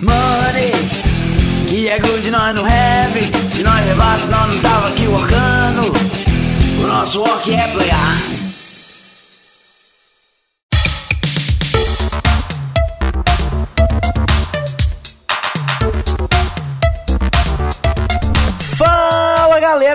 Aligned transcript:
Money, 0.00 0.70
que 1.66 1.88
é 1.88 1.98
good 1.98 2.30
nós 2.30 2.54
não 2.54 2.64
have. 2.64 3.20
Se 3.52 3.62
nós 3.62 3.84
levasse, 3.84 4.26
nós 4.26 4.48
não 4.48 4.60
tava 4.60 4.88
aqui 4.88 5.06
workando. 5.08 5.92
O 6.82 6.86
nosso 6.86 7.20
work 7.20 7.52
é 7.52 7.68
playar. 7.68 8.37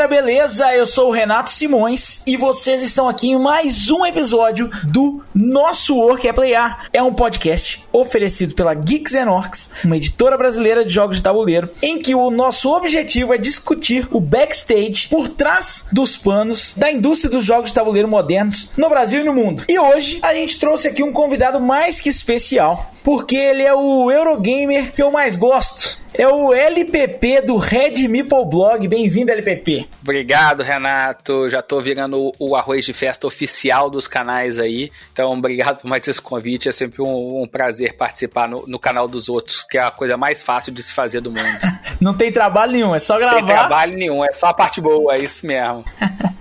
Galera, 0.04 0.08
beleza? 0.08 0.74
Eu 0.74 0.86
sou 0.86 1.10
o 1.10 1.12
Renato 1.12 1.50
Simões 1.50 2.22
e 2.28 2.36
vocês 2.36 2.82
estão 2.82 3.08
aqui 3.08 3.30
em 3.30 3.40
mais 3.40 3.90
um 3.90 4.06
episódio 4.06 4.70
do 4.84 5.24
nosso 5.34 5.96
Work 5.96 6.28
é 6.28 6.34
Playar. 6.34 6.88
É 6.92 7.02
um 7.02 7.14
podcast 7.14 7.84
oferecido 7.92 8.56
pela 8.56 8.74
Geeks 8.74 9.14
and 9.16 9.30
Orcs, 9.32 9.70
uma 9.84 9.98
editora 9.98 10.38
brasileira 10.38 10.84
de 10.84 10.94
jogos 10.94 11.18
de 11.18 11.24
tabuleiro, 11.24 11.70
em 11.82 12.00
que 12.00 12.16
o 12.16 12.30
nosso 12.30 12.70
objetivo 12.74 13.34
é 13.34 13.38
discutir 13.38 14.08
o 14.12 14.20
backstage 14.20 15.08
por 15.10 15.28
trás 15.30 15.86
dos 15.92 16.18
panos 16.18 16.74
da 16.76 16.92
indústria 16.92 17.32
dos 17.32 17.46
jogos 17.46 17.70
de 17.70 17.76
tabuleiro 17.76 18.08
modernos 18.08 18.70
no 18.76 18.90
Brasil 18.90 19.22
e 19.22 19.24
no 19.24 19.34
mundo. 19.34 19.64
E 19.70 19.80
hoje 19.80 20.20
a 20.22 20.34
gente 20.34 20.60
trouxe 20.60 20.88
aqui 20.88 21.04
um 21.04 21.14
convidado 21.14 21.60
mais 21.60 22.00
que 22.00 22.10
especial, 22.10 22.92
porque 23.04 23.38
ele 23.38 23.64
é 23.64 23.74
o 23.74 24.12
Eurogamer 24.12 24.92
que 24.92 25.02
eu 25.02 25.12
mais 25.12 25.36
gosto. 25.36 26.03
É 26.16 26.28
o 26.28 26.54
LPP 26.54 27.42
do 27.42 27.56
Red 27.56 28.08
Meeple 28.08 28.46
Blog. 28.46 28.88
Bem-vindo, 28.88 29.32
LPP. 29.32 29.88
Obrigado, 30.00 30.62
Renato. 30.62 31.50
Já 31.50 31.60
tô 31.64 31.82
virando 31.82 32.32
o 32.38 32.56
arroz 32.56 32.86
de 32.86 32.94
festa 32.94 33.26
oficial 33.26 33.90
dos 33.90 34.08
canais 34.08 34.60
aí. 34.60 34.92
Então, 35.12 35.34
obrigado 35.34 35.82
por 35.82 35.88
mais 35.88 36.08
esse 36.08 36.22
convite. 36.22 36.70
É 36.70 36.72
sempre 36.72 37.02
um, 37.02 37.42
um 37.42 37.48
prazer 37.48 37.94
participar 37.94 38.48
no, 38.48 38.64
no, 38.68 38.78
canal 38.78 39.08
dos 39.08 39.28
outros, 39.28 39.64
que 39.64 39.76
é 39.76 39.82
a 39.82 39.90
coisa 39.90 40.16
mais 40.16 40.44
fácil 40.44 40.72
de 40.72 40.84
se 40.84 40.94
fazer 40.94 41.20
do 41.20 41.32
mundo. 41.32 41.60
Não 42.00 42.14
tem 42.14 42.32
trabalho 42.32 42.74
nenhum, 42.74 42.94
é 42.94 43.00
só 43.00 43.18
gravar. 43.18 43.42
Não 43.42 43.48
tem 43.48 43.56
trabalho 43.56 43.98
nenhum, 43.98 44.24
é 44.24 44.32
só 44.34 44.48
a 44.48 44.54
parte 44.54 44.80
boa, 44.80 45.16
é 45.16 45.20
isso 45.20 45.48
mesmo. 45.48 45.84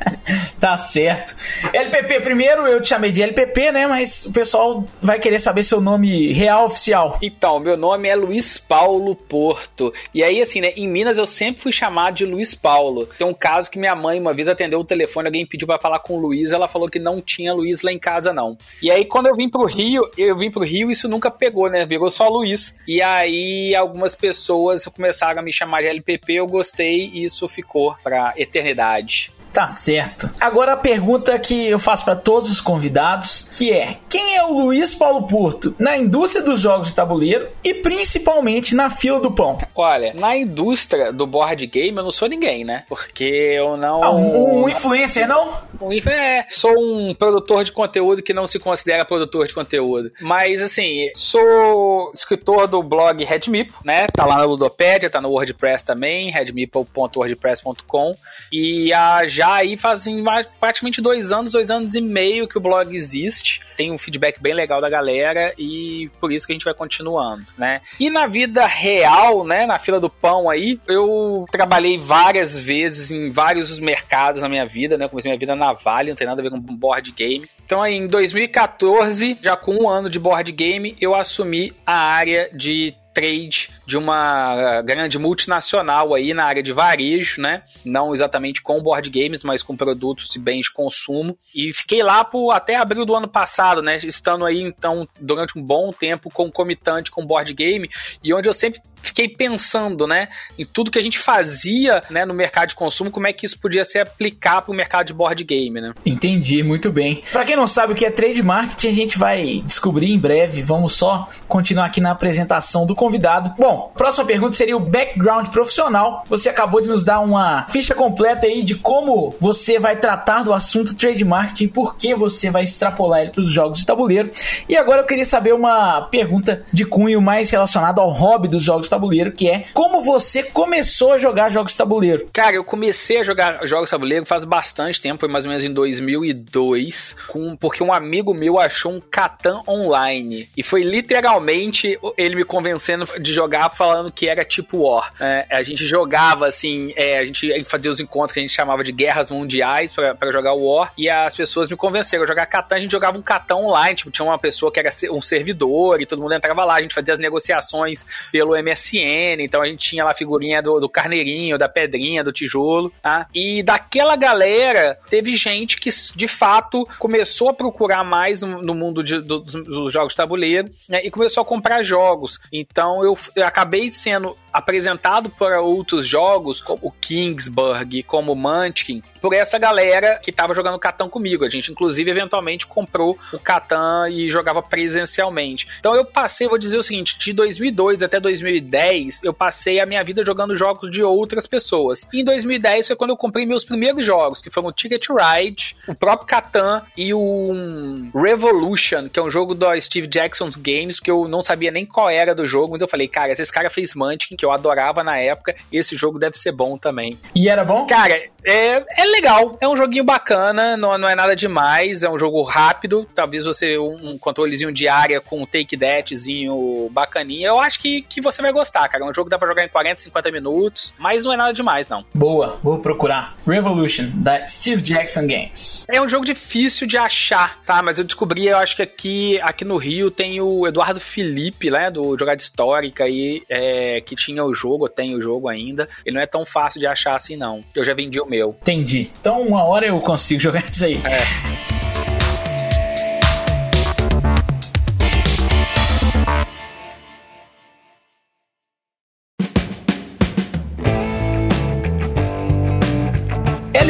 tá 0.60 0.76
certo. 0.76 1.34
LPP, 1.72 2.20
primeiro 2.20 2.66
eu 2.66 2.80
te 2.82 2.88
chamei 2.88 3.10
de 3.10 3.22
LPP, 3.22 3.72
né? 3.72 3.86
Mas 3.86 4.26
o 4.26 4.32
pessoal 4.32 4.84
vai 5.00 5.18
querer 5.18 5.38
saber 5.38 5.62
seu 5.62 5.80
nome 5.80 6.30
real 6.32 6.66
oficial. 6.66 7.18
Então, 7.22 7.58
meu 7.58 7.76
nome 7.76 8.08
é 8.08 8.14
Luiz 8.14 8.58
Paulo 8.58 9.14
Porto. 9.16 9.61
Porto. 9.62 9.92
E 10.12 10.22
aí, 10.22 10.42
assim, 10.42 10.60
né, 10.60 10.72
em 10.76 10.88
Minas 10.88 11.18
eu 11.18 11.26
sempre 11.26 11.62
fui 11.62 11.72
chamado 11.72 12.14
de 12.14 12.26
Luiz 12.26 12.54
Paulo. 12.54 13.06
Tem 13.06 13.26
um 13.26 13.34
caso 13.34 13.70
que 13.70 13.78
minha 13.78 13.94
mãe 13.94 14.18
uma 14.18 14.34
vez 14.34 14.48
atendeu 14.48 14.80
o 14.80 14.84
telefone, 14.84 15.28
alguém 15.28 15.46
pediu 15.46 15.66
para 15.66 15.80
falar 15.80 16.00
com 16.00 16.16
o 16.16 16.20
Luiz, 16.20 16.52
ela 16.52 16.68
falou 16.68 16.88
que 16.88 16.98
não 16.98 17.20
tinha 17.20 17.54
Luiz 17.54 17.82
lá 17.82 17.92
em 17.92 17.98
casa, 17.98 18.32
não. 18.32 18.56
E 18.82 18.90
aí, 18.90 19.04
quando 19.04 19.26
eu 19.26 19.34
vim 19.34 19.48
pro 19.48 19.64
Rio, 19.64 20.02
eu 20.18 20.36
vim 20.36 20.50
pro 20.50 20.64
Rio, 20.64 20.90
isso 20.90 21.08
nunca 21.08 21.30
pegou, 21.30 21.70
né? 21.70 21.86
Virou 21.86 22.10
só 22.10 22.28
Luiz. 22.28 22.76
E 22.86 23.00
aí, 23.00 23.74
algumas 23.74 24.14
pessoas 24.14 24.84
começaram 24.86 25.40
a 25.40 25.42
me 25.42 25.52
chamar 25.52 25.82
de 25.82 25.88
LPP, 25.88 26.34
eu 26.34 26.46
gostei 26.46 27.10
e 27.12 27.24
isso 27.24 27.46
ficou 27.48 27.94
pra 28.02 28.34
eternidade. 28.36 29.32
Tá 29.52 29.68
certo. 29.68 30.30
Agora 30.40 30.72
a 30.72 30.76
pergunta 30.76 31.38
que 31.38 31.68
eu 31.68 31.78
faço 31.78 32.04
para 32.04 32.16
todos 32.16 32.50
os 32.50 32.60
convidados, 32.60 33.48
que 33.56 33.72
é: 33.72 33.98
quem 34.08 34.36
é 34.36 34.44
o 34.44 34.52
Luiz 34.52 34.94
Paulo 34.94 35.26
Porto 35.26 35.74
na 35.78 35.96
indústria 35.96 36.42
dos 36.42 36.60
jogos 36.60 36.88
de 36.88 36.94
tabuleiro 36.94 37.48
e 37.62 37.74
principalmente 37.74 38.74
na 38.74 38.88
fila 38.88 39.20
do 39.20 39.30
pão? 39.30 39.58
Olha, 39.74 40.14
na 40.14 40.36
indústria 40.36 41.12
do 41.12 41.26
board 41.26 41.66
game 41.66 41.96
eu 41.96 42.04
não 42.04 42.10
sou 42.10 42.28
ninguém, 42.28 42.64
né? 42.64 42.84
Porque 42.88 43.24
eu 43.24 43.76
não. 43.76 44.02
Ah, 44.02 44.10
um, 44.10 44.62
um 44.62 44.68
influencer, 44.68 45.28
não? 45.28 45.52
Um 45.80 45.92
é, 45.92 46.46
sou 46.48 46.72
um 46.78 47.14
produtor 47.14 47.64
de 47.64 47.72
conteúdo 47.72 48.22
que 48.22 48.32
não 48.32 48.46
se 48.46 48.58
considera 48.58 49.04
produtor 49.04 49.46
de 49.46 49.54
conteúdo. 49.54 50.10
Mas 50.20 50.62
assim, 50.62 51.10
sou 51.14 52.12
escritor 52.14 52.66
do 52.66 52.82
blog 52.82 53.22
Redmip, 53.24 53.72
né? 53.84 54.06
Tá 54.06 54.24
lá 54.24 54.36
na 54.38 54.44
Ludopédia, 54.44 55.10
tá 55.10 55.20
no 55.20 55.28
WordPress 55.28 55.84
também, 55.84 56.30
redmeeple.wordpress.com. 56.30 58.16
E 58.50 58.92
a 58.92 59.26
já 59.42 59.54
aí 59.54 59.76
fazem 59.76 60.22
praticamente 60.60 61.02
dois 61.02 61.32
anos, 61.32 61.50
dois 61.50 61.68
anos 61.68 61.96
e 61.96 62.00
meio 62.00 62.46
que 62.46 62.56
o 62.56 62.60
blog 62.60 62.94
existe. 62.94 63.60
Tem 63.76 63.90
um 63.90 63.98
feedback 63.98 64.40
bem 64.40 64.54
legal 64.54 64.80
da 64.80 64.88
galera 64.88 65.52
e 65.58 66.08
por 66.20 66.30
isso 66.30 66.46
que 66.46 66.52
a 66.52 66.54
gente 66.54 66.64
vai 66.64 66.74
continuando, 66.74 67.46
né? 67.58 67.80
E 67.98 68.08
na 68.08 68.28
vida 68.28 68.64
real, 68.66 69.44
né, 69.44 69.66
na 69.66 69.80
fila 69.80 69.98
do 69.98 70.08
pão 70.08 70.48
aí, 70.48 70.78
eu 70.86 71.44
trabalhei 71.50 71.98
várias 71.98 72.56
vezes 72.56 73.10
em 73.10 73.32
vários 73.32 73.80
mercados 73.80 74.42
na 74.42 74.48
minha 74.48 74.64
vida, 74.64 74.96
né? 74.96 75.08
comecei 75.08 75.28
minha 75.28 75.38
vida 75.38 75.56
na 75.56 75.72
Vale, 75.72 76.10
não 76.10 76.16
tem 76.16 76.26
nada 76.26 76.40
a 76.40 76.44
ver 76.44 76.50
com 76.50 76.60
board 76.60 77.10
game. 77.10 77.48
Então 77.64 77.82
aí 77.82 77.96
em 77.96 78.06
2014, 78.06 79.38
já 79.42 79.56
com 79.56 79.74
um 79.74 79.88
ano 79.88 80.08
de 80.08 80.20
board 80.20 80.52
game, 80.52 80.96
eu 81.00 81.16
assumi 81.16 81.72
a 81.84 81.96
área 81.96 82.48
de 82.54 82.94
trade 83.12 83.70
de 83.92 83.98
uma 83.98 84.80
grande 84.80 85.18
multinacional 85.18 86.14
aí 86.14 86.32
na 86.32 86.46
área 86.46 86.62
de 86.62 86.72
varejo, 86.72 87.42
né? 87.42 87.62
Não 87.84 88.14
exatamente 88.14 88.62
com 88.62 88.82
board 88.82 89.10
games, 89.10 89.44
mas 89.44 89.62
com 89.62 89.76
produtos 89.76 90.34
e 90.34 90.38
bens 90.38 90.64
de 90.64 90.72
consumo. 90.72 91.36
E 91.54 91.74
fiquei 91.74 92.02
lá 92.02 92.24
por 92.24 92.52
até 92.52 92.76
abril 92.76 93.04
do 93.04 93.14
ano 93.14 93.28
passado, 93.28 93.82
né? 93.82 93.98
Estando 93.98 94.46
aí 94.46 94.62
então 94.62 95.06
durante 95.20 95.58
um 95.58 95.62
bom 95.62 95.92
tempo 95.92 96.30
concomitante 96.30 97.10
com 97.10 97.26
board 97.26 97.52
game 97.52 97.90
e 98.24 98.32
onde 98.32 98.48
eu 98.48 98.54
sempre 98.54 98.80
fiquei 99.02 99.28
pensando, 99.28 100.06
né, 100.06 100.28
em 100.56 100.64
tudo 100.64 100.90
que 100.90 100.98
a 100.98 101.02
gente 101.02 101.18
fazia, 101.18 102.02
né, 102.08 102.24
no 102.24 102.32
mercado 102.32 102.68
de 102.68 102.74
consumo, 102.74 103.10
como 103.10 103.26
é 103.26 103.32
que 103.32 103.44
isso 103.44 103.58
podia 103.58 103.84
se 103.84 103.98
aplicar 103.98 104.62
para 104.62 104.72
o 104.72 104.74
mercado 104.74 105.08
de 105.08 105.12
board 105.12 105.42
game, 105.42 105.80
né? 105.80 105.92
Entendi, 106.06 106.62
muito 106.62 106.90
bem. 106.90 107.20
Para 107.32 107.44
quem 107.44 107.56
não 107.56 107.66
sabe 107.66 107.92
o 107.92 107.96
que 107.96 108.04
é 108.04 108.10
trade 108.10 108.42
marketing, 108.42 108.88
a 108.88 108.92
gente 108.92 109.18
vai 109.18 109.60
descobrir 109.64 110.12
em 110.12 110.18
breve. 110.18 110.62
Vamos 110.62 110.94
só 110.94 111.28
continuar 111.48 111.86
aqui 111.86 112.00
na 112.00 112.12
apresentação 112.12 112.86
do 112.86 112.94
convidado. 112.94 113.52
Bom, 113.58 113.81
próxima 113.88 114.24
pergunta 114.24 114.56
seria 114.56 114.76
o 114.76 114.80
background 114.80 115.48
profissional. 115.48 116.24
Você 116.28 116.48
acabou 116.48 116.80
de 116.80 116.88
nos 116.88 117.04
dar 117.04 117.20
uma 117.20 117.66
ficha 117.68 117.94
completa 117.94 118.46
aí 118.46 118.62
de 118.62 118.74
como 118.74 119.34
você 119.40 119.78
vai 119.78 119.96
tratar 119.96 120.42
do 120.42 120.52
assunto 120.52 120.94
trade 120.94 121.24
marketing, 121.24 121.68
por 121.68 121.96
que 121.96 122.14
você 122.14 122.50
vai 122.50 122.62
extrapolar 122.62 123.22
ele 123.22 123.30
para 123.30 123.40
os 123.40 123.50
jogos 123.50 123.78
de 123.78 123.86
tabuleiro. 123.86 124.30
E 124.68 124.76
agora 124.76 125.02
eu 125.02 125.06
queria 125.06 125.24
saber 125.24 125.54
uma 125.54 126.02
pergunta 126.02 126.64
de 126.72 126.84
cunho 126.84 127.20
mais 127.20 127.50
relacionada 127.50 128.00
ao 128.00 128.10
hobby 128.10 128.48
dos 128.48 128.62
jogos 128.62 128.86
de 128.86 128.90
tabuleiro, 128.90 129.32
que 129.32 129.48
é 129.48 129.64
como 129.72 130.00
você 130.00 130.42
começou 130.42 131.12
a 131.12 131.18
jogar 131.18 131.50
jogos 131.50 131.72
de 131.72 131.78
tabuleiro? 131.78 132.26
Cara, 132.32 132.56
eu 132.56 132.64
comecei 132.64 133.18
a 133.18 133.24
jogar 133.24 133.66
jogos 133.66 133.86
de 133.86 133.92
tabuleiro 133.92 134.26
faz 134.26 134.44
bastante 134.44 135.00
tempo, 135.00 135.20
foi 135.20 135.28
mais 135.28 135.44
ou 135.44 135.50
menos 135.50 135.64
em 135.64 135.72
2002, 135.72 137.16
com, 137.28 137.56
porque 137.56 137.82
um 137.82 137.92
amigo 137.92 138.34
meu 138.34 138.58
achou 138.58 138.92
um 138.92 139.00
Catan 139.00 139.62
online. 139.66 140.48
E 140.56 140.62
foi 140.62 140.82
literalmente 140.82 141.98
ele 142.16 142.34
me 142.34 142.44
convencendo 142.44 143.06
de 143.20 143.32
jogar 143.32 143.61
falando 143.70 144.10
que 144.10 144.28
era 144.28 144.44
tipo 144.44 144.78
War. 144.78 145.12
É, 145.20 145.46
a 145.50 145.62
gente 145.62 145.84
jogava 145.84 146.46
assim, 146.46 146.92
é, 146.96 147.18
a 147.18 147.24
gente 147.24 147.64
fazia 147.64 147.90
os 147.90 148.00
encontros 148.00 148.32
que 148.32 148.40
a 148.40 148.42
gente 148.42 148.52
chamava 148.52 148.82
de 148.84 148.92
guerras 148.92 149.30
mundiais 149.30 149.92
para 149.92 150.32
jogar 150.32 150.54
War, 150.54 150.92
e 150.96 151.08
as 151.08 151.34
pessoas 151.34 151.68
me 151.68 151.76
convenceram 151.76 152.24
a 152.24 152.26
jogar 152.26 152.46
Catan. 152.46 152.76
A 152.76 152.80
gente 152.80 152.92
jogava 152.92 153.18
um 153.18 153.22
Catan 153.22 153.56
online, 153.56 153.96
tipo, 153.96 154.10
tinha 154.10 154.24
uma 154.24 154.38
pessoa 154.38 154.72
que 154.72 154.80
era 154.80 154.90
um 155.10 155.22
servidor 155.22 156.00
e 156.00 156.06
todo 156.06 156.20
mundo 156.20 156.34
entrava 156.34 156.64
lá, 156.64 156.76
a 156.76 156.82
gente 156.82 156.94
fazia 156.94 157.14
as 157.14 157.18
negociações 157.18 158.04
pelo 158.30 158.56
MSN, 158.56 159.40
então 159.40 159.62
a 159.62 159.66
gente 159.66 159.78
tinha 159.78 160.04
lá 160.04 160.12
a 160.12 160.14
figurinha 160.14 160.62
do, 160.62 160.80
do 160.80 160.88
carneirinho, 160.88 161.58
da 161.58 161.68
pedrinha, 161.68 162.24
do 162.24 162.32
tijolo, 162.32 162.92
tá? 163.00 163.26
E 163.34 163.62
daquela 163.62 164.16
galera, 164.16 164.98
teve 165.08 165.34
gente 165.36 165.78
que 165.78 165.90
de 166.14 166.28
fato 166.28 166.86
começou 166.98 167.48
a 167.48 167.54
procurar 167.54 168.04
mais 168.04 168.42
no, 168.42 168.62
no 168.62 168.74
mundo 168.74 169.02
de, 169.02 169.20
do, 169.20 169.40
dos, 169.40 169.92
jogos 169.92 170.12
de 170.12 170.16
tabuleiro 170.16 170.70
né? 170.88 171.00
e 171.04 171.10
começou 171.10 171.42
a 171.42 171.44
comprar 171.44 171.82
jogos. 171.82 172.40
Então 172.52 173.04
eu, 173.04 173.18
eu 173.34 173.46
acabei 173.52 173.92
sendo 173.92 174.36
apresentado 174.52 175.30
para 175.30 175.60
outros 175.60 176.06
jogos, 176.06 176.60
como 176.60 176.94
Kingsburg, 177.00 178.02
como 178.02 178.34
Munchkin, 178.34 179.02
por 179.20 179.32
essa 179.32 179.58
galera 179.58 180.18
que 180.22 180.32
tava 180.32 180.54
jogando 180.54 180.78
Catan 180.78 181.08
comigo. 181.08 181.44
A 181.44 181.48
gente, 181.48 181.70
inclusive, 181.70 182.10
eventualmente 182.10 182.66
comprou 182.66 183.16
o 183.32 183.38
Catan 183.38 184.10
e 184.10 184.30
jogava 184.30 184.60
presencialmente. 184.60 185.68
Então 185.78 185.94
eu 185.94 186.04
passei, 186.04 186.48
vou 186.48 186.58
dizer 186.58 186.76
o 186.76 186.82
seguinte, 186.82 187.18
de 187.18 187.32
2002 187.32 188.02
até 188.02 188.18
2010, 188.18 189.22
eu 189.22 189.32
passei 189.32 189.80
a 189.80 189.86
minha 189.86 190.02
vida 190.02 190.24
jogando 190.24 190.56
jogos 190.56 190.90
de 190.90 191.02
outras 191.02 191.46
pessoas. 191.46 192.06
E 192.12 192.20
em 192.20 192.24
2010 192.24 192.88
foi 192.88 192.96
quando 192.96 193.10
eu 193.10 193.16
comprei 193.16 193.46
meus 193.46 193.64
primeiros 193.64 194.04
jogos, 194.04 194.42
que 194.42 194.50
foram 194.50 194.68
o 194.68 194.72
Ticket 194.72 195.06
Ride, 195.08 195.76
o 195.86 195.94
próprio 195.94 196.26
Catan 196.26 196.82
e 196.96 197.14
o 197.14 198.10
Revolution, 198.14 199.08
que 199.08 199.20
é 199.20 199.22
um 199.22 199.30
jogo 199.30 199.54
do 199.54 199.80
Steve 199.80 200.08
Jackson's 200.08 200.56
Games, 200.56 200.98
que 200.98 201.10
eu 201.10 201.28
não 201.28 201.42
sabia 201.42 201.70
nem 201.70 201.86
qual 201.86 202.10
era 202.10 202.34
do 202.34 202.46
jogo, 202.46 202.72
mas 202.72 202.82
eu 202.82 202.88
falei, 202.88 203.06
cara, 203.06 203.32
esse 203.32 203.52
cara 203.52 203.70
fez 203.70 203.94
Munchkin, 203.94 204.36
que 204.42 204.46
eu 204.46 204.50
adorava 204.50 205.04
na 205.04 205.16
época, 205.18 205.54
esse 205.70 205.96
jogo 205.96 206.18
deve 206.18 206.36
ser 206.36 206.50
bom 206.50 206.76
também. 206.76 207.16
E 207.32 207.48
era 207.48 207.62
bom? 207.62 207.86
Cara, 207.86 208.20
é, 208.44 208.84
é 208.96 209.04
legal, 209.04 209.56
é 209.60 209.68
um 209.68 209.76
joguinho 209.76 210.02
bacana, 210.02 210.76
não, 210.76 210.98
não 210.98 211.08
é 211.08 211.14
nada 211.14 211.36
demais, 211.36 212.02
é 212.02 212.10
um 212.10 212.18
jogo 212.18 212.42
rápido, 212.42 213.06
talvez 213.14 213.44
você 213.44 213.78
um, 213.78 214.10
um 214.10 214.18
controlezinho 214.18 214.72
de 214.72 214.88
área 214.88 215.20
com 215.20 215.42
um 215.42 215.46
take 215.46 215.76
thatzinho 215.76 216.88
bacaninha, 216.90 217.48
eu 217.48 217.60
acho 217.60 217.78
que, 217.78 218.02
que 218.02 218.20
você 218.20 218.42
vai 218.42 218.52
gostar, 218.52 218.88
cara. 218.88 219.04
É 219.04 219.08
um 219.08 219.14
jogo 219.14 219.26
que 219.26 219.30
dá 219.30 219.38
pra 219.38 219.46
jogar 219.46 219.64
em 219.64 219.68
40, 219.68 220.02
50 220.02 220.30
minutos, 220.32 220.92
mas 220.98 221.24
não 221.24 221.32
é 221.32 221.36
nada 221.36 221.52
demais, 221.52 221.88
não. 221.88 222.04
Boa, 222.12 222.58
vou 222.62 222.80
procurar. 222.80 223.36
Revolution, 223.46 224.10
da 224.14 224.44
Steve 224.46 224.82
Jackson 224.82 225.26
Games. 225.28 225.86
É 225.88 226.02
um 226.02 226.08
jogo 226.08 226.24
difícil 226.24 226.86
de 226.86 226.98
achar, 226.98 227.60
tá? 227.64 227.80
Mas 227.80 227.98
eu 227.98 228.04
descobri, 228.04 228.48
eu 228.48 228.58
acho 228.58 228.74
que 228.74 228.82
aqui, 228.82 229.40
aqui 229.40 229.64
no 229.64 229.76
Rio 229.76 230.10
tem 230.10 230.40
o 230.40 230.66
Eduardo 230.66 230.98
Felipe, 230.98 231.70
né, 231.70 231.92
do 231.92 232.18
Jogada 232.18 232.42
Histórica 232.42 233.04
aí, 233.04 233.44
é, 233.48 234.00
que 234.00 234.16
tinha 234.16 234.31
o 234.40 234.54
jogo, 234.54 234.88
tem 234.88 235.14
o 235.14 235.20
jogo 235.20 235.48
ainda. 235.48 235.88
Ele 236.04 236.14
não 236.16 236.22
é 236.22 236.26
tão 236.26 236.44
fácil 236.44 236.80
de 236.80 236.86
achar 236.86 237.16
assim, 237.16 237.36
não. 237.36 237.64
Eu 237.74 237.84
já 237.84 237.94
vendi 237.94 238.20
o 238.20 238.26
meu. 238.26 238.56
Entendi. 238.62 239.10
Então, 239.20 239.42
uma 239.42 239.64
hora 239.64 239.86
eu 239.86 240.00
consigo 240.00 240.40
jogar 240.40 240.64
isso 240.70 240.84
aí. 240.84 240.96
É. 240.96 241.81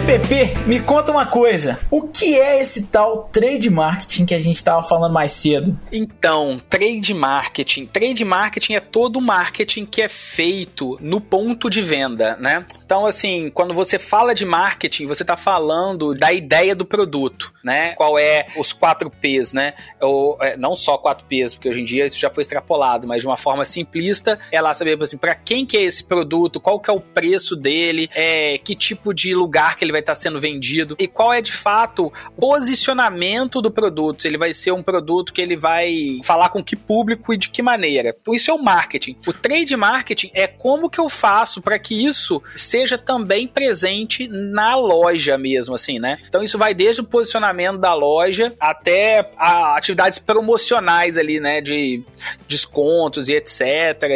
LPP, 0.02 0.66
me 0.66 0.80
conta 0.80 1.12
uma 1.12 1.26
coisa. 1.26 1.78
O 1.88 2.02
que 2.02 2.34
é 2.34 2.60
esse 2.60 2.88
tal 2.88 3.30
trade 3.32 3.70
marketing 3.70 4.26
que 4.26 4.34
a 4.34 4.40
gente 4.40 4.56
estava 4.56 4.82
falando 4.82 5.12
mais 5.12 5.30
cedo? 5.30 5.78
Então, 5.92 6.60
trade 6.68 7.14
marketing. 7.14 7.86
Trade 7.86 8.24
marketing 8.24 8.74
é 8.74 8.80
todo 8.80 9.16
o 9.16 9.22
marketing 9.22 9.86
que 9.86 10.02
é 10.02 10.08
feito 10.08 10.98
no 11.00 11.20
ponto 11.20 11.70
de 11.70 11.80
venda, 11.80 12.36
né? 12.36 12.66
Então, 12.92 13.06
assim, 13.06 13.48
quando 13.48 13.72
você 13.72 13.98
fala 13.98 14.34
de 14.34 14.44
marketing, 14.44 15.06
você 15.06 15.22
está 15.22 15.34
falando 15.34 16.14
da 16.14 16.30
ideia 16.30 16.76
do 16.76 16.84
produto, 16.84 17.50
né? 17.64 17.94
Qual 17.94 18.18
é 18.18 18.44
os 18.54 18.74
4 18.74 19.10
P's, 19.10 19.54
né? 19.54 19.72
Ou, 19.98 20.36
é, 20.42 20.58
não 20.58 20.76
só 20.76 20.98
4 20.98 21.24
P's, 21.24 21.54
porque 21.54 21.70
hoje 21.70 21.80
em 21.80 21.84
dia 21.86 22.04
isso 22.04 22.18
já 22.18 22.28
foi 22.28 22.42
extrapolado, 22.42 23.08
mas 23.08 23.22
de 23.22 23.26
uma 23.26 23.38
forma 23.38 23.64
simplista, 23.64 24.38
é 24.50 24.60
lá 24.60 24.74
saber, 24.74 25.02
assim, 25.02 25.16
para 25.16 25.34
quem 25.34 25.64
que 25.64 25.78
é 25.78 25.82
esse 25.84 26.04
produto, 26.04 26.60
qual 26.60 26.78
que 26.78 26.90
é 26.90 26.92
o 26.92 27.00
preço 27.00 27.56
dele, 27.56 28.10
é, 28.14 28.58
que 28.58 28.76
tipo 28.76 29.14
de 29.14 29.34
lugar 29.34 29.78
que 29.78 29.86
ele 29.86 29.92
vai 29.92 30.02
estar 30.02 30.14
sendo 30.14 30.38
vendido 30.38 30.94
e 30.98 31.08
qual 31.08 31.32
é 31.32 31.40
de 31.40 31.50
fato 31.50 32.12
o 32.36 32.40
posicionamento 32.42 33.62
do 33.62 33.70
produto. 33.70 34.20
Se 34.20 34.28
ele 34.28 34.36
vai 34.36 34.52
ser 34.52 34.72
um 34.72 34.82
produto 34.82 35.32
que 35.32 35.40
ele 35.40 35.56
vai 35.56 36.20
falar 36.24 36.50
com 36.50 36.62
que 36.62 36.76
público 36.76 37.32
e 37.32 37.38
de 37.38 37.48
que 37.48 37.62
maneira. 37.62 38.14
Então, 38.20 38.34
isso 38.34 38.50
é 38.50 38.54
o 38.54 38.62
marketing. 38.62 39.16
O 39.26 39.32
trade 39.32 39.74
marketing 39.78 40.30
é 40.34 40.46
como 40.46 40.90
que 40.90 41.00
eu 41.00 41.08
faço 41.08 41.62
para 41.62 41.78
que 41.78 42.04
isso 42.04 42.42
seja 42.54 42.81
também 42.98 43.46
presente 43.46 44.28
na 44.28 44.76
loja 44.76 45.36
mesmo, 45.38 45.74
assim, 45.74 45.98
né? 45.98 46.18
Então 46.28 46.42
isso 46.42 46.58
vai 46.58 46.74
desde 46.74 47.00
o 47.00 47.04
posicionamento 47.04 47.78
da 47.78 47.94
loja 47.94 48.52
até 48.58 49.30
atividades 49.36 50.18
promocionais 50.18 51.18
ali, 51.18 51.40
né? 51.40 51.60
De 51.60 52.02
descontos 52.46 53.28
e 53.28 53.34
etc. 53.34 53.60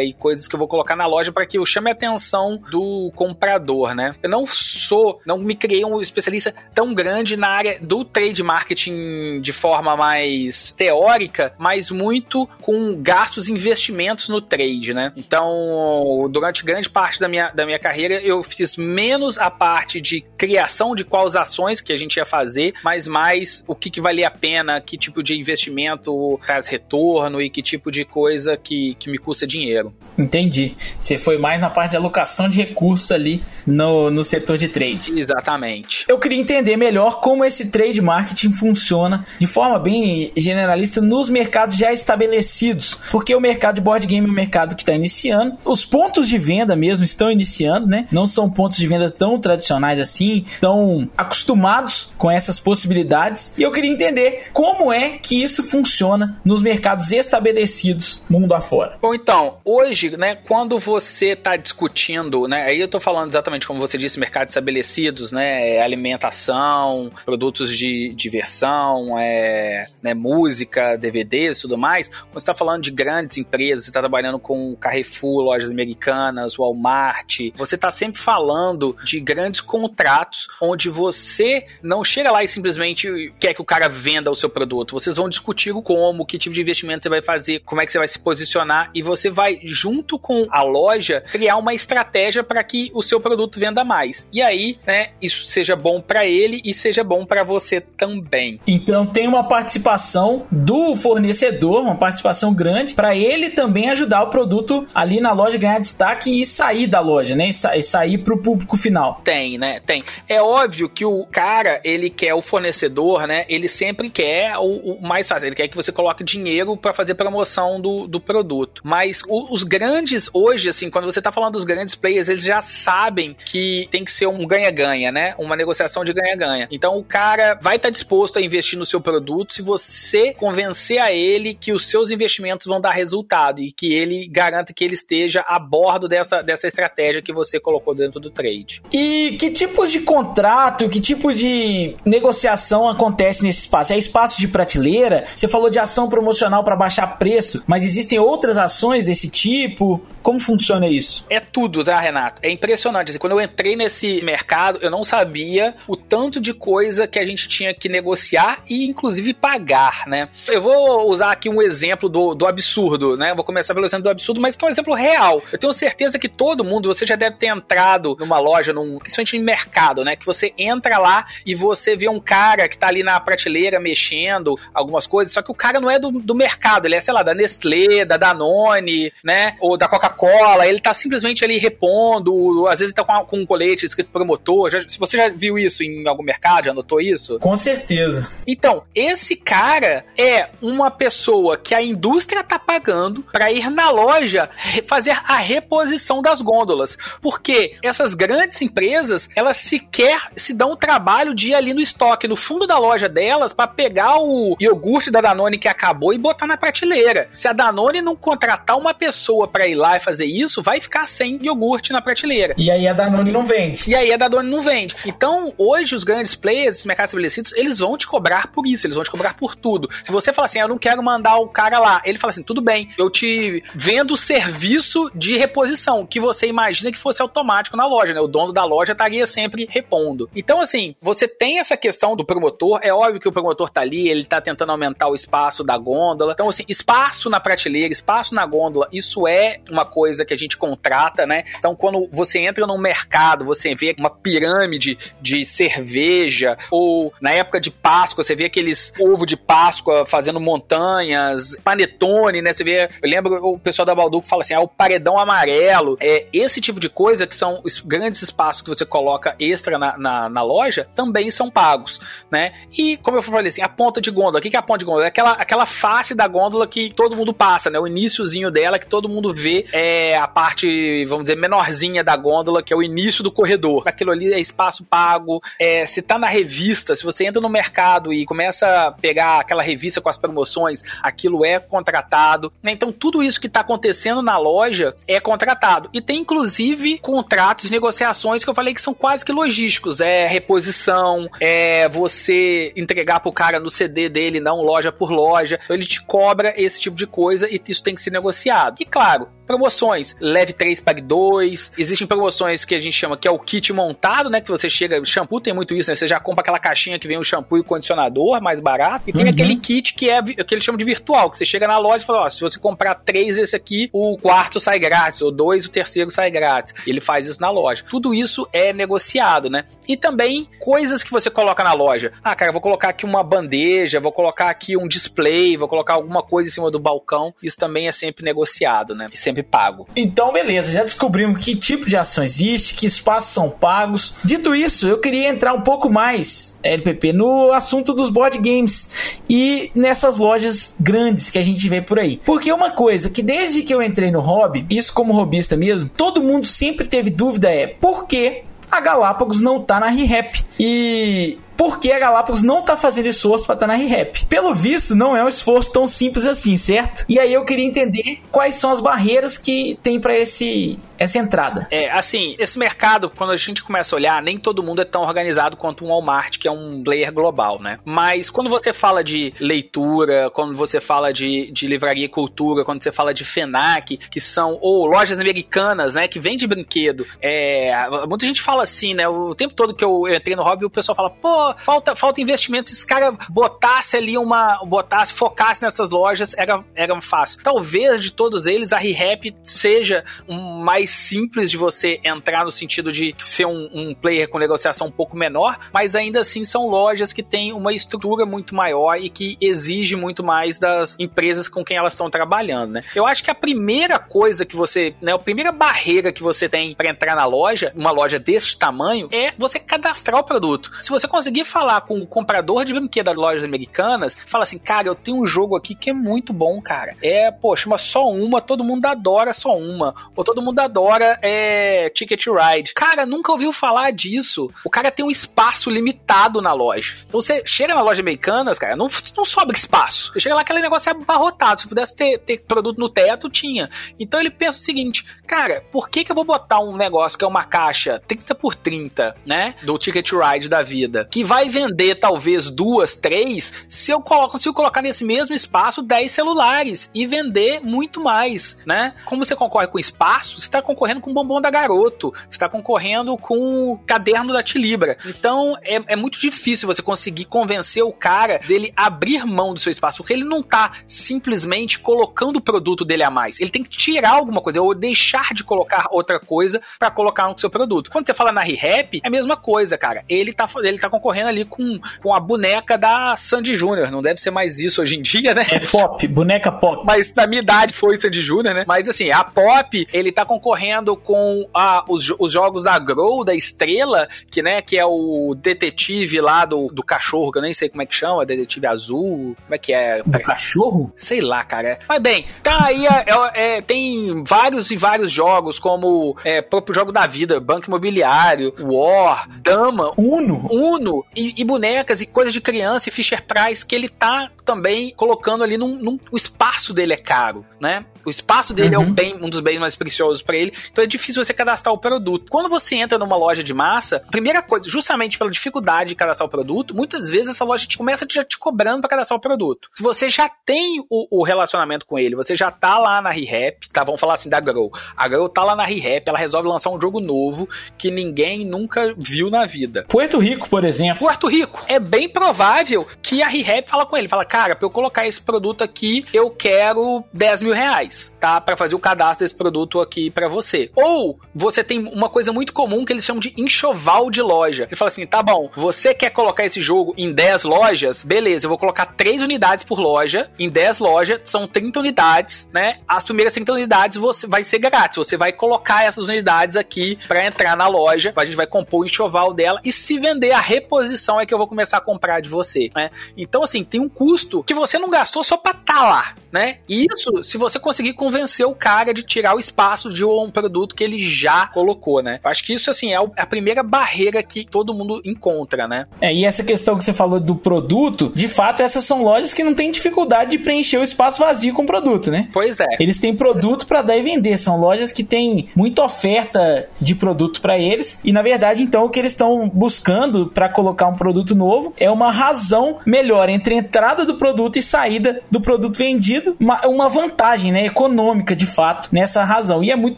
E 0.03 0.13
coisas 0.13 0.47
que 0.47 0.55
eu 0.55 0.59
vou 0.59 0.67
colocar 0.67 0.95
na 0.95 1.05
loja 1.05 1.31
para 1.31 1.45
que 1.45 1.57
eu 1.57 1.65
chame 1.65 1.89
a 1.89 1.93
atenção 1.93 2.61
do 2.69 3.11
comprador, 3.15 3.93
né? 3.95 4.15
Eu 4.21 4.29
não 4.29 4.45
sou, 4.45 5.21
não 5.25 5.37
me 5.37 5.55
criei 5.55 5.83
um 5.83 5.99
especialista 5.99 6.53
tão 6.73 6.93
grande 6.93 7.37
na 7.37 7.49
área 7.49 7.79
do 7.81 8.03
trade 8.03 8.43
marketing 8.43 9.41
de 9.41 9.51
forma 9.51 9.95
mais 9.95 10.71
teórica, 10.71 11.53
mas 11.57 11.91
muito 11.91 12.47
com 12.61 12.95
gastos 13.01 13.47
e 13.47 13.53
investimentos 13.53 14.29
no 14.29 14.41
trade, 14.41 14.93
né? 14.93 15.11
Então, 15.15 16.27
durante 16.29 16.63
grande 16.63 16.89
parte 16.89 17.19
da 17.19 17.27
minha, 17.27 17.51
da 17.51 17.65
minha 17.65 17.79
carreira, 17.79 18.15
eu 18.21 18.41
fiz 18.57 18.75
menos 18.75 19.37
a 19.37 19.51
parte 19.51 20.01
de 20.01 20.21
criação 20.35 20.95
de 20.95 21.03
quais 21.03 21.35
ações 21.35 21.79
que 21.79 21.93
a 21.93 21.97
gente 21.97 22.17
ia 22.17 22.25
fazer, 22.25 22.73
mas 22.83 23.05
mais 23.07 23.63
o 23.67 23.75
que, 23.75 23.91
que 23.91 24.01
valia 24.01 24.27
a 24.27 24.31
pena, 24.31 24.81
que 24.81 24.97
tipo 24.97 25.21
de 25.21 25.35
investimento 25.35 26.39
traz 26.43 26.67
retorno 26.67 27.39
e 27.39 27.51
que 27.51 27.61
tipo 27.61 27.91
de 27.91 28.03
coisa 28.03 28.57
que, 28.57 28.95
que 28.95 29.11
me 29.11 29.19
custa 29.19 29.45
dinheiro. 29.45 29.93
Entendi. 30.17 30.75
Você 30.99 31.17
foi 31.17 31.37
mais 31.37 31.61
na 31.61 31.69
parte 31.69 31.91
de 31.91 31.97
alocação 31.97 32.49
de 32.49 32.57
recursos 32.57 33.11
ali 33.11 33.41
no, 33.65 34.09
no 34.09 34.23
setor 34.23 34.57
de 34.57 34.67
trade. 34.67 35.17
Exatamente. 35.19 36.05
Eu 36.07 36.19
queria 36.19 36.39
entender 36.39 36.75
melhor 36.75 37.19
como 37.19 37.45
esse 37.45 37.67
trade 37.67 38.01
marketing 38.01 38.51
funciona 38.51 39.25
de 39.39 39.47
forma 39.47 39.77
bem 39.79 40.31
generalista 40.35 41.01
nos 41.01 41.29
mercados 41.29 41.77
já 41.77 41.91
estabelecidos, 41.91 42.99
porque 43.11 43.35
o 43.35 43.39
mercado 43.39 43.75
de 43.75 43.81
board 43.81 44.07
game 44.07 44.27
é 44.27 44.29
um 44.29 44.33
mercado 44.33 44.75
que 44.75 44.81
está 44.81 44.93
iniciando, 44.93 45.57
os 45.63 45.85
pontos 45.85 46.27
de 46.27 46.37
venda 46.37 46.75
mesmo 46.75 47.03
estão 47.03 47.29
iniciando, 47.29 47.87
né? 47.87 48.07
Não 48.11 48.27
são 48.27 48.49
pontos 48.49 48.77
de 48.77 48.87
venda 48.87 49.11
tão 49.11 49.39
tradicionais 49.39 49.99
assim, 49.99 50.45
tão 50.59 51.09
acostumados 51.17 52.09
com 52.17 52.31
essas 52.31 52.59
possibilidades. 52.59 53.51
E 53.57 53.63
eu 53.63 53.71
queria 53.71 53.91
entender 53.91 54.45
como 54.53 54.91
é 54.91 55.11
que 55.11 55.41
isso 55.41 55.63
funciona 55.63 56.39
nos 56.43 56.61
mercados 56.61 57.11
estabelecidos 57.11 58.23
mundo 58.29 58.53
afora. 58.53 58.97
Bom, 59.01 59.13
então, 59.13 59.57
hoje, 59.63 60.06
né, 60.11 60.35
quando 60.35 60.79
você 60.79 61.27
está 61.27 61.55
discutindo, 61.55 62.47
né, 62.47 62.63
aí 62.63 62.79
eu 62.79 62.85
estou 62.85 62.99
falando 63.01 63.29
exatamente 63.29 63.67
como 63.67 63.79
você 63.79 63.97
disse, 63.97 64.19
mercados 64.19 64.51
estabelecidos, 64.51 65.31
né, 65.31 65.79
alimentação, 65.81 67.09
produtos 67.25 67.75
de 67.75 68.13
diversão, 68.15 69.17
é, 69.17 69.87
né, 70.01 70.13
música, 70.13 70.95
DVDs 70.97 71.59
tudo 71.59 71.77
mais, 71.77 72.09
quando 72.09 72.33
você 72.33 72.39
está 72.39 72.55
falando 72.55 72.83
de 72.83 72.91
grandes 72.91 73.37
empresas, 73.37 73.85
você 73.85 73.89
está 73.89 73.99
trabalhando 73.99 74.39
com 74.39 74.75
Carrefour, 74.75 75.41
lojas 75.41 75.69
americanas, 75.69 76.55
Walmart, 76.55 77.51
você 77.55 77.75
está 77.75 77.91
sempre 77.91 78.19
falando 78.19 78.95
de 79.03 79.19
grandes 79.19 79.61
contratos 79.61 80.47
onde 80.61 80.89
você 80.89 81.65
não 81.81 82.03
chega 82.03 82.31
lá 82.31 82.43
e 82.43 82.47
simplesmente 82.47 83.33
quer 83.39 83.53
que 83.53 83.61
o 83.61 83.65
cara 83.65 83.87
venda 83.87 84.31
o 84.31 84.35
seu 84.35 84.49
produto. 84.49 84.93
Vocês 84.93 85.17
vão 85.17 85.29
discutir 85.29 85.71
o 85.71 85.81
como, 85.81 86.25
que 86.25 86.37
tipo 86.37 86.53
de 86.53 86.61
investimento 86.61 87.03
você 87.03 87.09
vai 87.09 87.21
fazer, 87.21 87.59
como 87.65 87.81
é 87.81 87.85
que 87.85 87.91
você 87.91 87.97
vai 87.97 88.07
se 88.07 88.19
posicionar 88.19 88.89
e 88.93 89.01
você 89.01 89.29
vai, 89.29 89.59
junto 89.63 89.96
com 90.19 90.45
a 90.49 90.61
loja, 90.61 91.23
criar 91.31 91.57
uma 91.57 91.73
estratégia 91.73 92.43
para 92.43 92.63
que 92.63 92.91
o 92.93 93.01
seu 93.01 93.19
produto 93.19 93.59
venda 93.59 93.83
mais. 93.83 94.27
E 94.31 94.41
aí, 94.41 94.77
né, 94.85 95.09
isso 95.21 95.47
seja 95.47 95.75
bom 95.75 96.01
para 96.01 96.25
ele 96.25 96.61
e 96.63 96.73
seja 96.73 97.03
bom 97.03 97.25
para 97.25 97.43
você 97.43 97.81
também. 97.81 98.59
Então 98.67 99.05
tem 99.05 99.27
uma 99.27 99.43
participação 99.43 100.45
do 100.51 100.95
fornecedor, 100.95 101.81
uma 101.81 101.95
participação 101.95 102.53
grande, 102.53 102.93
para 102.93 103.15
ele 103.15 103.49
também 103.49 103.89
ajudar 103.89 104.23
o 104.23 104.27
produto 104.29 104.85
ali 104.93 105.19
na 105.19 105.31
loja 105.33 105.57
ganhar 105.57 105.79
destaque 105.79 106.41
e 106.41 106.45
sair 106.45 106.87
da 106.87 106.99
loja, 106.99 107.35
né? 107.35 107.49
E, 107.49 107.53
sa 107.53 107.75
e 107.75 107.83
sair 107.83 108.17
para 108.19 108.33
o 108.33 108.37
público 108.37 108.77
final. 108.77 109.21
Tem, 109.23 109.57
né? 109.57 109.79
Tem. 109.79 110.03
É 110.27 110.41
óbvio 110.41 110.89
que 110.89 111.05
o 111.05 111.25
cara, 111.25 111.79
ele 111.83 112.09
quer 112.09 112.33
o 112.33 112.41
fornecedor, 112.41 113.27
né? 113.27 113.45
Ele 113.47 113.67
sempre 113.67 114.09
quer 114.09 114.57
o, 114.57 114.97
o 114.97 115.01
mais 115.01 115.27
fácil. 115.27 115.47
Ele 115.47 115.55
quer 115.55 115.67
que 115.67 115.75
você 115.75 115.91
coloque 115.91 116.23
dinheiro 116.23 116.75
para 116.75 116.93
fazer 116.93 117.15
promoção 117.15 117.79
do, 117.79 118.07
do 118.07 118.19
produto. 118.19 118.81
Mas 118.83 119.21
o, 119.27 119.53
os 119.53 119.63
grandes, 119.63 119.86
hoje, 120.33 120.69
assim, 120.69 120.89
quando 120.89 121.05
você 121.05 121.21
tá 121.21 121.31
falando 121.31 121.53
dos 121.53 121.63
grandes 121.63 121.95
players, 121.95 122.27
eles 122.27 122.43
já 122.43 122.61
sabem 122.61 123.35
que 123.45 123.87
tem 123.91 124.03
que 124.03 124.11
ser 124.11 124.27
um 124.27 124.45
ganha-ganha, 124.45 125.11
né? 125.11 125.35
Uma 125.37 125.55
negociação 125.55 126.03
de 126.03 126.13
ganha-ganha. 126.13 126.67
Então 126.71 126.97
o 126.97 127.03
cara 127.03 127.57
vai 127.61 127.75
estar 127.75 127.87
tá 127.87 127.91
disposto 127.91 128.37
a 128.39 128.41
investir 128.41 128.77
no 128.77 128.85
seu 128.85 129.01
produto 129.01 129.53
se 129.53 129.61
você 129.61 130.33
convencer 130.33 130.99
a 130.99 131.11
ele 131.11 131.53
que 131.53 131.71
os 131.71 131.89
seus 131.89 132.11
investimentos 132.11 132.67
vão 132.67 132.79
dar 132.79 132.91
resultado 132.91 133.61
e 133.61 133.71
que 133.71 133.93
ele 133.93 134.27
garanta 134.27 134.73
que 134.73 134.83
ele 134.83 134.93
esteja 134.93 135.43
a 135.47 135.59
bordo 135.59 136.07
dessa, 136.07 136.41
dessa 136.41 136.67
estratégia 136.67 137.21
que 137.21 137.33
você 137.33 137.59
colocou 137.59 137.93
dentro 137.93 138.19
do 138.19 138.29
trade. 138.29 138.81
E 138.93 139.37
que 139.39 139.51
tipos 139.51 139.91
de 139.91 140.01
contrato, 140.01 140.87
que 140.89 140.99
tipo 140.99 141.33
de 141.33 141.95
negociação 142.05 142.87
acontece 142.87 143.43
nesse 143.43 143.61
espaço? 143.61 143.93
É 143.93 143.97
espaço 143.97 144.39
de 144.39 144.47
prateleira? 144.47 145.25
Você 145.35 145.47
falou 145.47 145.69
de 145.69 145.79
ação 145.79 146.09
promocional 146.09 146.63
para 146.63 146.75
baixar 146.75 147.17
preço, 147.17 147.63
mas 147.67 147.83
existem 147.83 148.19
outras 148.19 148.57
ações 148.57 149.05
desse 149.05 149.29
tipo? 149.29 149.76
Como 150.21 150.39
funciona 150.39 150.87
isso? 150.87 151.25
É 151.29 151.39
tudo, 151.39 151.83
tá, 151.83 151.99
Renato? 151.99 152.41
É 152.43 152.49
impressionante. 152.51 153.09
Assim, 153.09 153.19
quando 153.19 153.33
eu 153.33 153.41
entrei 153.41 153.75
nesse 153.75 154.21
mercado, 154.21 154.79
eu 154.81 154.91
não 154.91 155.03
sabia 155.03 155.75
o 155.87 155.95
tanto 155.95 156.41
de 156.41 156.53
coisa 156.53 157.07
que 157.07 157.19
a 157.19 157.25
gente 157.25 157.47
tinha 157.47 157.73
que 157.73 157.87
negociar 157.87 158.59
e, 158.69 158.85
inclusive, 158.85 159.33
pagar, 159.33 160.05
né? 160.07 160.29
Eu 160.47 160.61
vou 160.61 161.09
usar 161.09 161.31
aqui 161.31 161.49
um 161.49 161.61
exemplo 161.61 162.09
do, 162.09 162.33
do 162.33 162.45
absurdo, 162.45 163.15
né? 163.15 163.33
Vou 163.33 163.43
começar 163.43 163.73
pelo 163.73 163.85
exemplo 163.85 164.03
do 164.03 164.09
absurdo, 164.09 164.41
mas 164.41 164.55
que 164.55 164.65
é 164.65 164.67
um 164.67 164.71
exemplo 164.71 164.93
real. 164.93 165.41
Eu 165.51 165.57
tenho 165.57 165.73
certeza 165.73 166.19
que 166.19 166.27
todo 166.27 166.63
mundo, 166.63 166.93
você 166.93 167.05
já 167.05 167.15
deve 167.15 167.37
ter 167.37 167.47
entrado 167.47 168.15
numa 168.19 168.39
loja, 168.39 168.73
num, 168.73 168.97
principalmente 168.97 169.37
em 169.37 169.41
mercado, 169.41 170.03
né? 170.03 170.15
Que 170.15 170.25
você 170.25 170.53
entra 170.57 170.97
lá 170.97 171.25
e 171.45 171.53
você 171.53 171.95
vê 171.95 172.09
um 172.09 172.19
cara 172.19 172.67
que 172.67 172.77
tá 172.77 172.87
ali 172.87 173.03
na 173.03 173.19
prateleira 173.19 173.79
mexendo 173.79 174.59
algumas 174.73 175.07
coisas, 175.07 175.33
só 175.33 175.41
que 175.41 175.51
o 175.51 175.55
cara 175.55 175.79
não 175.79 175.89
é 175.89 175.99
do, 175.99 176.11
do 176.11 176.35
mercado, 176.35 176.85
ele 176.85 176.95
é, 176.95 176.99
sei 176.99 177.13
lá, 177.13 177.23
da 177.23 177.33
Nestlé, 177.33 178.05
da 178.05 178.17
Danone, 178.17 179.11
né? 179.23 179.55
Ou 179.59 179.77
da 179.77 179.87
Coca-Cola, 179.87 180.67
ele 180.67 180.79
tá 180.79 180.93
simplesmente 180.93 181.43
ali 181.43 181.57
repondo, 181.57 182.67
às 182.67 182.79
vezes 182.79 182.93
tá 182.93 183.03
com, 183.03 183.25
com 183.25 183.39
um 183.39 183.45
colete 183.45 183.85
escrito 183.85 184.09
promotor. 184.11 184.69
Já, 184.69 184.79
você 184.99 185.17
já 185.17 185.29
viu 185.29 185.57
isso 185.57 185.83
em 185.83 186.07
algum 186.07 186.23
mercado, 186.23 186.65
já 186.65 186.73
notou 186.73 187.01
isso? 187.01 187.39
Com 187.39 187.55
certeza. 187.55 188.27
Então, 188.45 188.83
esse 188.93 189.35
cara 189.35 190.05
é 190.17 190.49
uma 190.61 190.91
pessoa 190.91 191.57
que 191.57 191.73
a 191.73 191.81
indústria 191.81 192.43
tá 192.43 192.59
pagando 192.59 193.23
para 193.23 193.51
ir 193.51 193.69
na 193.69 193.89
loja 193.89 194.49
fazer 194.85 195.17
a 195.25 195.37
reposição 195.37 196.21
das 196.21 196.41
gôndolas. 196.41 196.97
Porque 197.21 197.75
essas 197.81 198.13
grandes 198.13 198.61
empresas, 198.61 199.29
elas 199.35 199.57
sequer 199.57 200.31
se 200.35 200.53
dão 200.53 200.71
o 200.71 200.77
trabalho 200.77 201.33
de 201.33 201.49
ir 201.49 201.55
ali 201.55 201.73
no 201.73 201.81
estoque, 201.81 202.27
no 202.27 202.35
fundo 202.35 202.67
da 202.67 202.77
loja 202.77 203.09
delas, 203.09 203.53
para 203.53 203.67
pegar 203.67 204.17
o 204.19 204.55
iogurte 204.59 205.11
da 205.11 205.21
Danone 205.21 205.57
que 205.57 205.67
acabou 205.67 206.13
e 206.13 206.17
botar 206.17 206.47
na 206.47 206.57
prateleira. 206.57 207.27
Se 207.31 207.47
a 207.47 207.53
Danone 207.53 208.01
não 208.01 208.15
contratar 208.15 208.77
uma 208.77 208.93
pessoa 208.93 209.46
para 209.47 209.67
ir 209.67 209.75
lá 209.75 209.97
e 209.97 209.99
fazer 209.99 210.25
isso, 210.25 210.61
vai 210.61 210.79
ficar 210.79 211.07
sem 211.07 211.39
iogurte 211.41 211.91
na 211.91 212.01
prateleira. 212.01 212.53
E 212.57 212.69
aí 212.69 212.87
a 212.87 212.93
Danone 212.93 213.31
não 213.31 213.45
vende. 213.45 213.89
E 213.89 213.95
aí 213.95 214.11
a 214.11 214.17
Danone 214.17 214.49
não 214.49 214.61
vende. 214.61 214.95
Então, 215.05 215.53
hoje, 215.57 215.95
os 215.95 216.03
grandes 216.03 216.35
players, 216.35 216.77
esses 216.77 216.85
mercados 216.85 217.09
estabelecidos, 217.09 217.53
eles 217.53 217.79
vão 217.79 217.97
te 217.97 218.07
cobrar 218.07 218.47
por 218.47 218.65
isso, 218.65 218.87
eles 218.87 218.95
vão 218.95 219.03
te 219.03 219.11
cobrar 219.11 219.35
por 219.35 219.55
tudo. 219.55 219.89
Se 220.03 220.11
você 220.11 220.33
fala 220.33 220.45
assim, 220.45 220.59
ah, 220.59 220.63
eu 220.63 220.67
não 220.67 220.77
quero 220.77 221.01
mandar 221.03 221.37
o 221.37 221.47
cara 221.47 221.79
lá, 221.79 222.01
ele 222.05 222.17
fala 222.17 222.31
assim, 222.31 222.43
tudo 222.43 222.61
bem, 222.61 222.89
eu 222.97 223.09
te 223.09 223.63
vendo 223.73 224.13
o 224.13 224.17
serviço 224.17 225.09
de 225.13 225.37
reposição, 225.37 226.05
que 226.05 226.19
você 226.19 226.47
imagina 226.47 226.91
que 226.91 226.97
fosse 226.97 227.21
automático 227.21 227.77
na 227.77 227.85
loja, 227.85 228.13
né? 228.13 228.19
O 228.19 228.27
dono 228.27 228.51
da 228.51 228.65
loja 228.65 228.91
estaria 228.91 229.25
sempre 229.27 229.67
repondo. 229.69 230.29
Então, 230.35 230.59
assim, 230.59 230.95
você 231.01 231.27
tem 231.27 231.59
essa 231.59 231.77
questão 231.77 232.15
do 232.15 232.25
promotor, 232.25 232.79
é 232.81 232.93
óbvio 232.93 233.19
que 233.19 233.27
o 233.27 233.31
promotor 233.31 233.69
tá 233.69 233.81
ali, 233.81 234.07
ele 234.09 234.25
tá 234.25 234.41
tentando 234.41 234.71
aumentar 234.71 235.07
o 235.07 235.15
espaço 235.15 235.63
da 235.63 235.77
gôndola. 235.77 236.33
Então, 236.33 236.49
assim, 236.49 236.63
espaço 236.67 237.29
na 237.29 237.39
prateleira, 237.39 237.91
espaço 237.91 238.33
na 238.33 238.45
gôndola, 238.45 238.87
isso 238.91 239.27
é 239.27 239.36
uma 239.69 239.85
coisa 239.85 240.25
que 240.25 240.33
a 240.33 240.37
gente 240.37 240.57
contrata, 240.57 241.25
né? 241.25 241.43
Então, 241.57 241.75
quando 241.75 242.07
você 242.11 242.39
entra 242.39 242.65
num 242.65 242.77
mercado, 242.77 243.45
você 243.45 243.73
vê 243.73 243.95
uma 243.97 244.09
pirâmide 244.09 244.97
de 245.21 245.45
cerveja, 245.45 246.57
ou 246.71 247.13
na 247.21 247.31
época 247.31 247.59
de 247.59 247.71
Páscoa, 247.71 248.23
você 248.23 248.35
vê 248.35 248.45
aqueles 248.45 248.93
ovo 248.99 249.25
de 249.25 249.35
Páscoa 249.35 250.05
fazendo 250.05 250.39
montanhas, 250.39 251.55
panetone, 251.63 252.41
né? 252.41 252.53
Você 252.53 252.63
vê, 252.63 252.89
eu 253.01 253.09
lembro 253.09 253.35
o 253.45 253.59
pessoal 253.59 253.85
da 253.85 253.95
Balduco 253.95 254.27
fala 254.27 254.41
assim, 254.41 254.53
ah, 254.53 254.61
o 254.61 254.67
paredão 254.67 255.17
amarelo. 255.17 255.97
É 255.99 256.25
esse 256.31 256.61
tipo 256.61 256.79
de 256.79 256.89
coisa 256.89 257.25
que 257.27 257.35
são 257.35 257.61
os 257.63 257.79
grandes 257.79 258.21
espaços 258.21 258.61
que 258.61 258.69
você 258.69 258.85
coloca 258.85 259.35
extra 259.39 259.77
na, 259.77 259.97
na, 259.97 260.29
na 260.29 260.43
loja, 260.43 260.87
também 260.95 261.29
são 261.31 261.49
pagos, 261.49 261.99
né? 262.31 262.53
E, 262.71 262.97
como 262.97 263.17
eu 263.17 263.21
falei 263.21 263.47
assim, 263.47 263.61
a 263.61 263.69
ponta 263.69 264.01
de 264.01 264.11
gôndola, 264.11 264.39
o 264.39 264.41
que 264.41 264.55
é 264.55 264.59
a 264.59 264.63
ponta 264.63 264.79
de 264.79 264.85
gôndola? 264.85 265.05
É 265.05 265.07
aquela, 265.07 265.31
aquela 265.31 265.65
face 265.65 266.15
da 266.15 266.27
gôndola 266.27 266.67
que 266.67 266.93
todo 266.93 267.15
mundo 267.15 267.33
passa, 267.33 267.69
né? 267.69 267.79
O 267.79 267.87
iníciozinho 267.87 268.51
dela 268.51 268.79
que 268.79 268.87
todo 268.87 269.09
mundo 269.09 269.26
vê 269.33 269.65
é 269.71 270.17
a 270.17 270.27
parte, 270.27 271.05
vamos 271.05 271.23
dizer, 271.23 271.35
menorzinha 271.35 272.03
da 272.03 272.15
gôndola, 272.15 272.61
que 272.63 272.73
é 272.73 272.75
o 272.75 272.83
início 272.83 273.23
do 273.23 273.31
corredor. 273.31 273.83
Aquilo 273.85 274.11
ali 274.11 274.33
é 274.33 274.39
espaço 274.39 274.85
pago. 274.85 275.41
É, 275.59 275.85
se 275.85 276.01
tá 276.01 276.17
na 276.17 276.27
revista, 276.27 276.95
se 276.95 277.03
você 277.03 277.25
entra 277.25 277.41
no 277.41 277.49
mercado 277.49 278.13
e 278.13 278.25
começa 278.25 278.87
a 278.87 278.91
pegar 278.91 279.39
aquela 279.39 279.63
revista 279.63 280.01
com 280.01 280.09
as 280.09 280.17
promoções, 280.17 280.81
aquilo 281.01 281.45
é 281.45 281.59
contratado. 281.59 282.51
Né? 282.61 282.71
Então, 282.71 282.91
tudo 282.91 283.23
isso 283.23 283.39
que 283.39 283.49
tá 283.49 283.61
acontecendo 283.61 284.21
na 284.21 284.37
loja 284.37 284.93
é 285.07 285.19
contratado. 285.19 285.89
E 285.93 286.01
tem, 286.01 286.21
inclusive, 286.21 286.97
contratos, 286.99 287.71
negociações 287.71 288.43
que 288.43 288.49
eu 288.49 288.55
falei 288.55 288.73
que 288.73 288.81
são 288.81 288.93
quase 288.93 289.25
que 289.25 289.31
logísticos. 289.31 290.01
É 290.01 290.27
reposição, 290.27 291.29
é 291.39 291.87
você 291.89 292.71
entregar 292.75 293.19
pro 293.19 293.31
cara 293.31 293.59
no 293.59 293.69
CD 293.69 294.09
dele, 294.09 294.39
não 294.39 294.61
loja 294.61 294.91
por 294.91 295.11
loja. 295.11 295.59
Então, 295.63 295.75
ele 295.75 295.85
te 295.85 296.01
cobra 296.01 296.53
esse 296.57 296.79
tipo 296.79 296.95
de 296.95 297.07
coisa 297.07 297.47
e 297.49 297.61
isso 297.67 297.83
tem 297.83 297.95
que 297.95 298.01
ser 298.01 298.11
negociado. 298.11 298.77
E 298.79 298.85
claro, 298.85 299.16
pago 299.17 299.36
promoções, 299.47 300.15
leve 300.19 300.53
3 300.53 300.81
pague 300.81 301.01
2. 301.01 301.73
Existem 301.77 302.05
promoções 302.05 302.65
que 302.65 302.75
a 302.75 302.79
gente 302.79 302.93
chama 302.93 303.17
que 303.17 303.27
é 303.27 303.31
o 303.31 303.39
kit 303.39 303.71
montado, 303.73 304.29
né? 304.29 304.41
Que 304.41 304.51
você 304.51 304.69
chega, 304.69 305.03
shampoo 305.05 305.39
tem 305.39 305.53
muito 305.53 305.73
isso, 305.73 305.89
né? 305.89 305.95
Você 305.95 306.05
já 306.07 306.19
compra 306.19 306.41
aquela 306.41 306.59
caixinha 306.59 306.99
que 306.99 307.07
vem 307.07 307.17
o 307.17 307.23
shampoo 307.23 307.57
e 307.57 307.61
o 307.61 307.63
condicionador 307.63 308.41
mais 308.41 308.59
barato. 308.59 309.09
E 309.09 309.13
tem 309.13 309.23
uhum. 309.23 309.29
aquele 309.29 309.55
kit 309.55 309.93
que 309.93 310.09
é 310.09 310.21
que 310.21 310.53
eles 310.53 310.63
chamam 310.63 310.77
de 310.77 310.85
virtual, 310.85 311.31
que 311.31 311.37
você 311.37 311.45
chega 311.45 311.67
na 311.67 311.77
loja 311.77 312.03
e 312.03 312.07
fala: 312.07 312.25
ó, 312.25 312.29
se 312.29 312.41
você 312.41 312.59
comprar 312.59 312.95
três 312.95 313.37
esse 313.37 313.55
aqui, 313.55 313.89
o 313.93 314.17
quarto 314.17 314.59
sai 314.59 314.77
grátis, 314.79 315.21
ou 315.21 315.31
dois, 315.31 315.65
o 315.65 315.69
terceiro 315.69 316.11
sai 316.11 316.29
grátis. 316.29 316.73
Ele 316.85 316.99
faz 316.99 317.27
isso 317.27 317.41
na 317.41 317.49
loja. 317.49 317.83
Tudo 317.89 318.13
isso 318.13 318.47
é 318.51 318.73
negociado, 318.73 319.49
né? 319.49 319.65
E 319.87 319.95
também 319.95 320.47
coisas 320.59 321.03
que 321.03 321.11
você 321.11 321.29
coloca 321.29 321.63
na 321.63 321.73
loja. 321.73 322.11
Ah, 322.23 322.35
cara, 322.35 322.51
vou 322.51 322.61
colocar 322.61 322.89
aqui 322.89 323.05
uma 323.05 323.23
bandeja, 323.23 323.99
vou 323.99 324.11
colocar 324.11 324.49
aqui 324.49 324.75
um 324.75 324.87
display, 324.87 325.55
vou 325.55 325.67
colocar 325.67 325.93
alguma 325.93 326.21
coisa 326.21 326.49
em 326.49 326.53
cima 326.53 326.69
do 326.69 326.79
balcão. 326.79 327.33
Isso 327.41 327.57
também 327.57 327.87
é 327.87 327.91
sempre 327.91 328.23
negociado, 328.23 328.93
né? 328.93 329.07
E 329.11 329.17
sempre 329.17 329.36
sempre 329.37 329.43
pago. 329.43 329.87
Então, 329.95 330.33
beleza, 330.33 330.71
já 330.71 330.83
descobrimos 330.83 331.43
que 331.43 331.55
tipo 331.55 331.87
de 331.87 331.95
ação 331.95 332.23
existe, 332.23 332.73
que 332.73 332.85
espaços 332.85 333.31
são 333.31 333.49
pagos. 333.49 334.15
Dito 334.23 334.55
isso, 334.55 334.87
eu 334.87 334.99
queria 334.99 335.29
entrar 335.29 335.53
um 335.53 335.61
pouco 335.61 335.89
mais, 335.89 336.57
LPP, 336.63 337.13
no 337.13 337.51
assunto 337.51 337.93
dos 337.93 338.09
board 338.09 338.37
games 338.37 339.19
e 339.29 339.71
nessas 339.75 340.17
lojas 340.17 340.75
grandes 340.79 341.29
que 341.29 341.37
a 341.37 341.43
gente 341.43 341.67
vê 341.69 341.81
por 341.81 341.99
aí. 341.99 342.19
Porque 342.25 342.51
uma 342.51 342.71
coisa 342.71 343.09
que 343.09 343.21
desde 343.21 343.61
que 343.63 343.73
eu 343.73 343.81
entrei 343.81 344.11
no 344.11 344.19
hobby, 344.19 344.65
isso 344.69 344.93
como 344.93 345.13
hobbyista 345.13 345.55
mesmo, 345.55 345.89
todo 345.89 346.21
mundo 346.21 346.45
sempre 346.45 346.87
teve 346.87 347.09
dúvida 347.09 347.49
é 347.49 347.67
por 347.67 348.05
que 348.05 348.43
a 348.69 348.81
Galápagos 348.81 349.39
não 349.39 349.63
tá 349.63 349.79
na 349.79 349.87
ReHap. 349.87 350.43
E 350.59 351.37
por 351.57 351.79
que 351.79 351.91
a 351.91 351.99
Galápagos 351.99 352.43
não 352.43 352.61
tá 352.61 352.77
fazendo 352.77 353.07
esforço 353.07 353.45
para 353.45 353.55
estar 353.55 353.67
tá 353.67 353.73
na 353.73 353.77
ReHap. 353.77 354.25
Pelo 354.27 354.53
visto, 354.53 354.95
não 354.95 355.17
é 355.17 355.23
um 355.23 355.27
esforço 355.27 355.71
tão 355.71 355.87
simples 355.87 356.25
assim, 356.25 356.55
certo? 356.55 357.03
E 357.09 357.19
aí 357.19 357.33
eu 357.33 357.43
queria 357.43 357.65
entender 357.65 358.21
quais 358.31 358.55
são 358.55 358.71
as 358.71 358.79
barreiras 358.79 359.37
que 359.37 359.77
tem 359.81 359.99
para 359.99 360.15
esse 360.15 360.77
essa 360.97 361.17
entrada. 361.19 361.67
É, 361.69 361.91
assim, 361.91 362.35
esse 362.39 362.57
mercado, 362.57 363.09
quando 363.09 363.31
a 363.31 363.37
gente 363.37 363.63
começa 363.63 363.95
a 363.95 363.97
olhar, 363.97 364.21
nem 364.21 364.37
todo 364.37 364.63
mundo 364.63 364.81
é 364.81 364.85
tão 364.85 365.03
organizado 365.03 365.55
quanto 365.55 365.85
um 365.85 365.89
Walmart, 365.89 366.37
que 366.39 366.47
é 366.47 366.51
um 366.51 366.83
player 366.83 367.13
global, 367.13 367.59
né? 367.59 367.79
Mas 367.85 368.29
quando 368.29 368.49
você 368.49 368.73
fala 368.73 369.03
de 369.03 369.33
leitura, 369.39 370.29
quando 370.31 370.55
você 370.55 370.81
fala 370.81 371.13
de, 371.13 371.51
de 371.51 371.67
livraria 371.67 372.05
e 372.05 372.09
cultura, 372.09 372.65
quando 372.65 372.81
você 372.81 372.91
fala 372.91 373.13
de 373.13 373.23
FENAC, 373.23 373.97
que 373.97 374.19
são, 374.19 374.57
ou 374.61 374.85
lojas 374.85 375.19
americanas, 375.19 375.95
né, 375.95 376.07
que 376.07 376.19
vende 376.19 376.47
brinquedo, 376.47 377.05
é, 377.21 377.71
muita 378.07 378.25
gente 378.25 378.41
fala 378.41 378.63
assim, 378.63 378.93
né, 378.93 379.07
o 379.07 379.35
tempo 379.35 379.53
todo 379.53 379.75
que 379.75 379.85
eu 379.85 380.07
entrei 380.07 380.35
no 380.35 380.43
hobby, 380.43 380.65
o 380.65 380.69
pessoal 380.69 380.95
fala, 380.95 381.09
pô, 381.09 381.46
falta, 381.55 381.95
falta 381.95 382.21
investimento. 382.21 382.69
Se 382.69 382.75
esse 382.75 382.85
cara 382.85 383.11
botasse 383.29 383.97
ali 383.97 384.17
uma. 384.17 384.63
botasse, 384.65 385.13
focasse 385.13 385.63
nessas 385.63 385.89
lojas, 385.89 386.33
era, 386.37 386.63
era 386.75 386.99
fácil. 387.01 387.41
Talvez 387.43 388.03
de 388.03 388.11
todos 388.11 388.47
eles, 388.47 388.73
a 388.73 388.77
ReHap 388.77 389.35
seja 389.43 390.03
um 390.27 390.59
mais 390.63 390.89
simples 390.89 391.51
de 391.51 391.57
você 391.57 391.99
entrar 392.03 392.43
no 392.45 392.51
sentido 392.51 392.91
de 392.91 393.15
ser 393.19 393.45
um, 393.45 393.69
um 393.73 393.95
player 393.95 394.27
com 394.27 394.37
negociação 394.37 394.87
um 394.87 394.91
pouco 394.91 395.15
menor, 395.15 395.57
mas 395.71 395.95
ainda 395.95 396.21
assim 396.21 396.43
são 396.43 396.67
lojas 396.67 397.13
que 397.13 397.23
têm 397.23 397.53
uma 397.53 397.73
estrutura 397.73 398.25
muito 398.25 398.55
maior 398.55 398.95
e 398.95 399.09
que 399.09 399.37
exige 399.39 399.95
muito 399.95 400.23
mais 400.23 400.59
das 400.59 400.97
empresas 400.99 401.47
com 401.47 401.63
quem 401.63 401.77
elas 401.77 401.93
estão 401.93 402.09
trabalhando, 402.09 402.73
né? 402.73 402.83
Eu 402.95 403.05
acho 403.05 403.23
que 403.23 403.31
a 403.31 403.35
primeira 403.35 403.99
coisa 403.99 404.45
que 404.45 404.55
você, 404.55 404.95
né, 405.01 405.13
a 405.13 405.19
primeira 405.19 405.51
barreira 405.51 406.11
que 406.11 406.23
você 406.23 406.49
tem 406.49 406.73
para 406.73 406.89
entrar 406.89 407.15
na 407.15 407.25
loja, 407.25 407.71
uma 407.75 407.91
loja 407.91 408.19
desse 408.19 408.57
tamanho, 408.57 409.07
é 409.11 409.33
você 409.37 409.59
cadastrar 409.59 410.19
o 410.19 410.23
produto. 410.23 410.71
Se 410.79 410.89
você 410.89 411.07
conseguir 411.07 411.36
conseguir 411.37 411.45
falar 411.45 411.81
com 411.81 411.99
o 411.99 412.07
comprador 412.07 412.65
de 412.65 412.73
brinquedo 412.73 413.05
das 413.05 413.15
lojas 413.15 413.43
americanas, 413.43 414.17
fala 414.27 414.43
assim, 414.43 414.57
cara, 414.57 414.87
eu 414.87 414.95
tenho 414.95 415.21
um 415.21 415.25
jogo 415.25 415.55
aqui 415.55 415.75
que 415.75 415.89
é 415.89 415.93
muito 415.93 416.33
bom, 416.33 416.61
cara. 416.61 416.95
É, 417.01 417.31
poxa, 417.31 417.69
mas 417.69 417.81
só 417.81 418.09
uma, 418.09 418.41
todo 418.41 418.63
mundo 418.63 418.85
adora 418.85 419.33
só 419.33 419.55
uma. 419.57 419.93
Ou 420.15 420.23
todo 420.23 420.41
mundo 420.41 420.59
adora 420.59 421.19
é, 421.21 421.89
Ticket 421.89 422.25
Ride. 422.27 422.73
Cara, 422.73 423.05
nunca 423.05 423.31
ouviu 423.31 423.51
falar 423.53 423.91
disso. 423.91 424.49
O 424.63 424.69
cara 424.69 424.91
tem 424.91 425.05
um 425.05 425.11
espaço 425.11 425.69
limitado 425.69 426.41
na 426.41 426.53
loja. 426.53 426.95
Então 427.07 427.21
você 427.21 427.43
chega 427.45 427.75
na 427.75 427.81
loja 427.81 428.01
americanas, 428.01 428.57
cara, 428.57 428.75
não, 428.75 428.87
não 429.15 429.25
sobra 429.25 429.55
espaço. 429.55 430.11
Você 430.13 430.19
chega 430.19 430.35
lá, 430.35 430.41
aquele 430.41 430.61
negócio 430.61 430.89
é 430.89 430.93
abarrotado. 430.93 431.61
Se 431.61 431.67
pudesse 431.67 431.95
ter, 431.95 432.17
ter 432.19 432.39
produto 432.39 432.79
no 432.79 432.89
teto, 432.89 433.29
tinha. 433.29 433.69
Então 433.99 434.19
ele 434.19 434.31
pensa 434.31 434.59
o 434.59 434.61
seguinte, 434.61 435.05
cara, 435.27 435.63
por 435.71 435.89
que 435.89 436.05
que 436.05 436.11
eu 436.11 436.15
vou 436.15 436.23
botar 436.23 436.59
um 436.59 436.75
negócio 436.77 437.17
que 437.19 437.25
é 437.25 437.27
uma 437.27 437.43
caixa 437.43 438.01
30 438.07 438.33
por 438.33 438.55
30, 438.55 439.15
né? 439.25 439.55
Do 439.63 439.77
Ticket 439.77 440.11
Ride 440.11 440.47
da 440.47 440.63
vida, 440.63 441.07
que 441.11 441.23
vai 441.23 441.49
vender 441.49 441.95
talvez 441.95 442.49
duas, 442.49 442.95
três, 442.95 443.53
se 443.67 443.91
eu 443.91 444.01
coloco, 444.01 444.31
consigo 444.31 444.55
colocar 444.55 444.81
nesse 444.81 445.03
mesmo 445.03 445.35
espaço 445.35 445.81
10 445.81 446.11
celulares 446.11 446.89
e 446.93 447.05
vender 447.05 447.59
muito 447.59 448.01
mais, 448.01 448.57
né? 448.65 448.93
Como 449.03 449.23
você 449.25 449.35
concorre 449.35 449.67
com 449.67 449.77
espaço, 449.77 450.39
você 450.39 450.47
está 450.47 450.61
concorrendo 450.61 451.01
com 451.01 451.13
bombom 451.13 451.41
da 451.41 451.49
garoto, 451.49 452.13
você 452.13 452.29
está 452.29 452.47
concorrendo 452.47 453.17
com 453.17 453.77
caderno 453.85 454.31
da 454.31 454.41
Tilibra. 454.41 454.97
Então 455.05 455.57
é, 455.61 455.93
é 455.93 455.95
muito 455.95 456.19
difícil 456.19 456.67
você 456.67 456.81
conseguir 456.81 457.25
convencer 457.25 457.83
o 457.83 457.91
cara 457.91 458.39
dele 458.39 458.71
abrir 458.75 459.25
mão 459.25 459.53
do 459.53 459.59
seu 459.59 459.71
espaço, 459.71 459.97
porque 459.97 460.13
ele 460.13 460.23
não 460.23 460.39
está 460.39 460.71
simplesmente 460.87 461.79
colocando 461.79 462.37
o 462.37 462.41
produto 462.41 462.85
dele 462.85 463.03
a 463.03 463.09
mais. 463.09 463.41
Ele 463.41 463.51
tem 463.51 463.63
que 463.63 463.69
tirar 463.69 464.11
alguma 464.11 464.41
coisa 464.41 464.61
ou 464.61 464.73
deixar 464.73 465.16
de 465.33 465.43
colocar 465.43 465.87
outra 465.91 466.19
coisa 466.19 466.61
para 466.79 466.89
colocar 466.89 467.27
no 467.27 467.37
seu 467.37 467.49
produto. 467.49 467.91
Quando 467.91 468.07
você 468.07 468.13
fala 468.13 468.31
na 468.31 468.41
ReHap, 468.41 469.01
é 469.03 469.07
a 469.07 469.11
mesma 469.11 469.35
coisa, 469.35 469.77
cara. 469.77 470.03
Ele 470.07 470.31
está 470.31 470.47
ele 470.63 470.77
tá 470.77 470.89
concorrendo 470.89 471.17
concorrendo 471.17 471.29
ali 471.29 471.45
com, 471.45 471.79
com 472.01 472.13
a 472.13 472.19
boneca 472.19 472.77
da 472.77 473.15
Sandy 473.15 473.55
Júnior. 473.55 473.89
Não 473.89 474.01
deve 474.01 474.19
ser 474.19 474.31
mais 474.31 474.59
isso 474.59 474.81
hoje 474.81 474.97
em 474.97 475.01
dia, 475.01 475.33
né? 475.33 475.45
É 475.49 475.59
pop, 475.59 476.07
boneca 476.07 476.51
pop. 476.51 476.83
Mas 476.85 477.13
na 477.13 477.25
minha 477.25 477.41
idade 477.41 477.73
foi 477.73 477.99
Sandy 477.99 478.21
Júnior, 478.21 478.53
né? 478.53 478.65
Mas 478.67 478.87
assim, 478.87 479.09
a 479.11 479.23
Pop, 479.23 479.87
ele 479.91 480.11
tá 480.11 480.25
concorrendo 480.25 480.95
com 480.95 481.47
a, 481.53 481.83
os, 481.87 482.13
os 482.19 482.31
jogos 482.31 482.63
da 482.63 482.77
Grow, 482.77 483.23
da 483.23 483.33
Estrela, 483.33 484.07
que, 484.29 484.41
né, 484.41 484.61
que 484.61 484.77
é 484.77 484.85
o 484.85 485.35
detetive 485.35 486.19
lá 486.19 486.45
do, 486.45 486.67
do 486.67 486.83
cachorro, 486.83 487.31
que 487.31 487.37
eu 487.37 487.41
nem 487.41 487.53
sei 487.53 487.69
como 487.69 487.81
é 487.81 487.85
que 487.85 487.95
chama, 487.95 488.25
detetive 488.25 488.67
azul, 488.67 489.35
como 489.43 489.55
é 489.55 489.57
que 489.57 489.73
é? 489.73 490.01
Do 490.05 490.19
cachorro? 490.19 490.91
Sei 490.95 491.21
lá, 491.21 491.43
cara. 491.43 491.79
Mas 491.87 492.01
bem, 492.01 492.25
tá 492.43 492.65
aí, 492.65 492.85
é, 492.85 493.05
é, 493.33 493.61
tem 493.61 494.23
vários 494.23 494.71
e 494.71 494.75
vários 494.75 495.06
jogos, 495.11 495.59
como 495.59 496.15
é, 496.23 496.41
próprio 496.41 496.75
jogo 496.75 496.91
da 496.91 497.05
vida, 497.05 497.39
Banco 497.39 497.67
Imobiliário, 497.67 498.53
War, 498.59 499.27
Dama, 499.41 499.91
Uno, 499.97 500.47
Uno 500.49 501.05
e, 501.15 501.33
e 501.37 501.43
bonecas 501.43 502.01
e 502.01 502.05
coisas 502.05 502.33
de 502.33 502.41
criança 502.41 502.89
e 502.89 502.91
Fisher 502.91 503.23
Price 503.25 503.65
que 503.65 503.75
ele 503.75 503.89
tá 503.89 504.29
também 504.45 504.93
colocando 504.95 505.43
ali 505.43 505.57
num, 505.57 505.75
num 505.75 505.99
o 506.11 506.17
espaço 506.17 506.73
dele 506.73 506.93
é 506.93 506.97
caro, 506.97 507.45
né? 507.59 507.85
O 508.05 508.09
espaço 508.09 508.53
dele 508.53 508.75
uhum. 508.75 508.83
é 508.83 508.85
um, 508.85 508.93
bem, 508.93 509.15
um 509.15 509.29
dos 509.29 509.41
bens 509.41 509.59
mais 509.59 509.75
preciosos 509.75 510.21
para 510.21 510.35
ele, 510.35 510.53
então 510.71 510.83
é 510.83 510.87
difícil 510.87 511.23
você 511.23 511.33
cadastrar 511.33 511.73
o 511.73 511.77
produto. 511.77 512.29
Quando 512.29 512.49
você 512.49 512.75
entra 512.75 512.97
numa 512.97 513.15
loja 513.15 513.43
de 513.43 513.53
massa, 513.53 514.01
primeira 514.11 514.41
coisa, 514.41 514.69
justamente 514.69 515.17
pela 515.17 515.29
dificuldade 515.29 515.89
de 515.89 515.95
cadastrar 515.95 516.27
o 516.27 516.29
produto, 516.29 516.75
muitas 516.75 517.09
vezes 517.09 517.29
essa 517.29 517.45
loja 517.45 517.67
te 517.67 517.77
começa 517.77 518.07
já 518.09 518.23
te 518.23 518.37
cobrando 518.37 518.81
para 518.81 518.89
cadastrar 518.89 519.17
o 519.17 519.21
produto. 519.21 519.69
Se 519.73 519.83
você 519.83 520.09
já 520.09 520.29
tem 520.29 520.79
o, 520.89 521.19
o, 521.19 521.23
relacionamento 521.23 521.85
com 521.85 521.99
ele, 521.99 522.15
você 522.15 522.35
já 522.35 522.49
tá 522.51 522.77
lá 522.77 523.01
na 523.01 523.11
ReHap, 523.11 523.67
tá? 523.71 523.83
Vamos 523.83 523.99
falar 523.99 524.15
assim 524.15 524.29
da 524.29 524.39
Grow. 524.39 524.71
A 524.95 525.07
Grow 525.07 525.29
tá 525.29 525.43
lá 525.43 525.55
na 525.55 525.63
ReHap, 525.63 526.07
ela 526.07 526.17
resolve 526.17 526.47
lançar 526.47 526.69
um 526.69 526.79
jogo 526.79 526.99
novo 526.99 527.47
que 527.77 527.91
ninguém 527.91 528.45
nunca 528.45 528.93
viu 528.97 529.29
na 529.29 529.45
vida. 529.45 529.85
Puerto 529.87 530.19
Rico, 530.19 530.49
por 530.49 530.63
exemplo. 530.63 530.99
Puerto 530.99 531.27
Rico. 531.27 531.63
É 531.67 531.79
bem 531.79 532.09
provável 532.09 532.87
que 533.01 533.21
a 533.21 533.27
ReHap 533.27 533.69
fala 533.69 533.85
com 533.85 533.97
ele, 533.97 534.07
fala, 534.07 534.25
cara, 534.25 534.55
pra 534.55 534.65
eu 534.65 534.69
colocar 534.69 535.05
esse 535.07 535.21
produto 535.21 535.63
aqui, 535.63 536.05
eu 536.13 536.29
quero 536.29 537.03
10 537.13 537.43
mil 537.43 537.53
reais, 537.53 537.96
tá? 538.19 538.39
Para 538.39 538.57
fazer 538.57 538.75
o 538.75 538.79
cadastro 538.79 539.25
desse 539.25 539.35
produto 539.35 539.79
aqui 539.79 540.09
para 540.09 540.27
você. 540.27 540.71
Ou 540.75 541.19
você 541.33 541.63
tem 541.63 541.79
uma 541.87 542.09
coisa 542.09 542.31
muito 542.31 542.53
comum 542.53 542.85
que 542.85 542.93
eles 542.93 543.05
chamam 543.05 543.19
de 543.19 543.33
enxoval 543.37 544.09
de 544.09 544.21
loja. 544.21 544.65
Ele 544.65 544.75
fala 544.75 544.89
assim: 544.89 545.05
tá 545.05 545.21
bom, 545.21 545.49
você 545.55 545.93
quer 545.93 546.09
colocar 546.09 546.45
esse 546.45 546.61
jogo 546.61 546.93
em 546.97 547.11
10 547.13 547.43
lojas? 547.43 548.03
Beleza, 548.03 548.45
eu 548.45 548.49
vou 548.49 548.57
colocar 548.57 548.85
3 548.85 549.21
unidades 549.21 549.63
por 549.63 549.79
loja. 549.79 550.29
Em 550.37 550.49
10 550.49 550.79
lojas, 550.79 551.21
são 551.25 551.47
30 551.47 551.79
unidades, 551.79 552.49
né? 552.53 552.79
As 552.87 553.05
primeiras 553.05 553.33
30 553.33 553.53
unidades 553.53 553.97
você 553.97 554.27
vai 554.27 554.43
ser 554.43 554.59
grátis. 554.59 554.97
Você 554.97 555.17
vai 555.17 555.31
colocar 555.31 555.83
essas 555.83 556.05
unidades 556.05 556.55
aqui 556.55 556.97
para 557.07 557.25
entrar 557.25 557.55
na 557.55 557.67
loja. 557.67 558.13
A 558.15 558.25
gente 558.25 558.35
vai 558.35 558.47
compor 558.47 558.81
o 558.81 558.85
enxoval 558.85 559.33
dela. 559.33 559.59
E 559.63 559.71
se 559.71 559.97
vender 559.99 560.31
a 560.31 560.39
reposição 560.39 561.19
é 561.19 561.25
que 561.25 561.33
eu 561.33 561.37
vou 561.37 561.47
começar 561.47 561.77
a 561.77 561.81
comprar 561.81 562.21
de 562.21 562.29
você, 562.29 562.69
né? 562.75 562.89
Então, 563.15 563.43
assim, 563.43 563.63
tem 563.63 563.79
um 563.79 563.89
custo 563.89 564.43
que 564.43 564.53
você 564.53 564.77
não 564.77 564.89
gastou 564.89 565.23
só 565.23 565.37
pra 565.37 565.51
estar 565.51 565.73
tá 565.73 565.87
lá, 565.87 566.15
né? 566.31 566.59
E 566.67 566.85
isso, 566.91 567.23
se 567.23 567.37
você 567.37 567.59
conseguir 567.59 567.76
convencer 567.93 568.45
o 568.45 568.53
cara 568.53 568.93
de 568.93 569.03
tirar 569.03 569.35
o 569.35 569.39
espaço 569.39 569.91
de 569.91 570.03
um 570.03 570.29
produto 570.31 570.75
que 570.75 570.83
ele 570.83 570.99
já 570.99 571.47
colocou, 571.47 572.01
né? 572.01 572.19
Eu 572.23 572.29
acho 572.29 572.43
que 572.43 572.53
isso, 572.53 572.69
assim, 572.69 572.93
é 572.93 572.97
a 572.97 573.25
primeira 573.25 573.63
barreira 573.63 574.21
que 574.23 574.45
todo 574.45 574.73
mundo 574.73 575.01
encontra, 575.05 575.67
né? 575.67 575.87
É, 576.01 576.13
e 576.13 576.25
essa 576.25 576.43
questão 576.43 576.77
que 576.77 576.83
você 576.83 576.93
falou 576.93 577.19
do 577.19 577.35
produto, 577.35 578.11
de 578.13 578.27
fato, 578.27 578.61
essas 578.61 578.83
são 578.85 579.03
lojas 579.03 579.33
que 579.33 579.43
não 579.43 579.53
têm 579.53 579.71
dificuldade 579.71 580.31
de 580.31 580.39
preencher 580.39 580.77
o 580.77 580.83
espaço 580.83 581.19
vazio 581.19 581.53
com 581.53 581.65
produto, 581.65 582.11
né? 582.11 582.29
Pois 582.31 582.59
é. 582.59 582.67
Eles 582.79 582.99
têm 582.99 583.15
produto 583.15 583.67
para 583.67 583.81
dar 583.81 583.97
e 583.97 584.01
vender, 584.01 584.37
são 584.37 584.59
lojas 584.59 584.91
que 584.91 585.03
têm 585.03 585.47
muita 585.55 585.83
oferta 585.83 586.67
de 586.79 586.95
produto 586.95 587.41
para 587.41 587.57
eles, 587.57 587.99
e 588.03 588.11
na 588.11 588.21
verdade, 588.21 588.61
então, 588.61 588.85
o 588.85 588.89
que 588.89 588.99
eles 588.99 589.11
estão 589.11 589.49
buscando 589.49 590.27
para 590.27 590.49
colocar 590.49 590.87
um 590.87 590.95
produto 590.95 591.35
novo 591.35 591.73
é 591.79 591.89
uma 591.89 592.11
razão 592.11 592.77
melhor 592.85 593.29
entre 593.29 593.55
entrada 593.55 594.05
do 594.05 594.17
produto 594.17 594.57
e 594.57 594.63
saída 594.63 595.21
do 595.29 595.41
produto 595.41 595.77
vendido, 595.77 596.35
uma, 596.39 596.65
uma 596.67 596.89
vantagem, 596.89 597.51
né, 597.51 597.66
econômica 597.67 598.35
de 598.35 598.45
fato 598.45 598.89
nessa 598.91 599.23
razão. 599.23 599.63
E 599.63 599.71
é 599.71 599.75
muito 599.75 599.97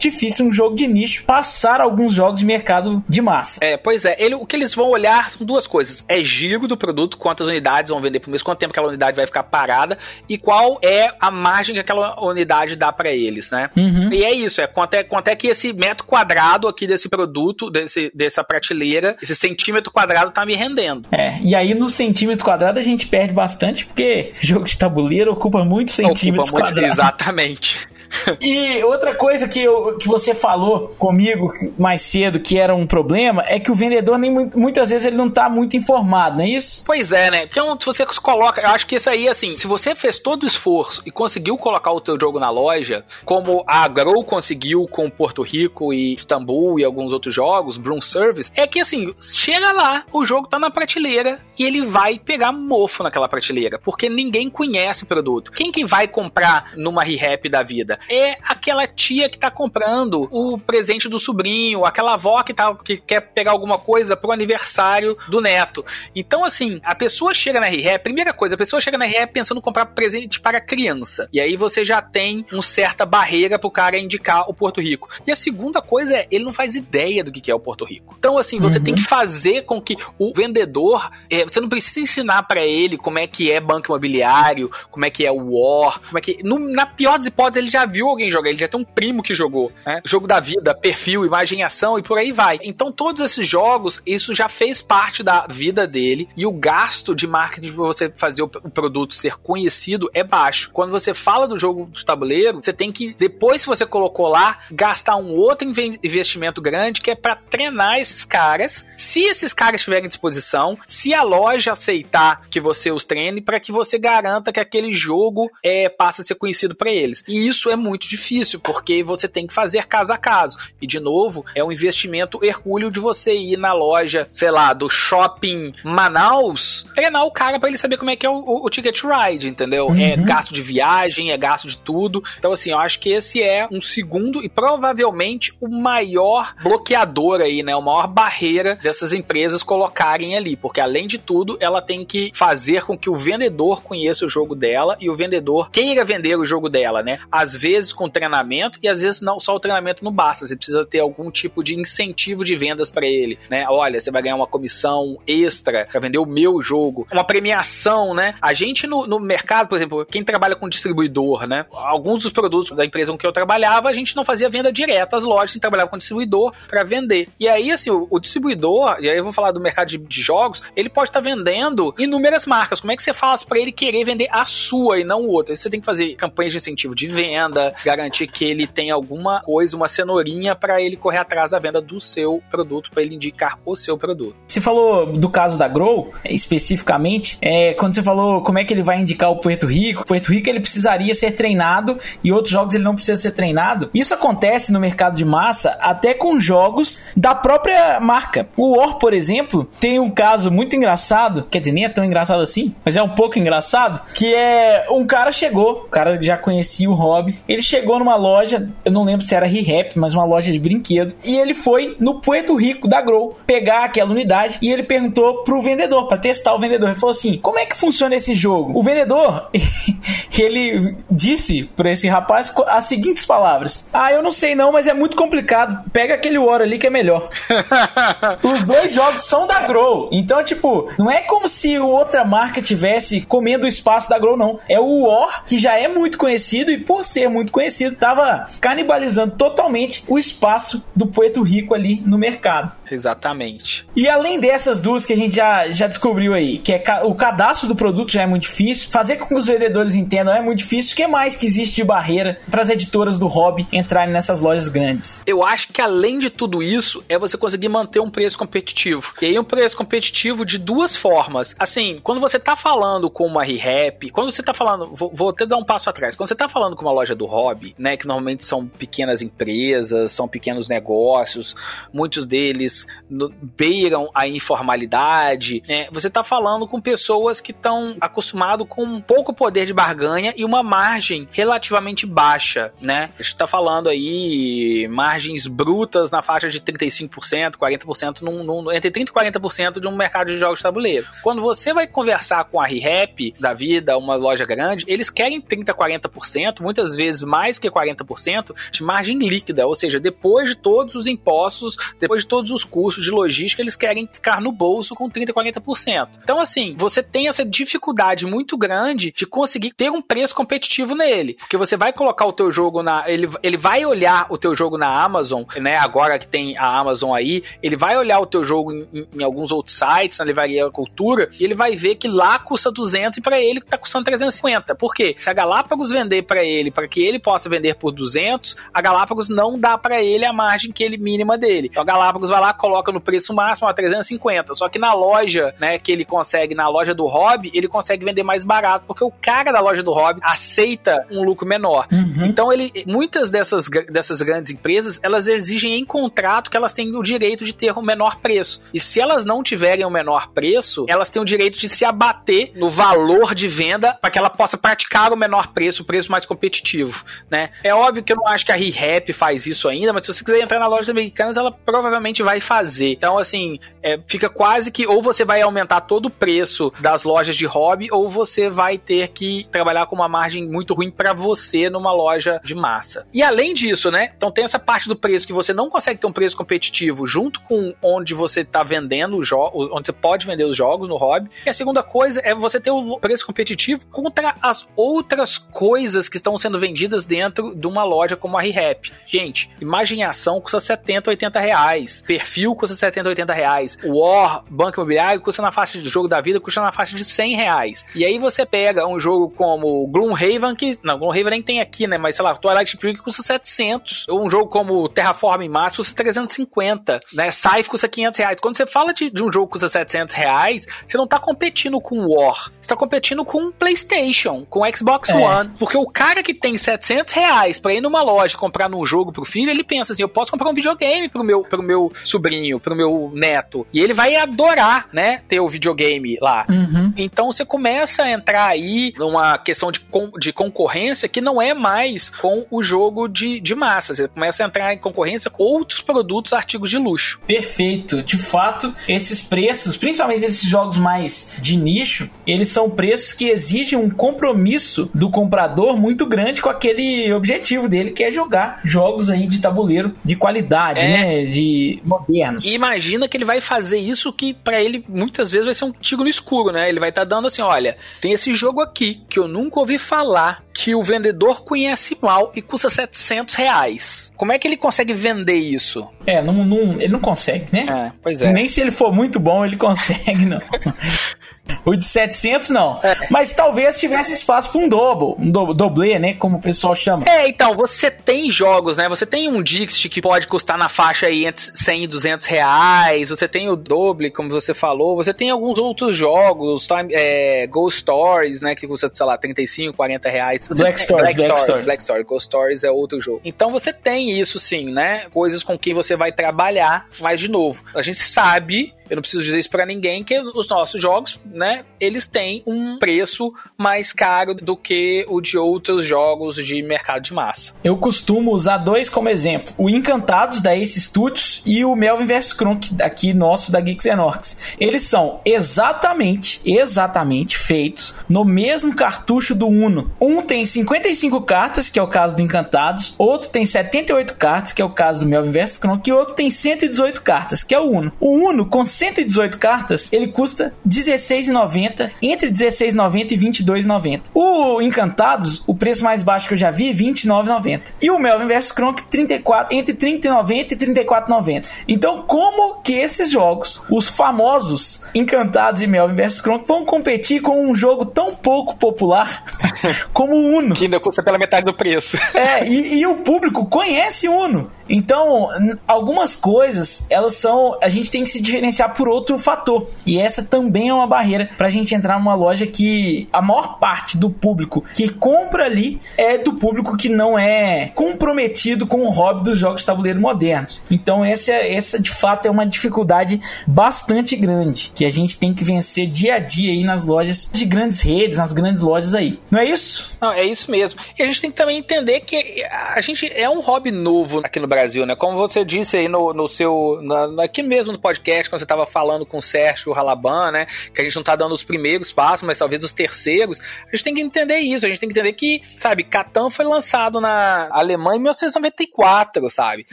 difícil 0.00 0.46
um 0.46 0.52
jogo 0.52 0.76
de 0.76 0.86
nicho 0.86 1.24
passar 1.24 1.80
alguns 1.80 2.14
jogos 2.14 2.40
de 2.40 2.46
mercado 2.46 3.02
de 3.08 3.20
massa. 3.20 3.60
É, 3.62 3.76
pois 3.76 4.04
é. 4.04 4.16
Ele, 4.18 4.34
o 4.34 4.46
que 4.46 4.56
eles 4.56 4.74
vão 4.74 4.88
olhar 4.88 5.30
são 5.30 5.46
duas 5.46 5.66
coisas: 5.66 6.04
é 6.08 6.22
giro 6.22 6.66
do 6.66 6.76
produto, 6.76 7.16
quantas 7.16 7.46
unidades 7.46 7.90
vão 7.90 8.00
vender 8.00 8.20
por 8.20 8.30
mês, 8.30 8.42
quanto 8.42 8.58
tempo 8.58 8.72
aquela 8.72 8.88
unidade 8.88 9.16
vai 9.16 9.26
ficar 9.26 9.42
parada 9.44 9.98
e 10.28 10.36
qual 10.36 10.78
é 10.82 11.12
a 11.20 11.30
margem 11.30 11.74
que 11.74 11.80
aquela 11.80 12.22
unidade 12.22 12.76
dá 12.76 12.92
para 12.92 13.10
eles, 13.10 13.50
né? 13.50 13.70
Uhum. 13.76 14.12
E 14.12 14.24
é 14.24 14.32
isso, 14.32 14.60
é 14.60 14.66
quanto, 14.66 14.94
é 14.94 15.02
quanto 15.02 15.28
é 15.28 15.36
que 15.36 15.48
esse 15.48 15.72
metro 15.72 16.04
quadrado 16.06 16.68
aqui 16.68 16.86
desse 16.86 17.08
produto, 17.08 17.70
desse, 17.70 18.10
dessa 18.14 18.42
prateleira, 18.42 19.16
esse 19.22 19.34
centímetro 19.34 19.92
quadrado 19.92 20.30
tá 20.30 20.44
me 20.44 20.54
rendendo. 20.54 21.08
É, 21.12 21.38
e 21.42 21.54
aí 21.54 21.74
no 21.74 21.88
centímetro 21.90 22.44
quadrado 22.44 22.78
a 22.78 22.82
gente 22.82 23.06
perde 23.06 23.32
bastante, 23.32 23.86
porque 23.86 24.32
jogo 24.40 24.64
de 24.64 24.76
tabuleiro 24.76 25.32
ocupa 25.32 25.64
muito 25.64 25.92
centímetros 25.92 26.48
ocupa 26.48 26.62
muito, 26.64 26.74
quadrados. 26.74 26.98
Exatamente. 26.98 27.59
week. 27.60 27.89
e 28.40 28.82
outra 28.82 29.14
coisa 29.14 29.48
que, 29.48 29.62
eu, 29.62 29.96
que 29.98 30.08
você 30.08 30.34
falou 30.34 30.88
comigo 30.98 31.52
mais 31.78 32.02
cedo 32.02 32.40
que 32.40 32.58
era 32.58 32.74
um 32.74 32.86
problema 32.86 33.44
é 33.46 33.58
que 33.58 33.70
o 33.70 33.74
vendedor 33.74 34.18
nem 34.18 34.30
muitas 34.54 34.90
vezes 34.90 35.06
ele 35.06 35.16
não 35.16 35.30
tá 35.30 35.48
muito 35.48 35.76
informado, 35.76 36.38
não 36.38 36.44
é 36.44 36.48
isso? 36.48 36.82
Pois 36.84 37.12
é, 37.12 37.30
né? 37.30 37.46
Porque 37.46 37.60
se 37.60 37.86
você 37.86 38.06
coloca, 38.20 38.60
eu 38.60 38.68
acho 38.68 38.86
que 38.86 38.96
isso 38.96 39.08
aí 39.08 39.28
assim, 39.28 39.54
se 39.54 39.66
você 39.66 39.94
fez 39.94 40.18
todo 40.18 40.42
o 40.42 40.46
esforço 40.46 41.02
e 41.06 41.10
conseguiu 41.10 41.56
colocar 41.56 41.92
o 41.92 42.00
teu 42.00 42.18
jogo 42.20 42.40
na 42.40 42.50
loja, 42.50 43.04
como 43.24 43.62
a 43.66 43.86
Grow 43.88 44.24
conseguiu 44.24 44.86
com 44.88 45.08
Porto 45.08 45.42
Rico 45.42 45.92
e 45.92 46.14
Istambul 46.14 46.80
e 46.80 46.84
alguns 46.84 47.12
outros 47.12 47.34
jogos, 47.34 47.76
Bloom 47.76 48.00
Service, 48.00 48.50
é 48.54 48.66
que 48.66 48.80
assim, 48.80 49.14
chega 49.20 49.72
lá, 49.72 50.04
o 50.12 50.24
jogo 50.24 50.48
tá 50.48 50.58
na 50.58 50.70
prateleira 50.70 51.40
e 51.58 51.64
ele 51.64 51.84
vai 51.86 52.18
pegar 52.18 52.52
mofo 52.52 53.02
naquela 53.02 53.28
prateleira, 53.28 53.78
porque 53.78 54.08
ninguém 54.08 54.48
conhece 54.48 55.04
o 55.04 55.06
produto. 55.06 55.52
Quem 55.52 55.70
que 55.70 55.84
vai 55.84 56.08
comprar 56.08 56.72
numa 56.76 57.02
ReHap 57.02 57.48
da 57.48 57.62
vida? 57.62 57.99
É 58.08 58.38
aquela 58.42 58.86
tia 58.86 59.28
que 59.28 59.38
tá 59.38 59.50
comprando 59.50 60.28
o 60.30 60.58
presente 60.58 61.08
do 61.08 61.18
sobrinho, 61.18 61.84
aquela 61.84 62.14
avó 62.14 62.42
que, 62.42 62.54
tá, 62.54 62.74
que 62.74 62.96
quer 62.96 63.20
pegar 63.20 63.52
alguma 63.52 63.78
coisa 63.78 64.16
pro 64.16 64.32
aniversário 64.32 65.16
do 65.28 65.40
neto. 65.40 65.84
Então, 66.14 66.44
assim, 66.44 66.80
a 66.84 66.94
pessoa 66.94 67.34
chega 67.34 67.60
na 67.60 67.66
RE, 67.66 67.98
primeira 67.98 68.32
coisa, 68.32 68.54
a 68.54 68.58
pessoa 68.58 68.80
chega 68.80 68.98
na 68.98 69.04
RE 69.04 69.26
pensando 69.26 69.58
em 69.58 69.62
comprar 69.62 69.86
presente 69.86 70.40
para 70.40 70.60
criança. 70.60 71.28
E 71.32 71.40
aí 71.40 71.56
você 71.56 71.84
já 71.84 72.00
tem 72.00 72.44
uma 72.52 72.62
certa 72.62 73.04
barreira 73.04 73.58
pro 73.58 73.70
cara 73.70 73.98
indicar 73.98 74.48
o 74.48 74.54
Porto 74.54 74.80
Rico. 74.80 75.08
E 75.26 75.30
a 75.30 75.36
segunda 75.36 75.80
coisa 75.80 76.16
é, 76.16 76.26
ele 76.30 76.44
não 76.44 76.52
faz 76.52 76.74
ideia 76.74 77.22
do 77.24 77.32
que 77.32 77.50
é 77.50 77.54
o 77.54 77.60
Porto 77.60 77.84
Rico. 77.84 78.14
Então, 78.18 78.38
assim, 78.38 78.58
você 78.58 78.78
uhum. 78.78 78.84
tem 78.84 78.94
que 78.94 79.02
fazer 79.02 79.62
com 79.62 79.80
que 79.80 79.96
o 80.18 80.32
vendedor, 80.34 81.10
é, 81.28 81.44
você 81.44 81.60
não 81.60 81.68
precisa 81.68 82.00
ensinar 82.00 82.42
para 82.44 82.64
ele 82.64 82.96
como 82.96 83.18
é 83.18 83.26
que 83.26 83.50
é 83.50 83.60
banco 83.60 83.88
imobiliário, 83.88 84.70
como 84.90 85.04
é 85.04 85.10
que 85.10 85.26
é 85.26 85.32
o 85.32 85.50
War, 85.50 86.00
como 86.00 86.18
é 86.18 86.20
que. 86.20 86.42
No, 86.42 86.58
na 86.58 86.86
pior 86.86 87.18
das 87.18 87.26
hipóteses, 87.26 87.62
ele 87.62 87.70
já 87.70 87.84
viu 87.90 88.08
alguém 88.08 88.30
jogar, 88.30 88.50
ele 88.50 88.58
já 88.58 88.68
tem 88.68 88.80
um 88.80 88.84
primo 88.84 89.22
que 89.22 89.34
jogou, 89.34 89.72
né? 89.84 90.00
Jogo 90.04 90.26
da 90.26 90.40
vida, 90.40 90.74
perfil, 90.74 91.24
imagem 91.24 91.62
ação 91.62 91.98
e 91.98 92.02
por 92.02 92.18
aí 92.18 92.32
vai. 92.32 92.58
Então 92.62 92.92
todos 92.92 93.22
esses 93.24 93.46
jogos, 93.46 94.00
isso 94.06 94.34
já 94.34 94.48
fez 94.48 94.80
parte 94.80 95.22
da 95.22 95.46
vida 95.48 95.86
dele 95.86 96.28
e 96.36 96.46
o 96.46 96.52
gasto 96.52 97.14
de 97.14 97.26
marketing 97.26 97.72
para 97.72 97.84
você 97.84 98.12
fazer 98.14 98.42
o 98.42 98.48
produto 98.48 99.14
ser 99.14 99.36
conhecido 99.36 100.10
é 100.14 100.22
baixo. 100.22 100.70
Quando 100.72 100.90
você 100.90 101.12
fala 101.12 101.46
do 101.46 101.58
jogo 101.58 101.88
de 101.92 102.04
tabuleiro, 102.04 102.62
você 102.62 102.72
tem 102.72 102.92
que 102.92 103.14
depois 103.18 103.62
que 103.62 103.68
você 103.68 103.84
colocou 103.84 104.28
lá, 104.28 104.60
gastar 104.70 105.16
um 105.16 105.34
outro 105.34 105.66
investimento 105.68 106.60
grande 106.60 107.00
que 107.00 107.10
é 107.10 107.14
para 107.14 107.36
treinar 107.36 107.98
esses 107.98 108.24
caras. 108.24 108.84
Se 108.94 109.22
esses 109.22 109.52
caras 109.52 109.80
estiverem 109.80 110.06
à 110.06 110.08
disposição, 110.08 110.78
se 110.86 111.12
a 111.12 111.22
loja 111.22 111.72
aceitar 111.72 112.42
que 112.50 112.60
você 112.60 112.90
os 112.90 113.04
treine 113.04 113.40
para 113.40 113.60
que 113.60 113.72
você 113.72 113.98
garanta 113.98 114.52
que 114.52 114.60
aquele 114.60 114.92
jogo 114.92 115.50
é, 115.62 115.88
passa 115.88 116.22
a 116.22 116.24
ser 116.24 116.34
conhecido 116.34 116.74
para 116.74 116.90
eles. 116.90 117.24
E 117.26 117.46
isso 117.46 117.70
é 117.70 117.76
muito 117.80 118.08
difícil, 118.08 118.60
porque 118.60 119.02
você 119.02 119.26
tem 119.26 119.46
que 119.46 119.54
fazer 119.54 119.86
caso 119.86 120.12
a 120.12 120.18
caso. 120.18 120.58
E, 120.80 120.86
de 120.86 121.00
novo, 121.00 121.44
é 121.54 121.64
um 121.64 121.72
investimento 121.72 122.44
hercúleo 122.44 122.90
de 122.90 123.00
você 123.00 123.34
ir 123.36 123.56
na 123.56 123.72
loja, 123.72 124.28
sei 124.32 124.50
lá, 124.50 124.72
do 124.72 124.88
shopping 124.88 125.72
Manaus, 125.82 126.86
treinar 126.94 127.24
o 127.24 127.30
cara 127.30 127.58
para 127.58 127.68
ele 127.68 127.78
saber 127.78 127.96
como 127.96 128.10
é 128.10 128.16
que 128.16 128.26
é 128.26 128.30
o, 128.30 128.34
o, 128.34 128.66
o 128.66 128.70
ticket 128.70 129.02
ride, 129.02 129.48
entendeu? 129.48 129.88
É 129.88 129.90
uhum. 129.90 130.00
É 130.00 130.16
gasto 130.16 130.52
de 130.52 130.62
viagem, 130.62 131.30
é 131.30 131.36
gasto 131.36 131.66
de 131.66 131.76
tudo. 131.76 132.22
Então, 132.38 132.52
assim, 132.52 132.70
eu 132.70 132.78
acho 132.78 133.00
que 133.00 133.10
esse 133.10 133.42
é 133.42 133.66
um 133.70 133.80
segundo 133.80 134.44
e 134.44 134.48
provavelmente 134.48 135.54
o 135.60 135.68
maior 135.68 136.54
bloqueador 136.62 137.40
aí, 137.40 137.62
né? 137.62 137.72
A 137.72 137.80
maior 137.80 138.06
barreira 138.06 138.78
dessas 138.82 139.12
empresas 139.12 139.62
colocarem 139.62 140.36
ali. 140.36 140.56
Porque, 140.56 140.80
além 140.80 141.06
de 141.06 141.18
tudo, 141.18 141.56
ela 141.60 141.80
tem 141.80 142.04
que 142.04 142.30
fazer 142.34 142.84
com 142.84 142.96
que 142.96 143.08
o 143.08 143.16
vendedor 143.16 143.82
conheça 143.82 144.26
o 144.26 144.28
jogo 144.28 144.54
dela 144.54 144.96
e 145.00 145.08
o 145.08 145.16
vendedor 145.16 145.70
queira 145.70 146.04
vender 146.04 146.36
o 146.36 146.44
jogo 146.44 146.68
dela, 146.68 147.02
né? 147.02 147.20
Às 147.30 147.54
vezes 147.54 147.69
vezes 147.70 147.92
com 147.92 148.08
treinamento 148.08 148.78
e 148.82 148.88
às 148.88 149.00
vezes 149.00 149.20
não 149.20 149.38
só 149.38 149.54
o 149.54 149.60
treinamento 149.60 150.04
não 150.04 150.12
basta, 150.12 150.44
você 150.44 150.56
precisa 150.56 150.84
ter 150.84 151.00
algum 151.00 151.30
tipo 151.30 151.62
de 151.62 151.74
incentivo 151.74 152.44
de 152.44 152.56
vendas 152.56 152.90
para 152.90 153.06
ele, 153.06 153.38
né? 153.48 153.66
Olha, 153.68 154.00
você 154.00 154.10
vai 154.10 154.22
ganhar 154.22 154.36
uma 154.36 154.46
comissão 154.46 155.18
extra 155.26 155.86
para 155.90 156.00
vender 156.00 156.18
o 156.18 156.26
meu 156.26 156.60
jogo, 156.60 157.06
uma 157.12 157.24
premiação, 157.24 158.12
né? 158.12 158.34
A 158.40 158.52
gente 158.52 158.86
no, 158.86 159.06
no 159.06 159.20
mercado, 159.20 159.68
por 159.68 159.76
exemplo, 159.76 160.04
quem 160.04 160.24
trabalha 160.24 160.56
com 160.56 160.68
distribuidor, 160.68 161.46
né? 161.46 161.66
Alguns 161.72 162.24
dos 162.24 162.32
produtos 162.32 162.76
da 162.76 162.84
empresa 162.84 163.12
com 163.12 163.18
que 163.18 163.26
eu 163.26 163.32
trabalhava, 163.32 163.88
a 163.88 163.94
gente 163.94 164.16
não 164.16 164.24
fazia 164.24 164.48
venda 164.48 164.72
direta 164.72 165.16
às 165.16 165.24
lojas, 165.24 165.50
a 165.50 165.52
gente 165.52 165.60
trabalhava 165.60 165.90
com 165.90 165.98
distribuidor 165.98 166.52
para 166.68 166.82
vender. 166.82 167.28
E 167.38 167.48
aí, 167.48 167.70
assim, 167.70 167.90
o, 167.90 168.06
o, 168.10 168.18
distribuidor, 168.18 168.96
e 169.00 169.08
aí 169.08 169.16
eu 169.16 169.24
vou 169.24 169.32
falar 169.32 169.52
do 169.52 169.60
mercado 169.60 169.88
de, 169.88 169.98
de 169.98 170.22
jogos, 170.22 170.62
ele 170.74 170.88
pode 170.88 171.10
estar 171.10 171.22
tá 171.22 171.28
vendendo 171.28 171.94
inúmeras 171.98 172.46
marcas. 172.46 172.80
Como 172.80 172.92
é 172.92 172.96
que 172.96 173.02
você 173.02 173.12
faz 173.12 173.44
para 173.44 173.58
ele 173.58 173.72
querer 173.72 174.04
vender 174.04 174.28
a 174.30 174.44
sua 174.44 174.98
e 174.98 175.04
não 175.04 175.22
o 175.22 175.28
outro? 175.28 175.56
Você 175.56 175.70
tem 175.70 175.80
que 175.80 175.86
fazer 175.86 176.14
campanhas 176.16 176.52
de 176.52 176.58
incentivo 176.58 176.94
de 176.94 177.06
venda, 177.06 177.59
garantir 177.84 178.26
que 178.26 178.44
ele 178.44 178.66
tem 178.66 178.90
alguma 178.90 179.40
coisa, 179.40 179.76
uma 179.76 179.88
cenourinha 179.88 180.54
para 180.54 180.80
ele 180.80 180.96
correr 180.96 181.18
atrás 181.18 181.50
da 181.50 181.58
venda 181.58 181.80
do 181.80 182.00
seu 182.00 182.42
produto, 182.50 182.90
para 182.90 183.02
ele 183.02 183.14
indicar 183.14 183.58
o 183.64 183.76
seu 183.76 183.96
produto. 183.96 184.36
Você 184.46 184.60
falou 184.60 185.06
do 185.06 185.28
caso 185.28 185.58
da 185.58 185.68
Grow, 185.68 186.12
especificamente, 186.24 187.38
é, 187.40 187.74
quando 187.74 187.94
você 187.94 188.02
falou 188.02 188.42
como 188.42 188.58
é 188.58 188.64
que 188.64 188.72
ele 188.72 188.82
vai 188.82 189.00
indicar 189.00 189.30
o 189.30 189.36
Puerto 189.36 189.66
Rico, 189.66 190.06
Puerto 190.06 190.32
Rico 190.32 190.48
ele 190.48 190.60
precisaria 190.60 191.14
ser 191.14 191.32
treinado 191.32 191.98
e 192.22 192.32
outros 192.32 192.52
jogos 192.52 192.74
ele 192.74 192.84
não 192.84 192.94
precisa 192.94 193.20
ser 193.20 193.32
treinado. 193.32 193.90
Isso 193.94 194.14
acontece 194.14 194.72
no 194.72 194.80
mercado 194.80 195.16
de 195.16 195.24
massa 195.24 195.76
até 195.80 196.14
com 196.14 196.38
jogos 196.40 197.00
da 197.16 197.34
própria 197.34 198.00
marca. 198.00 198.48
O 198.56 198.76
War, 198.76 198.96
por 198.96 199.12
exemplo, 199.12 199.68
tem 199.80 199.98
um 199.98 200.10
caso 200.10 200.50
muito 200.50 200.76
engraçado, 200.76 201.46
quer 201.50 201.60
dizer, 201.60 201.72
nem 201.72 201.84
é 201.84 201.88
tão 201.88 202.04
engraçado 202.04 202.42
assim, 202.42 202.74
mas 202.84 202.96
é 202.96 203.02
um 203.02 203.10
pouco 203.10 203.38
engraçado, 203.38 204.02
que 204.12 204.34
é 204.34 204.86
um 204.90 205.06
cara 205.06 205.32
chegou, 205.32 205.84
o 205.86 205.88
cara 205.88 206.20
já 206.20 206.36
conhecia 206.36 206.90
o 206.90 206.94
hobby, 206.94 207.40
ele 207.50 207.62
chegou 207.62 207.98
numa 207.98 208.14
loja, 208.14 208.70
eu 208.84 208.92
não 208.92 209.04
lembro 209.04 209.24
se 209.24 209.34
era 209.34 209.46
Re-Rap, 209.46 209.98
mas 209.98 210.14
uma 210.14 210.24
loja 210.24 210.52
de 210.52 210.58
brinquedo, 210.58 211.14
e 211.24 211.36
ele 211.36 211.52
foi 211.52 211.96
no 211.98 212.20
Puerto 212.20 212.54
Rico 212.54 212.86
da 212.86 213.02
Grow 213.02 213.36
pegar 213.46 213.84
aquela 213.84 214.10
unidade 214.10 214.58
e 214.62 214.70
ele 214.70 214.84
perguntou 214.84 215.42
pro 215.42 215.60
vendedor, 215.60 216.06
para 216.06 216.16
testar 216.16 216.54
o 216.54 216.58
vendedor. 216.58 216.90
Ele 216.90 216.98
falou 216.98 217.10
assim: 217.10 217.38
como 217.38 217.58
é 217.58 217.66
que 217.66 217.76
funciona 217.76 218.14
esse 218.14 218.34
jogo? 218.34 218.78
O 218.78 218.82
vendedor, 218.82 219.50
ele 220.42 220.96
disse 221.10 221.64
para 221.76 221.90
esse 221.90 222.08
rapaz 222.08 222.52
as 222.66 222.84
seguintes 222.86 223.24
palavras: 223.24 223.86
Ah, 223.92 224.12
eu 224.12 224.22
não 224.22 224.32
sei 224.32 224.54
não, 224.54 224.72
mas 224.72 224.86
é 224.86 224.94
muito 224.94 225.16
complicado. 225.16 225.90
Pega 225.92 226.14
aquele 226.14 226.38
War 226.38 226.60
ali 226.60 226.78
que 226.78 226.86
é 226.86 226.90
melhor. 226.90 227.28
Os 228.42 228.64
dois 228.64 228.92
jogos 228.92 229.22
são 229.22 229.46
da 229.46 229.60
Grow. 229.60 230.08
Então, 230.12 230.42
tipo, 230.42 230.90
não 230.98 231.10
é 231.10 231.22
como 231.22 231.48
se 231.48 231.78
outra 231.78 232.24
marca 232.24 232.62
tivesse 232.62 233.20
comendo 233.22 233.64
o 233.64 233.68
espaço 233.68 234.08
da 234.08 234.18
Grow, 234.18 234.36
não. 234.36 234.58
É 234.68 234.80
o 234.80 235.02
War, 235.02 235.44
que 235.44 235.58
já 235.58 235.78
é 235.78 235.88
muito 235.88 236.18
conhecido 236.18 236.70
e 236.70 236.78
por 236.78 237.04
ser 237.04 237.28
muito 237.28 237.39
conhecido, 237.48 237.96
tava 237.96 238.46
canibalizando 238.60 239.34
totalmente 239.36 240.04
o 240.06 240.18
espaço 240.18 240.84
do 240.94 241.06
Puerto 241.06 241.42
Rico 241.42 241.74
ali 241.74 242.02
no 242.04 242.18
mercado. 242.18 242.72
Exatamente. 242.90 243.86
E 243.94 244.08
além 244.08 244.40
dessas 244.40 244.80
duas 244.80 245.06
que 245.06 245.12
a 245.12 245.16
gente 245.16 245.36
já, 245.36 245.70
já 245.70 245.86
descobriu 245.86 246.34
aí, 246.34 246.58
que 246.58 246.72
é 246.72 246.82
o 247.04 247.14
cadastro 247.14 247.68
do 247.68 247.76
produto 247.76 248.12
já 248.12 248.22
é 248.22 248.26
muito 248.26 248.42
difícil, 248.42 248.90
fazer 248.90 249.16
com 249.16 249.26
que 249.26 249.34
os 249.34 249.46
vendedores 249.46 249.94
entendam 249.94 250.34
é 250.34 250.42
muito 250.42 250.58
difícil, 250.58 250.92
o 250.92 250.96
que 250.96 251.06
mais 251.06 251.36
que 251.36 251.46
existe 251.46 251.76
de 251.76 251.84
barreira 251.84 252.38
para 252.50 252.62
as 252.62 252.70
editoras 252.70 253.18
do 253.18 253.26
hobby 253.26 253.66
entrarem 253.72 254.12
nessas 254.12 254.40
lojas 254.40 254.68
grandes? 254.68 255.22
Eu 255.26 255.44
acho 255.44 255.72
que 255.72 255.80
além 255.80 256.18
de 256.18 256.30
tudo 256.30 256.62
isso, 256.62 257.04
é 257.08 257.18
você 257.18 257.36
conseguir 257.36 257.68
manter 257.68 258.00
um 258.00 258.10
preço 258.10 258.36
competitivo. 258.36 259.14
E 259.20 259.26
aí 259.26 259.38
um 259.38 259.44
preço 259.44 259.76
competitivo 259.76 260.44
de 260.44 260.58
duas 260.58 260.96
formas. 260.96 261.54
Assim, 261.58 261.98
quando 262.02 262.20
você 262.20 262.38
tá 262.38 262.56
falando 262.56 263.10
com 263.10 263.26
uma 263.26 263.44
ReHap, 263.44 264.10
quando 264.10 264.32
você 264.32 264.42
tá 264.42 264.52
falando, 264.52 264.94
vou, 264.94 265.10
vou 265.12 265.30
até 265.30 265.46
dar 265.46 265.56
um 265.56 265.64
passo 265.64 265.88
atrás, 265.88 266.16
quando 266.16 266.28
você 266.28 266.34
tá 266.34 266.48
falando 266.48 266.76
com 266.76 266.82
uma 266.82 266.92
loja 266.92 267.14
do 267.14 267.26
hobby, 267.30 267.74
né, 267.78 267.96
que 267.96 268.06
normalmente 268.06 268.44
são 268.44 268.66
pequenas 268.66 269.22
empresas, 269.22 270.12
são 270.12 270.28
pequenos 270.28 270.68
negócios, 270.68 271.54
muitos 271.92 272.26
deles 272.26 272.86
no, 273.08 273.32
beiram 273.42 274.10
a 274.14 274.26
informalidade, 274.26 275.62
né? 275.68 275.88
Você 275.92 276.08
está 276.08 276.22
falando 276.22 276.66
com 276.66 276.80
pessoas 276.80 277.40
que 277.40 277.52
estão 277.52 277.96
acostumadas 278.00 278.66
com 278.68 279.00
pouco 279.00 279.32
poder 279.32 279.66
de 279.66 279.72
barganha 279.72 280.34
e 280.36 280.44
uma 280.44 280.62
margem 280.62 281.28
relativamente 281.30 282.06
baixa, 282.06 282.72
né? 282.80 283.10
A 283.18 283.22
gente 283.22 283.32
está 283.32 283.46
falando 283.46 283.88
aí 283.88 284.86
margens 284.88 285.46
brutas 285.46 286.10
na 286.10 286.22
faixa 286.22 286.48
de 286.48 286.60
35%, 286.60 287.52
40%, 287.56 288.20
num, 288.22 288.42
num, 288.42 288.72
entre 288.72 288.90
30% 288.90 289.08
e 289.08 289.12
40% 289.12 289.80
de 289.80 289.88
um 289.88 289.96
mercado 289.96 290.28
de 290.28 290.38
jogos 290.38 290.58
de 290.58 290.62
tabuleiro. 290.62 291.06
Quando 291.22 291.40
você 291.40 291.72
vai 291.72 291.86
conversar 291.86 292.44
com 292.44 292.60
a 292.60 292.66
ReHap 292.66 293.34
da 293.38 293.52
vida, 293.52 293.96
uma 293.96 294.16
loja 294.16 294.44
grande, 294.44 294.84
eles 294.88 295.10
querem 295.10 295.40
30%, 295.40 295.74
40%, 295.74 296.60
muitas 296.60 296.96
vezes 296.96 297.19
mais 297.22 297.58
que 297.58 297.70
40% 297.70 298.54
de 298.70 298.82
margem 298.82 299.18
líquida, 299.18 299.66
ou 299.66 299.74
seja, 299.74 300.00
depois 300.00 300.50
de 300.50 300.56
todos 300.56 300.94
os 300.94 301.06
impostos, 301.06 301.76
depois 301.98 302.22
de 302.22 302.28
todos 302.28 302.50
os 302.50 302.64
custos 302.64 303.04
de 303.04 303.10
logística, 303.10 303.62
eles 303.62 303.76
querem 303.76 304.08
ficar 304.10 304.40
no 304.40 304.52
bolso 304.52 304.94
com 304.94 305.08
30%, 305.10 305.32
40%. 305.32 306.08
Então, 306.22 306.40
assim, 306.40 306.74
você 306.76 307.02
tem 307.02 307.28
essa 307.28 307.44
dificuldade 307.44 308.26
muito 308.26 308.56
grande 308.56 309.12
de 309.16 309.26
conseguir 309.26 309.72
ter 309.72 309.90
um 309.90 310.02
preço 310.02 310.34
competitivo 310.34 310.94
nele. 310.94 311.34
Porque 311.34 311.56
você 311.56 311.76
vai 311.76 311.92
colocar 311.92 312.26
o 312.26 312.32
teu 312.32 312.50
jogo 312.50 312.82
na. 312.82 313.08
Ele, 313.08 313.28
ele 313.42 313.56
vai 313.56 313.84
olhar 313.84 314.26
o 314.30 314.38
teu 314.38 314.54
jogo 314.54 314.76
na 314.76 315.02
Amazon, 315.02 315.42
né? 315.56 315.76
Agora 315.76 316.18
que 316.18 316.26
tem 316.26 316.56
a 316.56 316.78
Amazon 316.78 317.14
aí, 317.14 317.42
ele 317.62 317.76
vai 317.76 317.96
olhar 317.96 318.20
o 318.20 318.26
teu 318.26 318.44
jogo 318.44 318.72
em, 318.72 318.88
em, 318.92 319.08
em 319.18 319.22
alguns 319.22 319.50
outros 319.50 319.76
sites, 319.76 320.18
na 320.18 320.24
Livraria 320.24 320.70
Cultura, 320.70 321.28
e 321.38 321.44
ele 321.44 321.54
vai 321.54 321.76
ver 321.76 321.96
que 321.96 322.08
lá 322.08 322.38
custa 322.38 322.70
200 322.70 323.18
e 323.18 323.20
para 323.20 323.40
ele 323.40 323.60
tá 323.60 323.78
custando 323.78 324.04
350. 324.04 324.74
Por 324.74 324.94
quê? 324.94 325.14
Se 325.18 325.28
a 325.28 325.32
Galápagos 325.32 325.90
vender 325.90 326.22
para 326.22 326.44
ele, 326.44 326.70
para 326.70 326.88
que 326.88 326.99
ele 327.02 327.18
possa 327.18 327.48
vender 327.48 327.74
por 327.74 327.92
200, 327.92 328.56
a 328.72 328.80
Galápagos 328.80 329.28
não 329.28 329.58
dá 329.58 329.76
para 329.76 330.02
ele 330.02 330.24
a 330.24 330.32
margem 330.32 330.72
que 330.72 330.82
ele 330.82 330.96
mínima 330.96 331.36
dele. 331.36 331.68
Então 331.70 331.82
a 331.82 331.86
Galápagos 331.86 332.30
vai 332.30 332.40
lá, 332.40 332.52
coloca 332.52 332.92
no 332.92 333.00
preço 333.00 333.34
máximo 333.34 333.68
a 333.68 333.74
350. 333.74 334.54
Só 334.54 334.68
que 334.68 334.78
na 334.78 334.92
loja, 334.92 335.54
né, 335.58 335.78
que 335.78 335.92
ele 335.92 336.04
consegue, 336.04 336.54
na 336.54 336.68
loja 336.68 336.94
do 336.94 337.06
hobby, 337.06 337.50
ele 337.54 337.68
consegue 337.68 338.04
vender 338.04 338.22
mais 338.22 338.44
barato, 338.44 338.84
porque 338.86 339.04
o 339.04 339.10
cara 339.10 339.52
da 339.52 339.60
loja 339.60 339.82
do 339.82 339.92
hobby 339.92 340.20
aceita 340.22 341.06
um 341.10 341.22
lucro 341.22 341.46
menor. 341.46 341.86
Uhum. 341.90 342.26
Então 342.26 342.52
ele, 342.52 342.84
muitas 342.86 343.30
dessas, 343.30 343.68
dessas 343.88 344.22
grandes 344.22 344.50
empresas, 344.50 345.00
elas 345.02 345.26
exigem 345.28 345.74
em 345.74 345.84
contrato 345.84 346.50
que 346.50 346.56
elas 346.56 346.72
têm 346.72 346.94
o 346.94 347.02
direito 347.02 347.44
de 347.44 347.52
ter 347.52 347.72
o 347.72 347.80
um 347.80 347.82
menor 347.82 348.16
preço. 348.16 348.60
E 348.72 348.80
se 348.80 349.00
elas 349.00 349.24
não 349.24 349.42
tiverem 349.42 349.84
o 349.84 349.88
um 349.88 349.90
menor 349.90 350.28
preço, 350.28 350.84
elas 350.88 351.10
têm 351.10 351.20
o 351.20 351.24
direito 351.24 351.58
de 351.58 351.68
se 351.68 351.84
abater 351.84 352.52
no 352.54 352.68
valor 352.68 353.34
de 353.34 353.48
venda 353.48 353.94
para 353.94 354.10
que 354.10 354.18
ela 354.18 354.30
possa 354.30 354.56
praticar 354.56 355.12
o 355.12 355.16
menor 355.16 355.48
preço, 355.48 355.82
o 355.82 355.86
preço 355.86 356.10
mais 356.10 356.24
competitivo, 356.24 356.89
né? 357.30 357.50
É 357.62 357.74
óbvio 357.74 358.02
que 358.02 358.12
eu 358.12 358.16
não 358.16 358.26
acho 358.26 358.44
que 358.44 358.52
a 358.52 358.56
ReHap 358.56 359.12
faz 359.12 359.46
isso 359.46 359.68
ainda, 359.68 359.92
mas 359.92 360.06
se 360.06 360.14
você 360.14 360.24
quiser 360.24 360.40
entrar 360.40 360.58
na 360.58 360.66
loja 360.66 360.90
americanas, 360.90 361.36
ela 361.36 361.50
provavelmente 361.52 362.22
vai 362.22 362.40
fazer. 362.40 362.92
Então, 362.92 363.18
assim, 363.18 363.58
é, 363.82 363.98
fica 364.06 364.28
quase 364.28 364.70
que 364.70 364.86
ou 364.86 365.02
você 365.02 365.24
vai 365.24 365.42
aumentar 365.42 365.82
todo 365.82 366.06
o 366.06 366.10
preço 366.10 366.72
das 366.80 367.04
lojas 367.04 367.36
de 367.36 367.46
hobby, 367.46 367.88
ou 367.90 368.08
você 368.08 368.48
vai 368.48 368.78
ter 368.78 369.08
que 369.08 369.46
trabalhar 369.50 369.86
com 369.86 369.96
uma 369.96 370.08
margem 370.08 370.48
muito 370.48 370.74
ruim 370.74 370.90
para 370.90 371.12
você 371.12 371.70
numa 371.70 371.92
loja 371.92 372.40
de 372.44 372.54
massa. 372.54 373.06
E 373.12 373.22
além 373.22 373.54
disso, 373.54 373.90
né? 373.90 374.12
Então 374.16 374.30
tem 374.30 374.44
essa 374.44 374.58
parte 374.58 374.88
do 374.88 374.96
preço 374.96 375.26
que 375.26 375.32
você 375.32 375.52
não 375.52 375.68
consegue 375.70 376.00
ter 376.00 376.06
um 376.06 376.12
preço 376.12 376.36
competitivo 376.36 377.06
junto 377.06 377.40
com 377.42 377.74
onde 377.82 378.14
você 378.14 378.40
está 378.40 378.62
vendendo 378.62 379.18
os 379.18 379.26
jogos, 379.26 379.68
onde 379.72 379.86
você 379.86 379.92
pode 379.92 380.26
vender 380.26 380.44
os 380.44 380.56
jogos 380.56 380.88
no 380.88 380.96
hobby. 380.96 381.30
E 381.44 381.50
a 381.50 381.52
segunda 381.52 381.82
coisa 381.82 382.20
é 382.24 382.34
você 382.34 382.60
ter 382.60 382.70
o 382.70 382.98
preço 382.98 383.26
competitivo 383.26 383.86
contra 383.86 384.34
as 384.42 384.66
outras 384.76 385.38
coisas 385.38 386.08
que 386.08 386.16
estão 386.16 386.36
sendo 386.38 386.58
vendidas 386.80 387.04
dentro 387.04 387.54
de 387.54 387.66
uma 387.66 387.84
loja 387.84 388.16
como 388.16 388.38
a 388.38 388.40
ReHap. 388.40 388.90
Gente, 389.06 389.50
imagem 389.60 390.00
em 390.00 390.02
ação 390.02 390.40
custa 390.40 390.58
70, 390.58 391.10
80 391.10 391.38
reais. 391.38 392.02
Perfil 392.06 392.54
custa 392.54 392.74
70, 392.74 393.08
80 393.10 393.32
reais. 393.34 393.78
War, 393.84 394.44
Banco 394.48 394.80
Imobiliário, 394.80 395.20
custa 395.20 395.42
na 395.42 395.52
faixa 395.52 395.78
de 395.78 395.88
jogo 395.88 396.08
da 396.08 396.20
vida, 396.20 396.40
custa 396.40 396.62
na 396.62 396.72
faixa 396.72 396.96
de 396.96 397.04
100 397.04 397.36
reais. 397.36 397.84
E 397.94 398.04
aí 398.04 398.18
você 398.18 398.46
pega 398.46 398.86
um 398.86 398.98
jogo 398.98 399.30
como 399.30 399.86
Gloomhaven, 399.88 400.54
que. 400.54 400.78
Não, 400.82 400.98
Gloomhaven 400.98 401.30
nem 401.30 401.42
tem 401.42 401.60
aqui, 401.60 401.86
né? 401.86 401.98
Mas 401.98 402.16
sei 402.16 402.24
lá, 402.24 402.34
Twilight 402.34 402.76
que 402.76 402.96
custa 402.96 403.22
700. 403.22 404.08
Ou 404.08 404.24
um 404.24 404.30
jogo 404.30 404.48
como 404.48 404.88
Terraform 404.88 405.46
Mars 405.48 405.76
custa 405.76 405.94
350. 405.94 407.00
Né? 407.12 407.30
Scythe 407.30 407.68
custa 407.68 407.88
500 407.88 408.18
reais. 408.18 408.40
Quando 408.40 408.56
você 408.56 408.66
fala 408.66 408.94
de, 408.94 409.10
de 409.10 409.22
um 409.22 409.32
jogo 409.32 409.46
que 409.46 409.52
custa 409.52 409.68
700 409.68 410.14
reais, 410.14 410.66
você 410.86 410.96
não 410.96 411.06
tá 411.06 411.18
competindo 411.18 411.80
com 411.80 412.06
War. 412.06 412.50
Você 412.60 412.70
tá 412.70 412.76
competindo 412.76 413.24
com 413.24 413.52
PlayStation, 413.52 414.46
com 414.48 414.62
Xbox 414.74 415.10
é. 415.10 415.14
One. 415.14 415.50
Porque 415.58 415.76
o 415.76 415.86
cara 415.86 416.22
que 416.22 416.32
tem 416.32 416.56
700 416.56 416.69
reais 417.12 417.58
pra 417.58 417.74
ir 417.74 417.80
numa 417.80 418.02
loja 418.02 418.36
comprar 418.36 418.72
um 418.74 418.84
jogo 418.84 419.12
pro 419.12 419.24
filho, 419.24 419.50
ele 419.50 419.64
pensa 419.64 419.92
assim: 419.92 420.02
eu 420.02 420.08
posso 420.08 420.30
comprar 420.30 420.50
um 420.50 420.54
videogame 420.54 421.08
pro 421.08 421.24
meu, 421.24 421.42
pro 421.42 421.62
meu 421.62 421.92
sobrinho, 422.04 422.60
pro 422.60 422.76
meu 422.76 423.10
neto. 423.14 423.66
E 423.72 423.80
ele 423.80 423.92
vai 423.92 424.16
adorar, 424.16 424.88
né, 424.92 425.22
ter 425.28 425.40
o 425.40 425.48
videogame 425.48 426.18
lá. 426.20 426.46
Uhum. 426.48 426.92
Então 426.96 427.32
você 427.32 427.44
começa 427.44 428.02
a 428.02 428.10
entrar 428.10 428.46
aí 428.46 428.92
numa 428.96 429.38
questão 429.38 429.70
de, 429.70 429.80
de 430.18 430.32
concorrência 430.32 431.08
que 431.08 431.20
não 431.20 431.40
é 431.40 431.54
mais 431.54 432.08
com 432.08 432.46
o 432.50 432.62
jogo 432.62 433.08
de, 433.08 433.40
de 433.40 433.54
massa. 433.54 433.94
Você 433.94 434.08
começa 434.08 434.44
a 434.44 434.46
entrar 434.46 434.72
em 434.72 434.78
concorrência 434.78 435.30
com 435.30 435.42
outros 435.42 435.80
produtos, 435.80 436.32
artigos 436.32 436.70
de 436.70 436.78
luxo. 436.78 437.20
Perfeito. 437.26 438.02
De 438.02 438.16
fato, 438.16 438.74
esses 438.88 439.20
preços, 439.20 439.76
principalmente 439.76 440.24
esses 440.24 440.48
jogos 440.48 440.76
mais 440.76 441.32
de 441.38 441.56
nicho, 441.56 442.08
eles 442.26 442.48
são 442.48 442.70
preços 442.70 443.12
que 443.12 443.28
exigem 443.28 443.78
um 443.78 443.90
compromisso 443.90 444.90
do 444.94 445.10
comprador 445.10 445.76
muito 445.76 446.06
grande 446.06 446.40
com, 446.40 446.50
aquele 446.60 447.10
objetivo 447.14 447.68
dele, 447.68 447.90
que 447.90 448.04
é 448.04 448.12
jogar 448.12 448.60
jogos 448.62 449.08
aí 449.08 449.26
de 449.26 449.40
tabuleiro 449.40 449.94
de 450.04 450.14
qualidade, 450.14 450.84
é. 450.84 450.88
né? 450.88 451.24
De 451.24 451.80
modernos. 451.82 452.44
E 452.44 452.54
imagina 452.54 453.08
que 453.08 453.16
ele 453.16 453.24
vai 453.24 453.40
fazer 453.40 453.78
isso 453.78 454.12
que 454.12 454.34
para 454.34 454.62
ele 454.62 454.84
muitas 454.86 455.32
vezes 455.32 455.46
vai 455.46 455.54
ser 455.54 455.64
um 455.64 455.72
tiro 455.72 456.02
no 456.02 456.08
escuro, 456.08 456.52
né? 456.52 456.68
Ele 456.68 456.78
vai 456.78 456.90
estar 456.90 457.02
tá 457.02 457.16
dando 457.16 457.26
assim, 457.26 457.40
olha, 457.40 457.76
tem 458.00 458.12
esse 458.12 458.34
jogo 458.34 458.60
aqui 458.60 459.00
que 459.08 459.18
eu 459.18 459.26
nunca 459.26 459.58
ouvi 459.58 459.78
falar, 459.78 460.44
que 460.52 460.74
o 460.74 460.82
vendedor 460.82 461.42
conhece 461.42 461.96
mal 462.00 462.30
e 462.36 462.42
custa 462.42 462.68
700 462.68 463.34
reais. 463.34 464.12
Como 464.16 464.32
é 464.32 464.38
que 464.38 464.46
ele 464.46 464.56
consegue 464.56 464.92
vender 464.92 465.34
isso? 465.34 465.88
É, 466.06 466.20
não, 466.20 466.44
não, 466.44 466.74
ele 466.74 466.88
não 466.88 467.00
consegue, 467.00 467.46
né? 467.52 467.66
É, 467.68 467.92
pois 468.02 468.20
é. 468.20 468.32
Nem 468.32 468.46
se 468.46 468.60
ele 468.60 468.70
for 468.70 468.92
muito 468.92 469.18
bom, 469.18 469.44
ele 469.44 469.56
consegue, 469.56 470.26
não. 470.26 470.40
O 471.64 471.74
de 471.76 471.84
700 471.84 472.50
não. 472.50 472.80
É. 472.82 473.08
Mas 473.10 473.32
talvez 473.32 473.78
tivesse 473.78 474.12
espaço 474.12 474.50
para 474.50 474.60
um 474.60 474.68
double, 474.68 475.14
um 475.18 475.30
do, 475.30 475.54
doblê, 475.54 475.98
né? 475.98 476.14
Como 476.14 476.38
o 476.38 476.40
pessoal 476.40 476.74
chama. 476.74 477.04
É, 477.06 477.28
então, 477.28 477.56
você 477.56 477.90
tem 477.90 478.30
jogos, 478.30 478.76
né? 478.76 478.88
Você 478.88 479.06
tem 479.06 479.28
um 479.28 479.42
Dixit 479.42 479.88
que 479.88 480.00
pode 480.00 480.26
custar 480.26 480.58
na 480.58 480.68
faixa 480.68 481.06
aí 481.06 481.26
entre 481.26 481.42
100 481.42 481.84
e 481.84 481.86
200 481.86 482.26
reais. 482.26 483.08
Você 483.10 483.28
tem 483.28 483.48
o 483.48 483.56
Doble, 483.56 484.10
como 484.10 484.30
você 484.30 484.54
falou. 484.54 484.96
Você 484.96 485.12
tem 485.12 485.30
alguns 485.30 485.58
outros 485.58 485.96
jogos, 485.96 486.66
time, 486.66 486.92
é, 486.92 487.46
Ghost 487.46 487.80
Stories, 487.80 488.40
né? 488.40 488.54
Que 488.54 488.66
custa, 488.66 488.90
sei 488.92 489.06
lá, 489.06 489.16
35, 489.16 489.76
40 489.76 490.08
reais. 490.08 490.46
Você 490.46 490.62
Black, 490.62 490.80
Stories, 490.80 491.14
Black, 491.14 491.16
Black 491.16 491.40
Stories. 491.40 491.66
Black 491.66 491.82
Stories. 491.82 492.06
Ghost 492.06 492.26
Stories 492.26 492.64
é 492.64 492.70
outro 492.70 493.00
jogo. 493.00 493.20
Então 493.24 493.50
você 493.50 493.72
tem 493.72 494.18
isso 494.18 494.38
sim, 494.38 494.70
né? 494.70 495.06
Coisas 495.12 495.42
com 495.42 495.58
que 495.58 495.72
você 495.74 495.96
vai 495.96 496.12
trabalhar. 496.12 496.86
Mas, 497.00 497.20
de 497.20 497.28
novo, 497.28 497.62
a 497.74 497.82
gente 497.82 497.98
sabe 497.98 498.74
eu 498.90 498.96
não 498.96 499.02
preciso 499.02 499.22
dizer 499.22 499.38
isso 499.38 499.48
para 499.48 499.64
ninguém 499.64 500.02
que 500.02 500.18
os 500.18 500.48
nossos 500.48 500.80
jogos, 500.82 501.20
né, 501.24 501.64
eles 501.78 502.08
têm 502.08 502.42
um 502.44 502.76
preço 502.78 503.32
mais 503.56 503.92
caro 503.92 504.34
do 504.34 504.56
que 504.56 505.06
o 505.08 505.20
de 505.20 505.38
outros 505.38 505.86
jogos 505.86 506.36
de 506.44 506.60
mercado 506.60 507.02
de 507.02 507.14
massa. 507.14 507.54
Eu 507.62 507.76
costumo 507.76 508.32
usar 508.32 508.58
dois 508.58 508.88
como 508.88 509.08
exemplo: 509.08 509.54
o 509.56 509.70
Encantados 509.70 510.42
da 510.42 510.56
Ace 510.56 510.80
Studios 510.80 511.40
e 511.46 511.64
o 511.64 511.76
Melvin 511.76 512.04
vs 512.04 512.32
Kronk 512.32 512.70
aqui 512.82 513.14
nosso 513.14 513.52
da 513.52 513.60
Geeks 513.60 513.86
Orcs. 513.86 514.36
Eles 514.58 514.82
são 514.82 515.20
exatamente, 515.24 516.40
exatamente 516.44 517.38
feitos 517.38 517.94
no 518.08 518.24
mesmo 518.24 518.74
cartucho 518.74 519.34
do 519.34 519.46
Uno. 519.46 519.92
Um 520.00 520.20
tem 520.20 520.44
55 520.44 521.22
cartas, 521.22 521.68
que 521.68 521.78
é 521.78 521.82
o 521.82 521.86
caso 521.88 522.16
do 522.16 522.22
Encantados, 522.22 522.94
outro 522.98 523.28
tem 523.28 523.46
78 523.46 524.14
cartas, 524.14 524.52
que 524.52 524.60
é 524.60 524.64
o 524.64 524.70
caso 524.70 524.98
do 524.98 525.06
Melvin 525.06 525.30
vs 525.30 525.56
Kronk, 525.58 525.88
e 525.88 525.92
outro 525.92 526.16
tem 526.16 526.28
118 526.28 527.02
cartas, 527.02 527.44
que 527.44 527.54
é 527.54 527.60
o 527.60 527.70
Uno. 527.70 527.92
O 528.00 528.28
Uno 528.28 528.46
consegue 528.46 528.79
118 528.80 529.38
cartas, 529.38 529.92
ele 529.92 530.08
custa 530.08 530.54
R$16,90, 530.64 531.90
entre 532.00 532.28
R$16,90 532.28 533.12
e 533.12 533.16
R$22,90. 533.16 534.00
O 534.14 534.62
Encantados, 534.62 535.44
o 535.46 535.54
preço 535.54 535.84
mais 535.84 536.02
baixo 536.02 536.26
que 536.26 536.34
eu 536.34 536.38
já 536.38 536.50
vi, 536.50 536.72
R$29,90. 536.72 537.60
E 537.82 537.90
o 537.90 537.98
Melvin 537.98 538.26
vs 538.26 538.52
Kronk, 538.52 538.86
34, 538.86 539.54
entre 539.54 539.72
R$30,90 539.72 540.30
e 540.30 540.54
R$34,90. 540.54 541.46
Então, 541.68 542.04
como 542.06 542.62
que 542.62 542.72
esses 542.72 543.10
jogos, 543.10 543.62
os 543.70 543.86
famosos 543.88 544.80
Encantados 544.94 545.60
e 545.60 545.66
Melvin 545.66 545.96
vs 545.96 546.20
Kronk, 546.22 546.48
vão 546.48 546.64
competir 546.64 547.20
com 547.20 547.50
um 547.50 547.54
jogo 547.54 547.84
tão 547.84 548.14
pouco 548.14 548.56
popular 548.56 549.22
como 549.92 550.14
o 550.14 550.38
Uno? 550.38 550.54
Que 550.54 550.64
ainda 550.64 550.80
custa 550.80 551.02
pela 551.02 551.18
metade 551.18 551.44
do 551.44 551.52
preço. 551.52 551.98
É, 552.14 552.46
e, 552.46 552.80
e 552.80 552.86
o 552.86 552.96
público 552.96 553.44
conhece 553.44 554.08
Uno. 554.08 554.50
Então, 554.70 555.28
algumas 555.66 556.14
coisas, 556.14 556.86
elas 556.88 557.16
são. 557.16 557.58
A 557.60 557.68
gente 557.68 557.90
tem 557.90 558.04
que 558.04 558.10
se 558.10 558.20
diferenciar 558.20 558.72
por 558.72 558.88
outro 558.88 559.18
fator. 559.18 559.68
E 559.84 559.98
essa 559.98 560.22
também 560.22 560.68
é 560.68 560.74
uma 560.74 560.86
barreira 560.86 561.28
para 561.36 561.48
a 561.48 561.50
gente 561.50 561.74
entrar 561.74 561.98
numa 561.98 562.14
loja 562.14 562.46
que 562.46 563.08
a 563.12 563.20
maior 563.20 563.58
parte 563.58 563.96
do 563.96 564.08
público 564.08 564.64
que 564.74 564.88
compra 564.88 565.44
ali 565.44 565.80
é 565.96 566.16
do 566.16 566.34
público 566.34 566.76
que 566.76 566.88
não 566.88 567.18
é 567.18 567.72
comprometido 567.74 568.66
com 568.66 568.82
o 568.82 568.90
hobby 568.90 569.24
dos 569.24 569.38
jogos 569.38 569.64
tabuleiro 569.64 570.00
modernos. 570.00 570.62
Então, 570.70 571.04
essa, 571.04 571.32
essa 571.32 571.80
de 571.80 571.90
fato 571.90 572.26
é 572.26 572.30
uma 572.30 572.46
dificuldade 572.46 573.20
bastante 573.46 574.14
grande 574.14 574.70
que 574.72 574.84
a 574.84 574.90
gente 574.92 575.18
tem 575.18 575.34
que 575.34 575.42
vencer 575.42 575.88
dia 575.88 576.14
a 576.14 576.18
dia 576.20 576.52
aí 576.52 576.62
nas 576.62 576.84
lojas 576.84 577.28
de 577.32 577.44
grandes 577.44 577.80
redes, 577.80 578.18
nas 578.18 578.32
grandes 578.32 578.62
lojas 578.62 578.94
aí. 578.94 579.18
Não 579.30 579.40
é 579.40 579.44
isso? 579.46 579.96
Não, 580.00 580.12
é 580.12 580.24
isso 580.24 580.48
mesmo. 580.50 580.78
E 580.96 581.02
a 581.02 581.06
gente 581.06 581.20
tem 581.20 581.30
que 581.30 581.36
também 581.36 581.58
entender 581.58 582.00
que 582.00 582.44
a 582.44 582.80
gente 582.80 583.10
é 583.12 583.28
um 583.28 583.40
hobby 583.40 583.72
novo 583.72 584.20
aqui 584.22 584.38
no 584.38 584.46
Brasil 584.46 584.59
Brasil, 584.60 584.84
né? 584.84 584.94
Como 584.94 585.16
você 585.16 585.44
disse 585.44 585.76
aí 585.78 585.88
no, 585.88 586.12
no 586.12 586.28
seu. 586.28 586.78
Na, 586.82 587.24
aqui 587.24 587.42
mesmo 587.42 587.72
no 587.72 587.78
podcast, 587.78 588.28
quando 588.28 588.40
você 588.40 588.44
estava 588.44 588.66
falando 588.66 589.06
com 589.06 589.18
o 589.18 589.22
Sérgio 589.22 589.72
Ralaban, 589.72 590.30
né? 590.30 590.46
Que 590.74 590.82
a 590.82 590.84
gente 590.84 590.96
não 590.96 591.02
tá 591.02 591.16
dando 591.16 591.32
os 591.32 591.42
primeiros 591.42 591.90
passos, 591.90 592.26
mas 592.26 592.38
talvez 592.38 592.62
os 592.62 592.72
terceiros. 592.72 593.38
A 593.40 593.74
gente 593.74 593.84
tem 593.84 593.94
que 593.94 594.00
entender 594.00 594.38
isso. 594.38 594.66
A 594.66 594.68
gente 594.68 594.78
tem 594.78 594.88
que 594.88 594.98
entender 594.98 595.14
que, 595.14 595.42
sabe, 595.44 595.82
Catan 595.82 596.28
foi 596.28 596.44
lançado 596.44 597.00
na 597.00 597.48
Alemanha 597.50 597.96
em 597.96 598.00
1994, 598.00 599.30
sabe? 599.30 599.66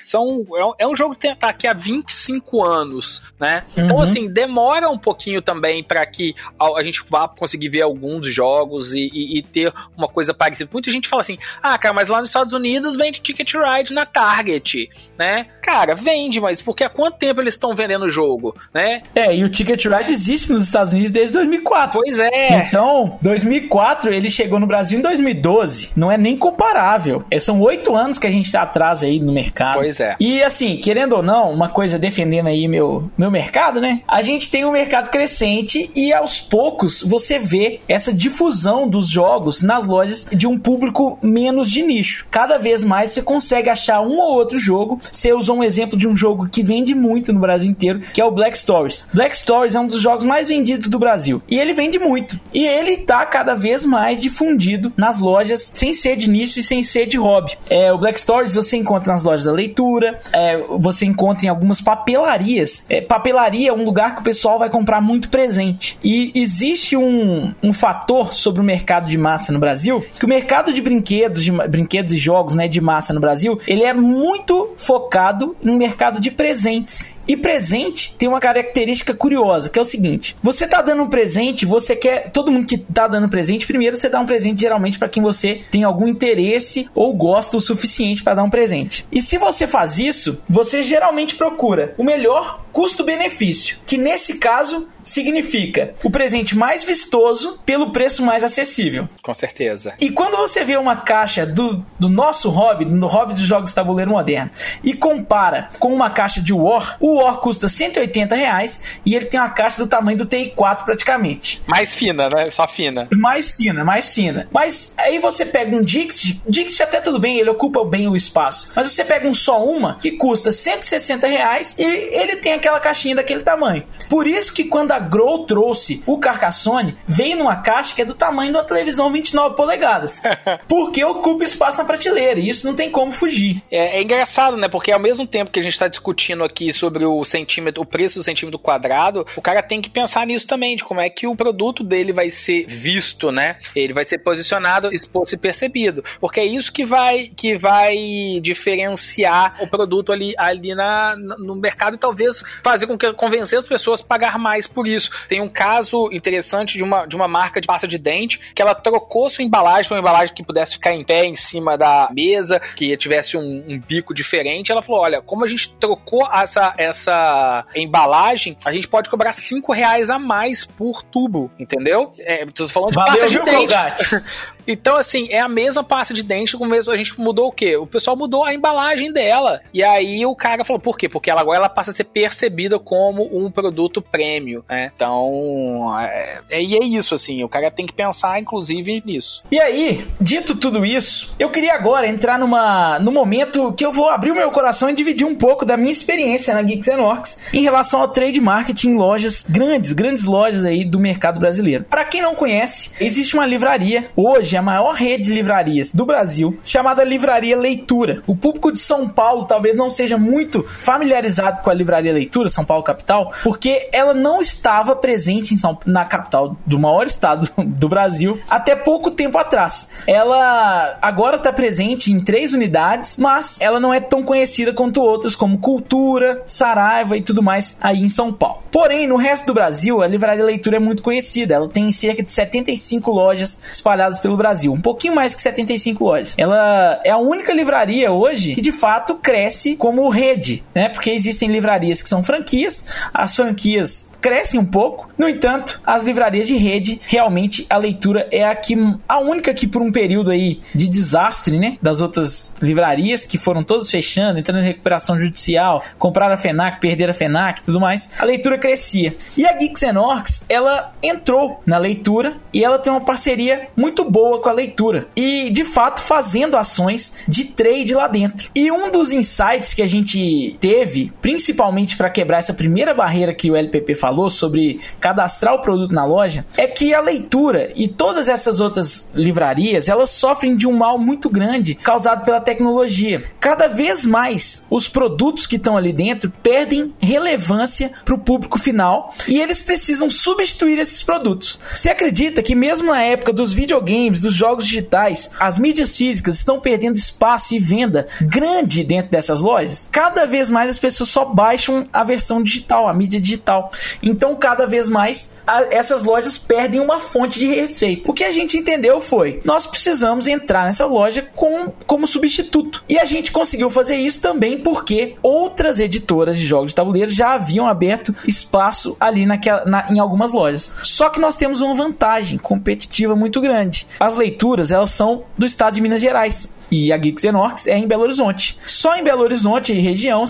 São, 0.00 0.46
é, 0.78 0.84
é 0.84 0.86
um 0.86 0.94
jogo 0.94 1.16
que 1.16 1.34
tá 1.34 1.48
aqui 1.48 1.66
há 1.66 1.72
25 1.72 2.62
anos, 2.62 3.22
né? 3.40 3.64
Então, 3.76 3.96
uhum. 3.96 4.02
assim, 4.02 4.28
demora 4.28 4.88
um 4.88 4.98
pouquinho 4.98 5.42
também 5.42 5.82
para 5.82 6.04
que 6.06 6.34
a, 6.58 6.78
a, 6.78 6.84
gente 6.84 7.02
vá 7.08 7.26
conseguir 7.26 7.68
ver 7.70 7.82
alguns 7.82 8.32
jogos 8.32 8.94
e, 8.94 9.10
e, 9.12 9.38
e, 9.38 9.42
ter 9.42 9.72
uma 9.96 10.06
coisa 10.06 10.32
parecida. 10.32 10.70
Muita 10.72 10.90
gente 10.90 11.08
fala 11.08 11.22
assim: 11.22 11.38
ah, 11.60 11.76
cara, 11.76 11.92
mas 11.92 12.08
lá 12.08 12.20
nos 12.20 12.30
Estados 12.30 12.52
Unidos 12.52 12.94
vende 12.94 13.20
Ticket 13.20 13.52
Ride 13.54 13.92
na 13.92 14.06
Target 14.06 14.75
né? 15.18 15.46
Cara, 15.62 15.94
vende, 15.94 16.40
mas 16.40 16.60
porque 16.60 16.84
há 16.84 16.88
quanto 16.88 17.18
tempo 17.18 17.40
eles 17.40 17.54
estão 17.54 17.74
vendendo 17.74 18.04
o 18.04 18.08
jogo, 18.08 18.54
né? 18.72 19.02
É, 19.14 19.34
e 19.34 19.44
o 19.44 19.48
Ticket 19.48 19.84
Ride 19.84 20.12
existe 20.12 20.52
nos 20.52 20.64
Estados 20.64 20.92
Unidos 20.92 21.10
desde 21.10 21.32
2004. 21.32 22.00
Pois 22.00 22.18
é. 22.18 22.66
Então, 22.66 23.18
2004, 23.22 24.12
ele 24.12 24.30
chegou 24.30 24.60
no 24.60 24.66
Brasil 24.66 24.98
em 24.98 25.02
2012. 25.02 25.90
Não 25.96 26.10
é 26.10 26.18
nem 26.18 26.36
comparável. 26.36 27.24
É, 27.30 27.38
são 27.38 27.60
oito 27.60 27.94
anos 27.94 28.18
que 28.18 28.26
a 28.26 28.30
gente 28.30 28.50
tá 28.50 28.62
atrás 28.62 29.02
aí 29.02 29.18
no 29.20 29.32
mercado. 29.32 29.76
Pois 29.76 30.00
é. 30.00 30.16
E 30.20 30.42
assim, 30.42 30.76
querendo 30.76 31.14
ou 31.14 31.22
não, 31.22 31.50
uma 31.50 31.68
coisa 31.68 31.98
defendendo 31.98 32.48
aí 32.48 32.68
meu, 32.68 33.10
meu 33.16 33.30
mercado, 33.30 33.80
né? 33.80 34.02
A 34.06 34.22
gente 34.22 34.50
tem 34.50 34.64
um 34.64 34.72
mercado 34.72 35.10
crescente 35.10 35.90
e 35.94 36.12
aos 36.12 36.40
poucos 36.40 37.02
você 37.02 37.38
vê 37.38 37.80
essa 37.88 38.12
difusão 38.12 38.88
dos 38.88 39.08
jogos 39.08 39.62
nas 39.62 39.86
lojas 39.86 40.26
de 40.32 40.46
um 40.46 40.58
público 40.58 41.18
menos 41.22 41.70
de 41.70 41.82
nicho. 41.82 42.26
Cada 42.30 42.58
vez 42.58 42.82
mais 42.82 43.10
você 43.10 43.22
consegue 43.22 43.70
achar 43.70 44.00
um 44.00 44.18
ou 44.18 44.34
outro 44.34 44.58
jogo. 44.66 44.98
Você 45.10 45.32
usou 45.32 45.56
um 45.56 45.64
exemplo 45.64 45.98
de 45.98 46.06
um 46.06 46.16
jogo 46.16 46.48
que 46.48 46.62
vende 46.62 46.94
muito 46.94 47.32
no 47.32 47.40
Brasil 47.40 47.70
inteiro, 47.70 48.00
que 48.12 48.20
é 48.20 48.24
o 48.24 48.30
Black 48.30 48.58
Stories. 48.58 49.06
Black 49.12 49.36
Stories 49.36 49.74
é 49.74 49.80
um 49.80 49.86
dos 49.86 50.00
jogos 50.00 50.24
mais 50.24 50.48
vendidos 50.48 50.88
do 50.88 50.98
Brasil. 50.98 51.40
E 51.48 51.58
ele 51.58 51.72
vende 51.72 51.98
muito. 51.98 52.38
E 52.52 52.66
ele 52.66 52.98
tá 52.98 53.24
cada 53.24 53.54
vez 53.54 53.84
mais 53.84 54.20
difundido 54.20 54.92
nas 54.96 55.18
lojas, 55.18 55.70
sem 55.74 55.92
ser 55.92 56.16
de 56.16 56.28
nicho 56.28 56.58
e 56.58 56.62
sem 56.62 56.82
ser 56.82 57.06
de 57.06 57.16
hobby. 57.16 57.56
É, 57.70 57.92
o 57.92 57.98
Black 57.98 58.18
Stories 58.18 58.54
você 58.54 58.76
encontra 58.76 59.12
nas 59.12 59.22
lojas 59.22 59.44
da 59.44 59.52
leitura, 59.52 60.18
é, 60.32 60.58
você 60.78 61.04
encontra 61.06 61.46
em 61.46 61.48
algumas 61.48 61.80
papelarias. 61.80 62.84
É, 62.88 63.00
papelaria 63.00 63.70
é 63.70 63.72
um 63.72 63.84
lugar 63.84 64.14
que 64.14 64.20
o 64.20 64.24
pessoal 64.24 64.58
vai 64.58 64.70
comprar 64.70 65.00
muito 65.00 65.28
presente. 65.28 65.98
E 66.02 66.32
existe 66.34 66.96
um, 66.96 67.52
um 67.62 67.72
fator 67.72 68.34
sobre 68.34 68.60
o 68.60 68.64
mercado 68.64 69.08
de 69.08 69.18
massa 69.18 69.52
no 69.52 69.58
Brasil, 69.58 70.04
que 70.18 70.24
o 70.24 70.28
mercado 70.28 70.72
de 70.72 70.80
brinquedos, 70.80 71.44
de 71.44 71.50
brinquedos 71.50 72.12
e 72.12 72.16
jogos 72.16 72.54
né, 72.54 72.66
de 72.68 72.80
massa 72.80 73.12
no 73.12 73.20
Brasil, 73.20 73.58
ele 73.66 73.84
é 73.84 73.92
muito 73.92 74.45
focado 74.76 75.56
no 75.62 75.76
mercado 75.76 76.20
de 76.20 76.30
presentes. 76.30 77.06
E 77.28 77.36
presente 77.36 78.14
tem 78.14 78.28
uma 78.28 78.38
característica 78.38 79.12
curiosa, 79.12 79.68
que 79.68 79.78
é 79.78 79.82
o 79.82 79.84
seguinte: 79.84 80.36
você 80.40 80.66
tá 80.66 80.80
dando 80.80 81.02
um 81.02 81.08
presente, 81.08 81.66
você 81.66 81.96
quer. 81.96 82.30
Todo 82.30 82.52
mundo 82.52 82.66
que 82.66 82.78
tá 82.78 83.08
dando 83.08 83.28
presente, 83.28 83.66
primeiro 83.66 83.96
você 83.96 84.08
dá 84.08 84.20
um 84.20 84.26
presente 84.26 84.60
geralmente 84.60 84.98
para 84.98 85.08
quem 85.08 85.22
você 85.22 85.62
tem 85.70 85.82
algum 85.82 86.06
interesse 86.06 86.88
ou 86.94 87.12
gosta 87.12 87.56
o 87.56 87.60
suficiente 87.60 88.22
para 88.22 88.36
dar 88.36 88.44
um 88.44 88.50
presente. 88.50 89.04
E 89.10 89.20
se 89.20 89.38
você 89.38 89.66
faz 89.66 89.98
isso, 89.98 90.40
você 90.48 90.82
geralmente 90.82 91.34
procura 91.34 91.94
o 91.98 92.04
melhor 92.04 92.64
custo-benefício, 92.72 93.78
que 93.84 93.98
nesse 93.98 94.34
caso 94.34 94.88
significa 95.06 95.94
o 96.02 96.10
presente 96.10 96.56
mais 96.56 96.82
vistoso 96.84 97.58
pelo 97.64 97.90
preço 97.90 98.22
mais 98.22 98.42
acessível. 98.42 99.08
Com 99.22 99.32
certeza. 99.32 99.94
E 100.00 100.10
quando 100.10 100.36
você 100.36 100.64
vê 100.64 100.76
uma 100.76 100.96
caixa 100.96 101.46
do, 101.46 101.86
do 101.98 102.08
nosso 102.08 102.50
hobby, 102.50 102.84
do 102.84 103.06
hobby 103.06 103.34
de 103.34 103.46
jogos 103.46 103.70
de 103.70 103.76
tabuleiro 103.76 104.10
moderno, 104.10 104.50
e 104.82 104.92
compara 104.92 105.68
com 105.78 105.94
uma 105.94 106.10
caixa 106.10 106.40
de 106.40 106.52
War, 106.52 106.96
o 107.00 107.22
War 107.22 107.38
custa 107.38 107.68
180 107.68 108.34
reais 108.34 108.80
e 109.06 109.14
ele 109.14 109.26
tem 109.26 109.38
uma 109.38 109.50
caixa 109.50 109.78
do 109.78 109.86
tamanho 109.86 110.18
do 110.18 110.26
TI4 110.26 110.84
praticamente. 110.84 111.62
Mais 111.66 111.94
fina, 111.94 112.28
né? 112.28 112.50
Só 112.50 112.66
fina. 112.66 113.08
Mais 113.12 113.56
fina, 113.56 113.84
mais 113.84 114.12
fina. 114.12 114.48
Mas 114.50 114.94
aí 114.98 115.18
você 115.20 115.46
pega 115.46 115.76
um 115.76 115.82
Dixit, 115.82 116.42
Dixit 116.48 116.82
até 116.82 117.00
tudo 117.00 117.20
bem, 117.20 117.38
ele 117.38 117.50
ocupa 117.50 117.84
bem 117.84 118.08
o 118.08 118.16
espaço. 118.16 118.72
Mas 118.74 118.90
você 118.90 119.04
pega 119.04 119.28
um 119.28 119.34
só 119.34 119.64
uma 119.64 119.94
que 119.96 120.12
custa 120.12 120.50
160 120.50 121.26
reais 121.26 121.76
e 121.78 121.82
ele 121.82 122.36
tem 122.36 122.52
naquela 122.52 122.80
caixinha 122.80 123.14
daquele 123.14 123.42
tamanho. 123.42 123.84
Por 124.08 124.26
isso 124.26 124.52
que 124.52 124.64
quando 124.64 124.92
a 124.92 124.95
Grow 124.98 125.44
trouxe 125.44 126.02
o 126.06 126.18
Carcassonne, 126.18 126.96
veio 127.06 127.36
numa 127.36 127.56
caixa 127.56 127.94
que 127.94 128.02
é 128.02 128.04
do 128.04 128.14
tamanho 128.14 128.52
de 128.52 128.58
uma 128.58 128.64
televisão 128.64 129.12
29 129.12 129.54
polegadas. 129.54 130.22
porque 130.68 131.04
ocupa 131.04 131.44
espaço 131.44 131.78
na 131.78 131.84
prateleira, 131.84 132.40
e 132.40 132.48
isso 132.48 132.66
não 132.66 132.74
tem 132.74 132.90
como 132.90 133.12
fugir. 133.12 133.62
É, 133.70 133.98
é 133.98 134.02
engraçado, 134.02 134.56
né? 134.56 134.68
Porque 134.68 134.92
ao 134.92 135.00
mesmo 135.00 135.26
tempo 135.26 135.50
que 135.50 135.60
a 135.60 135.62
gente 135.62 135.72
está 135.72 135.88
discutindo 135.88 136.44
aqui 136.44 136.72
sobre 136.72 137.04
o 137.04 137.24
centímetro, 137.24 137.82
o 137.82 137.86
preço 137.86 138.18
do 138.18 138.22
centímetro 138.22 138.58
quadrado, 138.58 139.26
o 139.36 139.42
cara 139.42 139.62
tem 139.62 139.80
que 139.80 139.90
pensar 139.90 140.26
nisso 140.26 140.46
também, 140.46 140.76
de 140.76 140.84
como 140.84 141.00
é 141.00 141.08
que 141.10 141.26
o 141.26 141.36
produto 141.36 141.82
dele 141.82 142.12
vai 142.12 142.30
ser 142.30 142.66
visto, 142.66 143.30
né? 143.30 143.56
Ele 143.74 143.92
vai 143.92 144.04
ser 144.04 144.18
posicionado, 144.18 144.92
exposto 144.92 145.34
e 145.34 145.38
percebido. 145.38 146.04
Porque 146.20 146.40
é 146.40 146.44
isso 146.44 146.72
que 146.72 146.84
vai, 146.84 147.30
que 147.36 147.56
vai 147.56 147.96
diferenciar 148.42 149.56
o 149.60 149.68
produto 149.68 150.12
ali, 150.12 150.34
ali 150.38 150.74
na, 150.74 151.16
no 151.16 151.54
mercado 151.56 151.94
e 151.94 151.98
talvez 151.98 152.42
fazer 152.62 152.86
com 152.86 152.96
que 152.96 153.12
convencer 153.12 153.58
as 153.58 153.66
pessoas 153.66 154.00
a 154.00 154.04
pagar 154.04 154.38
mais 154.38 154.66
por 154.66 154.85
isso. 154.88 155.10
Tem 155.28 155.40
um 155.40 155.48
caso 155.48 156.10
interessante 156.12 156.76
de 156.76 156.84
uma, 156.84 157.06
de 157.06 157.16
uma 157.16 157.28
marca 157.28 157.60
de 157.60 157.66
pasta 157.66 157.86
de 157.86 157.98
dente 157.98 158.38
que 158.54 158.62
ela 158.62 158.74
trocou 158.74 159.28
sua 159.30 159.44
embalagem 159.44 159.88
para 159.88 159.96
uma 159.96 160.00
embalagem 160.00 160.34
que 160.34 160.42
pudesse 160.42 160.74
ficar 160.74 160.94
em 160.94 161.04
pé 161.04 161.24
em 161.24 161.36
cima 161.36 161.76
da 161.76 162.08
mesa, 162.12 162.60
que 162.76 162.96
tivesse 162.96 163.36
um, 163.36 163.64
um 163.68 163.78
bico 163.78 164.14
diferente. 164.14 164.72
Ela 164.72 164.82
falou: 164.82 165.02
olha, 165.02 165.20
como 165.20 165.44
a 165.44 165.48
gente 165.48 165.72
trocou 165.74 166.28
essa, 166.32 166.74
essa 166.76 167.66
embalagem, 167.74 168.56
a 168.64 168.72
gente 168.72 168.88
pode 168.88 169.10
cobrar 169.10 169.32
5 169.32 169.72
reais 169.72 170.10
a 170.10 170.18
mais 170.18 170.64
por 170.64 171.02
tubo, 171.02 171.50
entendeu? 171.58 172.12
É, 172.18 172.44
tô 172.46 172.68
falando 172.68 172.90
de 172.90 172.96
Valeu, 172.96 173.12
pasta 173.12 173.28
de 173.28 173.34
viu, 173.34 173.44
dente. 173.44 174.22
Então, 174.66 174.96
assim, 174.96 175.28
é 175.30 175.40
a 175.40 175.48
mesma 175.48 175.84
pasta 175.84 176.12
de 176.12 176.22
dente, 176.22 176.56
com 176.56 176.66
mesmo 176.66 176.92
a 176.92 176.96
gente 176.96 177.18
mudou 177.20 177.48
o 177.48 177.52
quê? 177.52 177.76
O 177.76 177.86
pessoal 177.86 178.16
mudou 178.16 178.44
a 178.44 178.52
embalagem 178.52 179.12
dela. 179.12 179.60
E 179.72 179.82
aí 179.82 180.24
o 180.26 180.34
cara 180.34 180.64
falou, 180.64 180.80
por 180.80 180.98
quê? 180.98 181.08
Porque 181.08 181.30
ela 181.30 181.40
agora 181.40 181.58
ela 181.58 181.68
passa 181.68 181.90
a 181.90 181.94
ser 181.94 182.04
percebida 182.04 182.78
como 182.78 183.28
um 183.32 183.50
produto 183.50 184.02
prêmio, 184.02 184.64
né? 184.68 184.90
Então, 184.94 185.96
é, 185.98 186.38
é, 186.50 186.62
e 186.62 186.74
é 186.76 186.84
isso, 186.84 187.14
assim, 187.14 187.44
o 187.44 187.48
cara 187.48 187.70
tem 187.70 187.86
que 187.86 187.92
pensar, 187.92 188.40
inclusive, 188.40 189.02
nisso. 189.04 189.42
E 189.50 189.60
aí, 189.60 190.06
dito 190.20 190.56
tudo 190.56 190.84
isso, 190.84 191.34
eu 191.38 191.50
queria 191.50 191.74
agora 191.74 192.08
entrar 192.08 192.38
numa, 192.38 192.98
no 192.98 193.12
momento 193.12 193.72
que 193.72 193.84
eu 193.84 193.92
vou 193.92 194.08
abrir 194.08 194.30
o 194.30 194.34
meu 194.34 194.50
coração 194.50 194.90
e 194.90 194.94
dividir 194.94 195.26
um 195.26 195.34
pouco 195.34 195.64
da 195.64 195.76
minha 195.76 195.92
experiência 195.92 196.54
na 196.54 196.62
Geeks 196.62 196.88
and 196.88 197.00
Orcs 197.00 197.38
em 197.52 197.62
relação 197.62 198.00
ao 198.00 198.08
trade 198.08 198.40
marketing 198.40 198.90
em 198.90 198.96
lojas 198.96 199.44
grandes, 199.48 199.92
grandes 199.92 200.24
lojas 200.24 200.64
aí 200.64 200.84
do 200.84 200.98
mercado 200.98 201.38
brasileiro. 201.38 201.84
Para 201.84 202.04
quem 202.04 202.22
não 202.22 202.34
conhece, 202.34 202.90
existe 203.00 203.34
uma 203.34 203.46
livraria, 203.46 204.10
hoje 204.16 204.55
a 204.56 204.62
maior 204.62 204.94
rede 204.94 205.24
de 205.24 205.34
livrarias 205.34 205.92
do 205.92 206.04
Brasil, 206.06 206.58
chamada 206.62 207.04
Livraria 207.04 207.56
Leitura. 207.56 208.22
O 208.26 208.36
público 208.36 208.72
de 208.72 208.78
São 208.78 209.08
Paulo 209.08 209.44
talvez 209.44 209.76
não 209.76 209.90
seja 209.90 210.16
muito 210.16 210.62
familiarizado 210.62 211.60
com 211.62 211.70
a 211.70 211.74
Livraria 211.74 212.12
Leitura, 212.12 212.48
São 212.48 212.64
Paulo 212.64 212.82
capital, 212.82 213.32
porque 213.42 213.88
ela 213.92 214.14
não 214.14 214.40
estava 214.40 214.94
presente 214.94 215.54
em 215.54 215.56
São, 215.56 215.78
na 215.84 216.04
capital 216.04 216.56
do 216.64 216.78
maior 216.78 217.06
estado 217.06 217.48
do 217.58 217.88
Brasil 217.88 218.38
até 218.48 218.74
pouco 218.74 219.10
tempo 219.10 219.38
atrás. 219.38 219.88
Ela 220.06 220.98
agora 221.02 221.36
está 221.36 221.52
presente 221.52 222.12
em 222.12 222.20
três 222.20 222.52
unidades, 222.52 223.16
mas 223.16 223.60
ela 223.60 223.80
não 223.80 223.92
é 223.92 224.00
tão 224.00 224.22
conhecida 224.22 224.72
quanto 224.72 225.00
outras 225.00 225.34
como 225.34 225.58
Cultura, 225.58 226.42
Saraiva 226.46 227.16
e 227.16 227.20
tudo 227.20 227.42
mais 227.42 227.76
aí 227.80 228.02
em 228.02 228.08
São 228.08 228.32
Paulo. 228.32 228.62
Porém, 228.70 229.06
no 229.06 229.16
resto 229.16 229.46
do 229.46 229.54
Brasil, 229.54 230.02
a 230.02 230.06
Livraria 230.06 230.44
Leitura 230.44 230.76
é 230.76 230.80
muito 230.80 231.02
conhecida. 231.02 231.54
Ela 231.54 231.68
tem 231.68 231.90
cerca 231.90 232.22
de 232.22 232.30
75 232.30 233.10
lojas 233.10 233.60
espalhadas 233.72 234.18
pelo 234.18 234.36
Brasil, 234.36 234.45
um 234.68 234.80
pouquinho 234.80 235.14
mais 235.14 235.34
que 235.34 235.42
75 235.42 236.04
lojas. 236.04 236.34
Ela 236.38 237.00
é 237.04 237.10
a 237.10 237.18
única 237.18 237.52
livraria 237.52 238.12
hoje 238.12 238.54
que 238.54 238.60
de 238.60 238.72
fato 238.72 239.16
cresce 239.16 239.76
como 239.76 240.08
rede, 240.08 240.64
né? 240.74 240.88
Porque 240.88 241.10
existem 241.10 241.50
livrarias 241.50 242.02
que 242.02 242.08
são 242.08 242.22
franquias, 242.22 242.84
as 243.12 243.34
franquias 243.34 244.08
crescem 244.26 244.58
um 244.58 244.64
pouco. 244.64 245.08
No 245.16 245.28
entanto, 245.28 245.80
as 245.86 246.02
livrarias 246.02 246.48
de 246.48 246.56
rede, 246.56 247.00
realmente 247.06 247.64
a 247.70 247.76
leitura 247.76 248.28
é 248.32 248.44
a 248.44 248.56
que 248.56 248.74
a 249.08 249.20
única 249.20 249.54
que 249.54 249.68
por 249.68 249.80
um 249.80 249.92
período 249.92 250.32
aí 250.32 250.60
de 250.74 250.88
desastre, 250.88 251.60
né, 251.60 251.78
das 251.80 252.00
outras 252.00 252.56
livrarias 252.60 253.24
que 253.24 253.38
foram 253.38 253.62
todas 253.62 253.88
fechando, 253.88 254.40
entrando 254.40 254.58
em 254.58 254.66
recuperação 254.66 255.16
judicial, 255.16 255.80
compraram 255.96 256.34
a 256.34 256.36
FENAC, 256.36 256.80
perderam 256.80 257.12
a 257.12 257.14
FENAC, 257.14 257.62
tudo 257.62 257.78
mais, 257.78 258.08
a 258.18 258.24
leitura 258.24 258.58
crescia. 258.58 259.14
E 259.36 259.46
a 259.46 259.52
Geeks 259.52 259.84
and 259.84 260.00
Orcs, 260.00 260.42
ela 260.48 260.90
entrou 261.00 261.60
na 261.64 261.78
leitura 261.78 262.36
e 262.52 262.64
ela 262.64 262.80
tem 262.80 262.92
uma 262.92 263.04
parceria 263.04 263.68
muito 263.76 264.10
boa 264.10 264.40
com 264.40 264.48
a 264.48 264.52
leitura 264.52 265.06
e 265.14 265.50
de 265.50 265.62
fato 265.62 266.00
fazendo 266.00 266.56
ações 266.56 267.12
de 267.28 267.44
trade 267.44 267.94
lá 267.94 268.08
dentro. 268.08 268.50
E 268.56 268.72
um 268.72 268.90
dos 268.90 269.12
insights 269.12 269.72
que 269.72 269.82
a 269.82 269.86
gente 269.86 270.56
teve, 270.60 271.12
principalmente 271.22 271.96
para 271.96 272.10
quebrar 272.10 272.38
essa 272.38 272.52
primeira 272.52 272.92
barreira 272.92 273.32
que 273.32 273.52
o 273.52 273.54
LPP 273.54 273.94
falou 273.94 274.15
sobre 274.30 274.80
cadastrar 274.98 275.54
o 275.54 275.60
produto 275.60 275.94
na 275.94 276.04
loja, 276.04 276.46
é 276.56 276.66
que 276.66 276.94
a 276.94 277.00
leitura 277.00 277.72
e 277.74 277.88
todas 277.88 278.28
essas 278.28 278.60
outras 278.60 279.10
livrarias, 279.14 279.88
elas 279.88 280.10
sofrem 280.10 280.56
de 280.56 280.66
um 280.66 280.72
mal 280.72 280.98
muito 280.98 281.28
grande 281.28 281.74
causado 281.74 282.24
pela 282.24 282.40
tecnologia. 282.40 283.22
Cada 283.40 283.68
vez 283.68 284.04
mais 284.04 284.64
os 284.70 284.88
produtos 284.88 285.46
que 285.46 285.56
estão 285.56 285.76
ali 285.76 285.92
dentro 285.92 286.32
perdem 286.42 286.94
relevância 286.98 287.90
para 288.04 288.14
o 288.14 288.18
público 288.18 288.58
final 288.58 289.14
e 289.28 289.40
eles 289.40 289.60
precisam 289.60 290.10
substituir 290.10 290.78
esses 290.78 291.02
produtos. 291.02 291.58
Se 291.74 291.88
acredita 291.88 292.42
que 292.42 292.54
mesmo 292.54 292.90
na 292.90 293.02
época 293.02 293.32
dos 293.32 293.52
videogames, 293.52 294.20
dos 294.20 294.34
jogos 294.34 294.66
digitais, 294.66 295.30
as 295.38 295.58
mídias 295.58 295.96
físicas 295.96 296.36
estão 296.36 296.60
perdendo 296.60 296.96
espaço 296.96 297.54
e 297.54 297.58
venda 297.58 298.06
grande 298.20 298.84
dentro 298.84 299.10
dessas 299.10 299.40
lojas? 299.40 299.88
Cada 299.90 300.26
vez 300.26 300.50
mais 300.50 300.70
as 300.70 300.78
pessoas 300.78 301.08
só 301.08 301.24
baixam 301.24 301.86
a 301.92 302.04
versão 302.04 302.42
digital, 302.42 302.88
a 302.88 302.94
mídia 302.94 303.20
digital. 303.20 303.70
Então, 304.02 304.34
cada 304.34 304.66
vez 304.66 304.88
mais, 304.88 305.30
a, 305.46 305.62
essas 305.72 306.02
lojas 306.02 306.36
perdem 306.36 306.80
uma 306.80 307.00
fonte 307.00 307.38
de 307.38 307.46
receita. 307.46 308.10
O 308.10 308.14
que 308.14 308.24
a 308.24 308.32
gente 308.32 308.56
entendeu 308.56 309.00
foi: 309.00 309.40
nós 309.44 309.66
precisamos 309.66 310.26
entrar 310.26 310.66
nessa 310.66 310.86
loja 310.86 311.28
com, 311.34 311.72
como 311.86 312.06
substituto. 312.06 312.84
E 312.88 312.98
a 312.98 313.04
gente 313.04 313.32
conseguiu 313.32 313.70
fazer 313.70 313.96
isso 313.96 314.20
também 314.20 314.58
porque 314.58 315.14
outras 315.22 315.80
editoras 315.80 316.38
de 316.38 316.46
jogos 316.46 316.72
de 316.72 316.76
tabuleiro 316.76 317.10
já 317.10 317.34
haviam 317.34 317.66
aberto 317.66 318.14
espaço 318.26 318.96
ali 318.98 319.26
naquela, 319.26 319.64
na, 319.64 319.86
em 319.90 319.98
algumas 319.98 320.32
lojas. 320.32 320.72
Só 320.82 321.08
que 321.08 321.20
nós 321.20 321.36
temos 321.36 321.60
uma 321.60 321.74
vantagem 321.74 322.38
competitiva 322.38 323.14
muito 323.14 323.40
grande. 323.40 323.86
As 324.00 324.14
leituras, 324.14 324.70
elas 324.70 324.90
são 324.90 325.24
do 325.36 325.46
estado 325.46 325.74
de 325.74 325.80
Minas 325.80 326.00
Gerais 326.00 326.50
e 326.70 326.92
a 326.92 326.96
Geeks 326.96 327.24
Orcs 327.24 327.66
é 327.66 327.76
em 327.76 327.86
Belo 327.86 328.02
Horizonte. 328.02 328.56
Só 328.66 328.94
em 328.96 329.04
Belo 329.04 329.22
Horizonte 329.22 329.72
e 329.72 329.80
região 329.80 330.24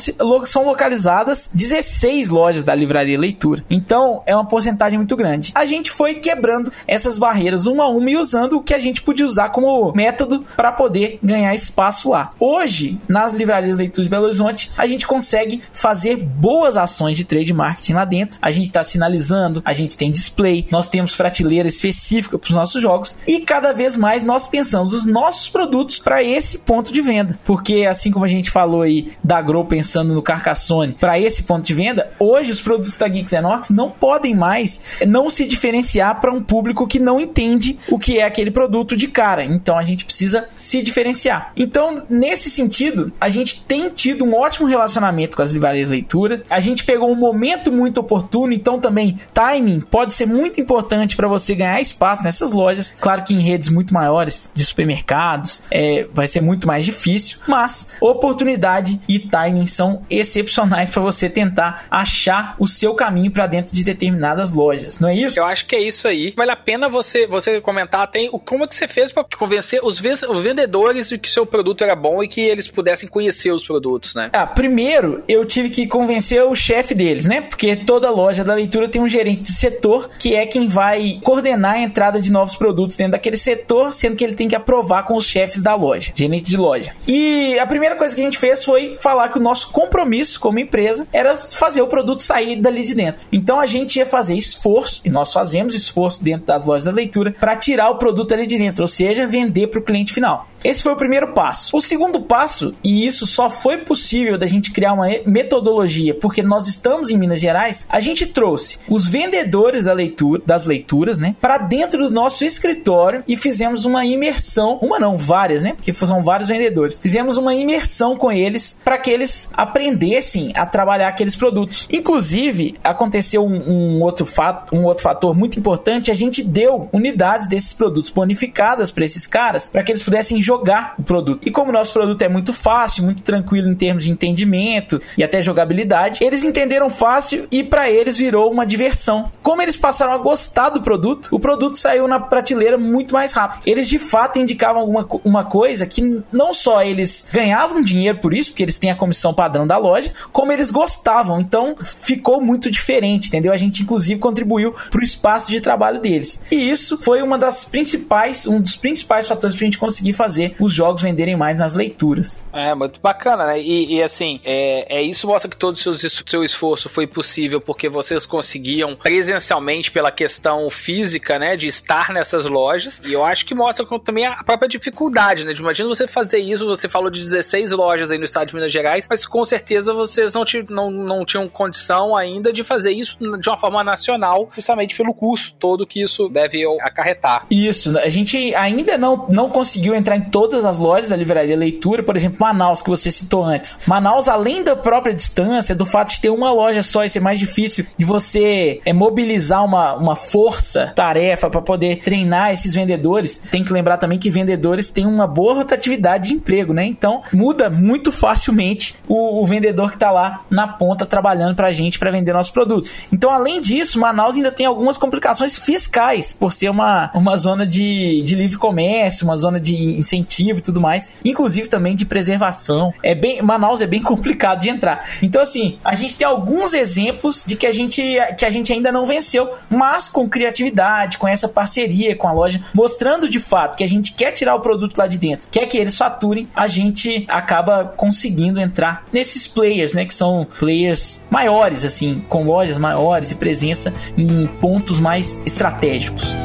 são 0.44 0.64
localizadas 0.64 1.50
16 1.52 2.28
lojas 2.28 2.62
da 2.62 2.74
Livraria 2.74 3.18
Leitura. 3.18 3.64
Então 3.70 4.22
é 4.26 4.34
uma 4.34 4.46
porcentagem 4.46 4.98
muito 4.98 5.16
grande. 5.16 5.52
A 5.54 5.64
gente 5.64 5.90
foi 5.90 6.14
quebrando 6.14 6.72
essas 6.86 7.18
barreiras 7.18 7.66
uma 7.66 7.84
a 7.84 7.88
uma 7.88 8.10
e 8.10 8.16
usando 8.16 8.54
o 8.54 8.62
que 8.62 8.74
a 8.74 8.78
gente 8.78 9.02
podia 9.02 9.26
usar 9.26 9.50
como 9.50 9.92
método 9.92 10.44
para 10.56 10.72
poder 10.72 11.18
ganhar 11.22 11.54
espaço 11.54 12.10
lá. 12.10 12.30
Hoje, 12.38 12.98
nas 13.08 13.32
livrarias 13.32 13.76
Leitura 13.76 14.04
de 14.04 14.10
Belo 14.10 14.26
Horizonte, 14.26 14.70
a 14.76 14.86
gente 14.86 15.06
consegue 15.06 15.62
fazer 15.72 16.16
boas 16.16 16.76
ações 16.76 17.16
de 17.16 17.24
trade 17.24 17.52
marketing 17.52 17.94
lá 17.94 18.04
dentro. 18.04 18.38
A 18.42 18.50
gente 18.50 18.66
está 18.66 18.82
sinalizando, 18.82 19.62
a 19.64 19.72
gente 19.72 19.96
tem 19.96 20.10
display, 20.10 20.66
nós 20.70 20.88
temos 20.88 21.14
prateleira 21.14 21.68
específica 21.68 22.38
para 22.38 22.48
os 22.48 22.54
nossos 22.54 22.82
jogos 22.82 23.16
e 23.26 23.40
cada 23.40 23.72
vez 23.72 23.96
mais 23.96 24.22
nós 24.22 24.46
pensamos 24.46 24.92
os 24.92 25.04
nossos 25.04 25.48
produtos 25.48 25.98
para 25.98 26.22
esse 26.26 26.58
ponto 26.58 26.92
de 26.92 27.00
venda. 27.00 27.38
Porque 27.44 27.86
assim 27.88 28.10
como 28.10 28.24
a 28.24 28.28
gente 28.28 28.50
falou 28.50 28.82
aí 28.82 29.12
da 29.22 29.40
Grow 29.40 29.64
pensando 29.64 30.14
no 30.14 30.22
Carcassonne 30.22 30.96
para 30.98 31.18
esse 31.18 31.42
ponto 31.42 31.64
de 31.64 31.74
venda, 31.74 32.10
hoje 32.18 32.52
os 32.52 32.60
produtos 32.60 32.96
da 32.96 33.08
Geeks 33.08 33.32
Enox 33.32 33.70
não 33.70 33.90
podem 33.90 34.34
mais 34.34 34.80
não 35.06 35.30
se 35.30 35.44
diferenciar 35.44 36.20
para 36.20 36.32
um 36.32 36.42
público 36.42 36.86
que 36.86 36.98
não 36.98 37.20
entende 37.20 37.78
o 37.90 37.98
que 37.98 38.18
é 38.18 38.24
aquele 38.24 38.50
produto 38.50 38.96
de 38.96 39.08
cara. 39.08 39.44
Então 39.44 39.76
a 39.76 39.84
gente 39.84 40.04
precisa 40.04 40.48
se 40.56 40.82
diferenciar. 40.82 41.52
Então, 41.56 42.02
nesse 42.08 42.50
sentido, 42.50 43.12
a 43.20 43.28
gente 43.28 43.64
tem 43.64 43.88
tido 43.90 44.24
um 44.24 44.34
ótimo 44.34 44.66
relacionamento 44.66 45.36
com 45.36 45.42
as 45.42 45.50
livrarias 45.50 45.90
leitura. 45.90 46.42
A 46.48 46.60
gente 46.60 46.84
pegou 46.84 47.10
um 47.10 47.14
momento 47.14 47.72
muito 47.72 47.98
oportuno, 47.98 48.52
então 48.52 48.78
também 48.78 49.18
timing 49.32 49.80
pode 49.80 50.14
ser 50.14 50.26
muito 50.26 50.60
importante 50.60 51.16
para 51.16 51.28
você 51.28 51.54
ganhar 51.54 51.80
espaço 51.80 52.22
nessas 52.22 52.52
lojas. 52.52 52.94
Claro 53.00 53.22
que 53.24 53.34
em 53.34 53.40
redes 53.40 53.68
muito 53.68 53.92
maiores 53.92 54.50
de 54.54 54.64
supermercados, 54.64 55.62
é, 55.70 56.06
vai 56.16 56.26
ser 56.26 56.40
muito 56.40 56.66
mais 56.66 56.84
difícil, 56.84 57.38
mas 57.46 57.90
oportunidade 58.00 58.98
e 59.08 59.18
timing 59.18 59.66
são 59.66 60.02
excepcionais 60.08 60.88
para 60.88 61.02
você 61.02 61.28
tentar 61.28 61.84
achar 61.90 62.56
o 62.58 62.66
seu 62.66 62.94
caminho 62.94 63.30
para 63.30 63.46
dentro 63.46 63.74
de 63.74 63.84
determinadas 63.84 64.54
lojas, 64.54 64.98
não 64.98 65.08
é 65.08 65.14
isso? 65.14 65.38
Eu 65.38 65.44
acho 65.44 65.66
que 65.66 65.76
é 65.76 65.80
isso 65.80 66.08
aí. 66.08 66.32
Vale 66.36 66.50
a 66.50 66.56
pena 66.56 66.88
você 66.88 67.26
você 67.26 67.60
comentar 67.60 68.06
tem 68.06 68.28
o 68.32 68.38
como 68.38 68.64
é 68.64 68.66
que 68.66 68.74
você 68.74 68.88
fez 68.88 69.12
para 69.12 69.24
convencer 69.36 69.80
os, 69.82 70.00
os 70.00 70.40
vendedores 70.40 71.08
de 71.10 71.18
que 71.18 71.28
seu 71.28 71.44
produto 71.44 71.84
era 71.84 71.94
bom 71.94 72.22
e 72.22 72.28
que 72.28 72.40
eles 72.40 72.66
pudessem 72.66 73.08
conhecer 73.08 73.50
os 73.52 73.64
produtos, 73.64 74.14
né? 74.14 74.30
Ah, 74.32 74.46
primeiro 74.46 75.22
eu 75.28 75.44
tive 75.44 75.70
que 75.70 75.86
convencer 75.86 76.42
o 76.42 76.54
chefe 76.54 76.94
deles, 76.94 77.26
né? 77.26 77.42
Porque 77.42 77.76
toda 77.76 78.10
loja 78.10 78.42
da 78.42 78.54
leitura 78.54 78.88
tem 78.88 79.02
um 79.02 79.08
gerente 79.08 79.42
de 79.42 79.52
setor 79.52 80.08
que 80.18 80.34
é 80.34 80.46
quem 80.46 80.68
vai 80.68 81.18
coordenar 81.22 81.74
a 81.74 81.78
entrada 81.78 82.20
de 82.20 82.30
novos 82.30 82.56
produtos 82.56 82.96
dentro 82.96 83.12
daquele 83.12 83.36
setor, 83.36 83.92
sendo 83.92 84.16
que 84.16 84.24
ele 84.24 84.34
tem 84.34 84.48
que 84.48 84.54
aprovar 84.54 85.04
com 85.04 85.16
os 85.16 85.26
chefes 85.26 85.62
da 85.62 85.74
loja. 85.74 86.05
Loja, 86.06 86.12
gerente 86.14 86.50
de 86.50 86.56
loja. 86.56 86.92
E 87.06 87.58
a 87.58 87.66
primeira 87.66 87.96
coisa 87.96 88.14
que 88.14 88.20
a 88.20 88.24
gente 88.24 88.38
fez 88.38 88.64
foi 88.64 88.94
falar 88.94 89.28
que 89.28 89.38
o 89.38 89.42
nosso 89.42 89.70
compromisso 89.70 90.38
como 90.40 90.58
empresa 90.58 91.06
era 91.12 91.36
fazer 91.36 91.82
o 91.82 91.86
produto 91.86 92.22
sair 92.22 92.56
dali 92.56 92.84
de 92.84 92.94
dentro. 92.94 93.26
Então 93.32 93.60
a 93.60 93.66
gente 93.66 93.96
ia 93.96 94.06
fazer 94.06 94.34
esforço, 94.34 95.00
e 95.04 95.10
nós 95.10 95.32
fazemos 95.32 95.74
esforço 95.74 96.22
dentro 96.22 96.46
das 96.46 96.64
lojas 96.64 96.84
da 96.84 96.90
leitura, 96.90 97.34
para 97.38 97.56
tirar 97.56 97.90
o 97.90 97.96
produto 97.96 98.32
ali 98.32 98.46
de 98.46 98.58
dentro, 98.58 98.82
ou 98.82 98.88
seja, 98.88 99.26
vender 99.26 99.68
para 99.68 99.80
o 99.80 99.82
cliente 99.82 100.12
final. 100.12 100.48
Esse 100.64 100.82
foi 100.82 100.92
o 100.92 100.96
primeiro 100.96 101.32
passo. 101.32 101.76
O 101.76 101.80
segundo 101.80 102.20
passo, 102.20 102.74
e 102.82 103.06
isso 103.06 103.26
só 103.26 103.48
foi 103.48 103.78
possível 103.78 104.36
da 104.36 104.46
gente 104.46 104.72
criar 104.72 104.94
uma 104.94 105.06
metodologia, 105.24 106.12
porque 106.14 106.42
nós 106.42 106.66
estamos 106.66 107.08
em 107.08 107.16
Minas 107.16 107.38
Gerais, 107.38 107.86
a 107.88 108.00
gente 108.00 108.26
trouxe 108.26 108.78
os 108.88 109.06
vendedores 109.06 109.84
da 109.84 109.92
leitura, 109.92 110.42
das 110.44 110.64
leituras, 110.64 111.20
né, 111.20 111.36
para 111.40 111.58
dentro 111.58 112.08
do 112.08 112.10
nosso 112.10 112.44
escritório 112.44 113.22
e 113.28 113.36
fizemos 113.36 113.84
uma 113.84 114.04
imersão, 114.04 114.78
uma 114.82 114.98
não, 114.98 115.16
várias, 115.16 115.62
né, 115.62 115.72
porque 115.72 115.92
são 115.96 116.22
vários 116.22 116.48
vendedores. 116.48 117.00
Fizemos 117.00 117.36
uma 117.36 117.54
imersão 117.54 118.16
com 118.16 118.30
eles 118.30 118.78
para 118.84 118.98
que 118.98 119.10
eles 119.10 119.50
aprendessem 119.52 120.52
a 120.54 120.66
trabalhar 120.66 121.08
aqueles 121.08 121.36
produtos. 121.36 121.88
Inclusive, 121.90 122.74
aconteceu 122.82 123.44
um, 123.44 123.96
um 123.96 124.02
outro 124.02 124.26
fato, 124.26 124.74
um 124.74 124.84
outro 124.84 125.02
fator 125.02 125.34
muito 125.36 125.58
importante, 125.58 126.10
a 126.10 126.14
gente 126.14 126.42
deu 126.42 126.88
unidades 126.92 127.46
desses 127.46 127.72
produtos 127.72 128.10
bonificadas 128.10 128.90
para 128.90 129.04
esses 129.04 129.26
caras, 129.26 129.70
para 129.70 129.82
que 129.82 129.92
eles 129.92 130.02
pudessem 130.02 130.40
jogar 130.40 130.94
o 130.98 131.02
produto. 131.02 131.46
E 131.46 131.50
como 131.50 131.70
o 131.70 131.72
nosso 131.72 131.92
produto 131.92 132.20
é 132.22 132.28
muito 132.28 132.52
fácil, 132.52 133.04
muito 133.04 133.22
tranquilo 133.22 133.68
em 133.68 133.74
termos 133.74 134.04
de 134.04 134.10
entendimento 134.10 135.00
e 135.16 135.24
até 135.24 135.40
jogabilidade, 135.40 136.22
eles 136.22 136.44
entenderam 136.44 136.90
fácil 136.90 137.46
e 137.50 137.62
para 137.62 137.90
eles 137.90 138.16
virou 138.16 138.50
uma 138.50 138.66
diversão. 138.66 139.30
Como 139.42 139.62
eles 139.62 139.76
passaram 139.76 140.12
a 140.12 140.18
gostar 140.18 140.70
do 140.70 140.82
produto, 140.82 141.28
o 141.32 141.40
produto 141.40 141.78
saiu 141.78 142.08
na 142.08 142.20
prateleira 142.20 142.76
muito 142.76 143.14
mais 143.14 143.32
rápido. 143.32 143.62
Eles 143.66 143.88
de 143.88 143.98
fato 143.98 144.38
indicavam 144.38 144.80
alguma 144.82 145.06
uma 145.24 145.44
coisa 145.44 145.85
que 145.86 146.22
não 146.32 146.52
só 146.52 146.82
eles 146.82 147.26
ganhavam 147.32 147.82
dinheiro 147.82 148.18
por 148.18 148.34
isso, 148.34 148.50
porque 148.50 148.62
eles 148.62 148.78
têm 148.78 148.90
a 148.90 148.94
comissão 148.94 149.32
padrão 149.32 149.66
da 149.66 149.78
loja, 149.78 150.12
como 150.32 150.52
eles 150.52 150.70
gostavam. 150.70 151.40
Então 151.40 151.74
ficou 151.82 152.40
muito 152.40 152.70
diferente, 152.70 153.28
entendeu? 153.28 153.52
A 153.52 153.56
gente 153.56 153.82
inclusive 153.82 154.20
contribuiu 154.20 154.74
para 154.90 155.00
o 155.00 155.04
espaço 155.04 155.50
de 155.50 155.60
trabalho 155.60 156.00
deles. 156.00 156.40
E 156.50 156.70
isso 156.70 156.98
foi 156.98 157.22
uma 157.22 157.38
das 157.38 157.64
principais, 157.64 158.46
um 158.46 158.60
dos 158.60 158.76
principais 158.76 159.26
fatores 159.26 159.56
para 159.56 159.64
a 159.64 159.66
gente 159.66 159.78
conseguir 159.78 160.12
fazer 160.12 160.54
os 160.58 160.72
jogos 160.72 161.02
venderem 161.02 161.36
mais 161.36 161.58
nas 161.58 161.74
leituras. 161.74 162.46
É, 162.52 162.74
muito 162.74 163.00
bacana, 163.00 163.46
né? 163.46 163.60
E, 163.60 163.96
e 163.96 164.02
assim, 164.02 164.40
é, 164.44 164.98
é, 164.98 165.02
isso 165.02 165.26
mostra 165.26 165.50
que 165.50 165.56
todo 165.56 165.74
o 165.74 165.78
seu, 165.78 165.96
seu 165.98 166.44
esforço 166.44 166.88
foi 166.88 167.06
possível 167.06 167.60
porque 167.60 167.88
vocês 167.88 168.26
conseguiam 168.26 168.96
presencialmente 168.96 169.90
pela 169.90 170.10
questão 170.10 170.68
física, 170.70 171.38
né? 171.38 171.56
De 171.56 171.66
estar 171.66 172.12
nessas 172.12 172.44
lojas. 172.44 173.00
E 173.04 173.12
eu 173.12 173.24
acho 173.24 173.44
que 173.44 173.54
mostra 173.54 173.86
também 173.98 174.26
a 174.26 174.42
própria 174.42 174.68
dificuldade, 174.68 175.44
né? 175.44 175.52
Imagina 175.76 175.94
você 175.94 176.08
fazer 176.08 176.38
isso, 176.38 176.66
você 176.66 176.88
falou 176.88 177.10
de 177.10 177.20
16 177.20 177.72
lojas 177.72 178.10
aí 178.10 178.16
no 178.16 178.24
estado 178.24 178.48
de 178.48 178.54
Minas 178.54 178.72
Gerais, 178.72 179.06
mas 179.10 179.26
com 179.26 179.44
certeza 179.44 179.92
vocês 179.92 180.32
não, 180.32 180.44
não, 180.70 180.90
não 180.90 181.24
tinham 181.24 181.46
condição 181.48 182.16
ainda 182.16 182.50
de 182.50 182.64
fazer 182.64 182.92
isso 182.92 183.18
de 183.18 183.46
uma 183.46 183.58
forma 183.58 183.84
nacional, 183.84 184.48
justamente 184.54 184.96
pelo 184.96 185.12
custo 185.12 185.54
todo 185.58 185.86
que 185.86 186.02
isso 186.02 186.30
deve 186.30 186.64
acarretar. 186.80 187.44
Isso, 187.50 187.98
a 187.98 188.08
gente 188.08 188.54
ainda 188.54 188.96
não, 188.96 189.26
não 189.28 189.50
conseguiu 189.50 189.94
entrar 189.94 190.16
em 190.16 190.30
todas 190.30 190.64
as 190.64 190.78
lojas 190.78 191.10
da 191.10 191.16
livraria 191.16 191.54
leitura, 191.54 192.02
por 192.02 192.16
exemplo, 192.16 192.38
Manaus, 192.40 192.80
que 192.80 192.88
você 192.88 193.10
citou 193.10 193.44
antes. 193.44 193.78
Manaus, 193.86 194.28
além 194.28 194.64
da 194.64 194.74
própria 194.74 195.14
distância, 195.14 195.74
do 195.74 195.84
fato 195.84 196.14
de 196.14 196.22
ter 196.22 196.30
uma 196.30 196.52
loja 196.52 196.82
só 196.82 197.04
e 197.04 197.10
ser 197.10 197.20
mais 197.20 197.38
difícil 197.38 197.84
de 197.98 198.04
você 198.06 198.80
é, 198.82 198.94
mobilizar 198.94 199.62
uma, 199.62 199.94
uma 199.94 200.16
força, 200.16 200.90
tarefa 200.96 201.50
para 201.50 201.60
poder 201.60 201.96
treinar 201.96 202.52
esses 202.52 202.74
vendedores, 202.74 203.36
tem 203.50 203.62
que 203.62 203.74
lembrar 203.74 203.98
também 203.98 204.18
que 204.18 204.30
vendedores 204.30 204.88
têm 204.88 205.06
uma 205.06 205.26
boa 205.26 205.55
rotatividade 205.56 206.28
de 206.28 206.34
emprego, 206.34 206.72
né? 206.72 206.84
Então 206.84 207.22
muda 207.32 207.68
muito 207.68 208.12
facilmente 208.12 208.94
o, 209.08 209.42
o 209.42 209.44
vendedor 209.44 209.90
que 209.90 209.96
está 209.96 210.10
lá 210.10 210.44
na 210.50 210.68
ponta 210.68 211.06
trabalhando 211.06 211.54
para 211.54 211.68
a 211.68 211.72
gente 211.72 211.98
para 211.98 212.10
vender 212.10 212.32
nosso 212.32 212.52
produto. 212.52 212.90
Então, 213.12 213.30
além 213.30 213.60
disso, 213.60 213.98
Manaus 213.98 214.36
ainda 214.36 214.52
tem 214.52 214.66
algumas 214.66 214.96
complicações 214.96 215.58
fiscais 215.58 216.32
por 216.32 216.52
ser 216.52 216.68
uma, 216.68 217.10
uma 217.14 217.36
zona 217.36 217.66
de, 217.66 218.22
de 218.22 218.34
livre 218.34 218.58
comércio, 218.58 219.26
uma 219.26 219.36
zona 219.36 219.58
de 219.60 219.76
incentivo 219.76 220.58
e 220.58 220.62
tudo 220.62 220.80
mais, 220.80 221.12
inclusive 221.24 221.68
também 221.68 221.94
de 221.94 222.04
preservação. 222.04 222.92
É 223.02 223.14
bem, 223.14 223.42
Manaus 223.42 223.80
é 223.80 223.86
bem 223.86 224.02
complicado 224.02 224.60
de 224.60 224.68
entrar. 224.68 225.08
Então 225.22 225.40
assim, 225.40 225.78
a 225.84 225.94
gente 225.94 226.16
tem 226.16 226.26
alguns 226.26 226.74
exemplos 226.74 227.44
de 227.46 227.56
que 227.56 227.66
a 227.66 227.72
gente 227.72 228.02
que 228.36 228.44
a 228.44 228.50
gente 228.50 228.72
ainda 228.72 228.92
não 228.92 229.06
venceu, 229.06 229.50
mas 229.68 230.08
com 230.08 230.28
criatividade, 230.28 231.18
com 231.18 231.26
essa 231.26 231.48
parceria 231.48 232.16
com 232.16 232.28
a 232.28 232.32
loja, 232.32 232.60
mostrando 232.74 233.28
de 233.28 233.38
fato 233.38 233.76
que 233.76 233.84
a 233.84 233.88
gente 233.88 234.12
quer 234.12 234.32
tirar 234.32 234.54
o 234.54 234.60
produto 234.60 234.98
lá 234.98 235.06
de 235.06 235.18
dentro, 235.18 235.45
quer 235.50 235.66
que 235.66 235.78
eles 235.78 235.96
faturem, 235.96 236.48
a 236.54 236.68
gente 236.68 237.24
acaba 237.28 237.84
conseguindo 237.84 238.60
entrar 238.60 239.04
nesses 239.12 239.46
players, 239.46 239.94
né, 239.94 240.04
que 240.04 240.14
são 240.14 240.46
players 240.58 241.20
maiores 241.30 241.84
assim, 241.84 242.24
com 242.28 242.44
lojas 242.44 242.78
maiores 242.78 243.30
e 243.30 243.36
presença 243.36 243.92
em 244.16 244.46
pontos 244.46 245.00
mais 245.00 245.40
estratégicos. 245.46 246.36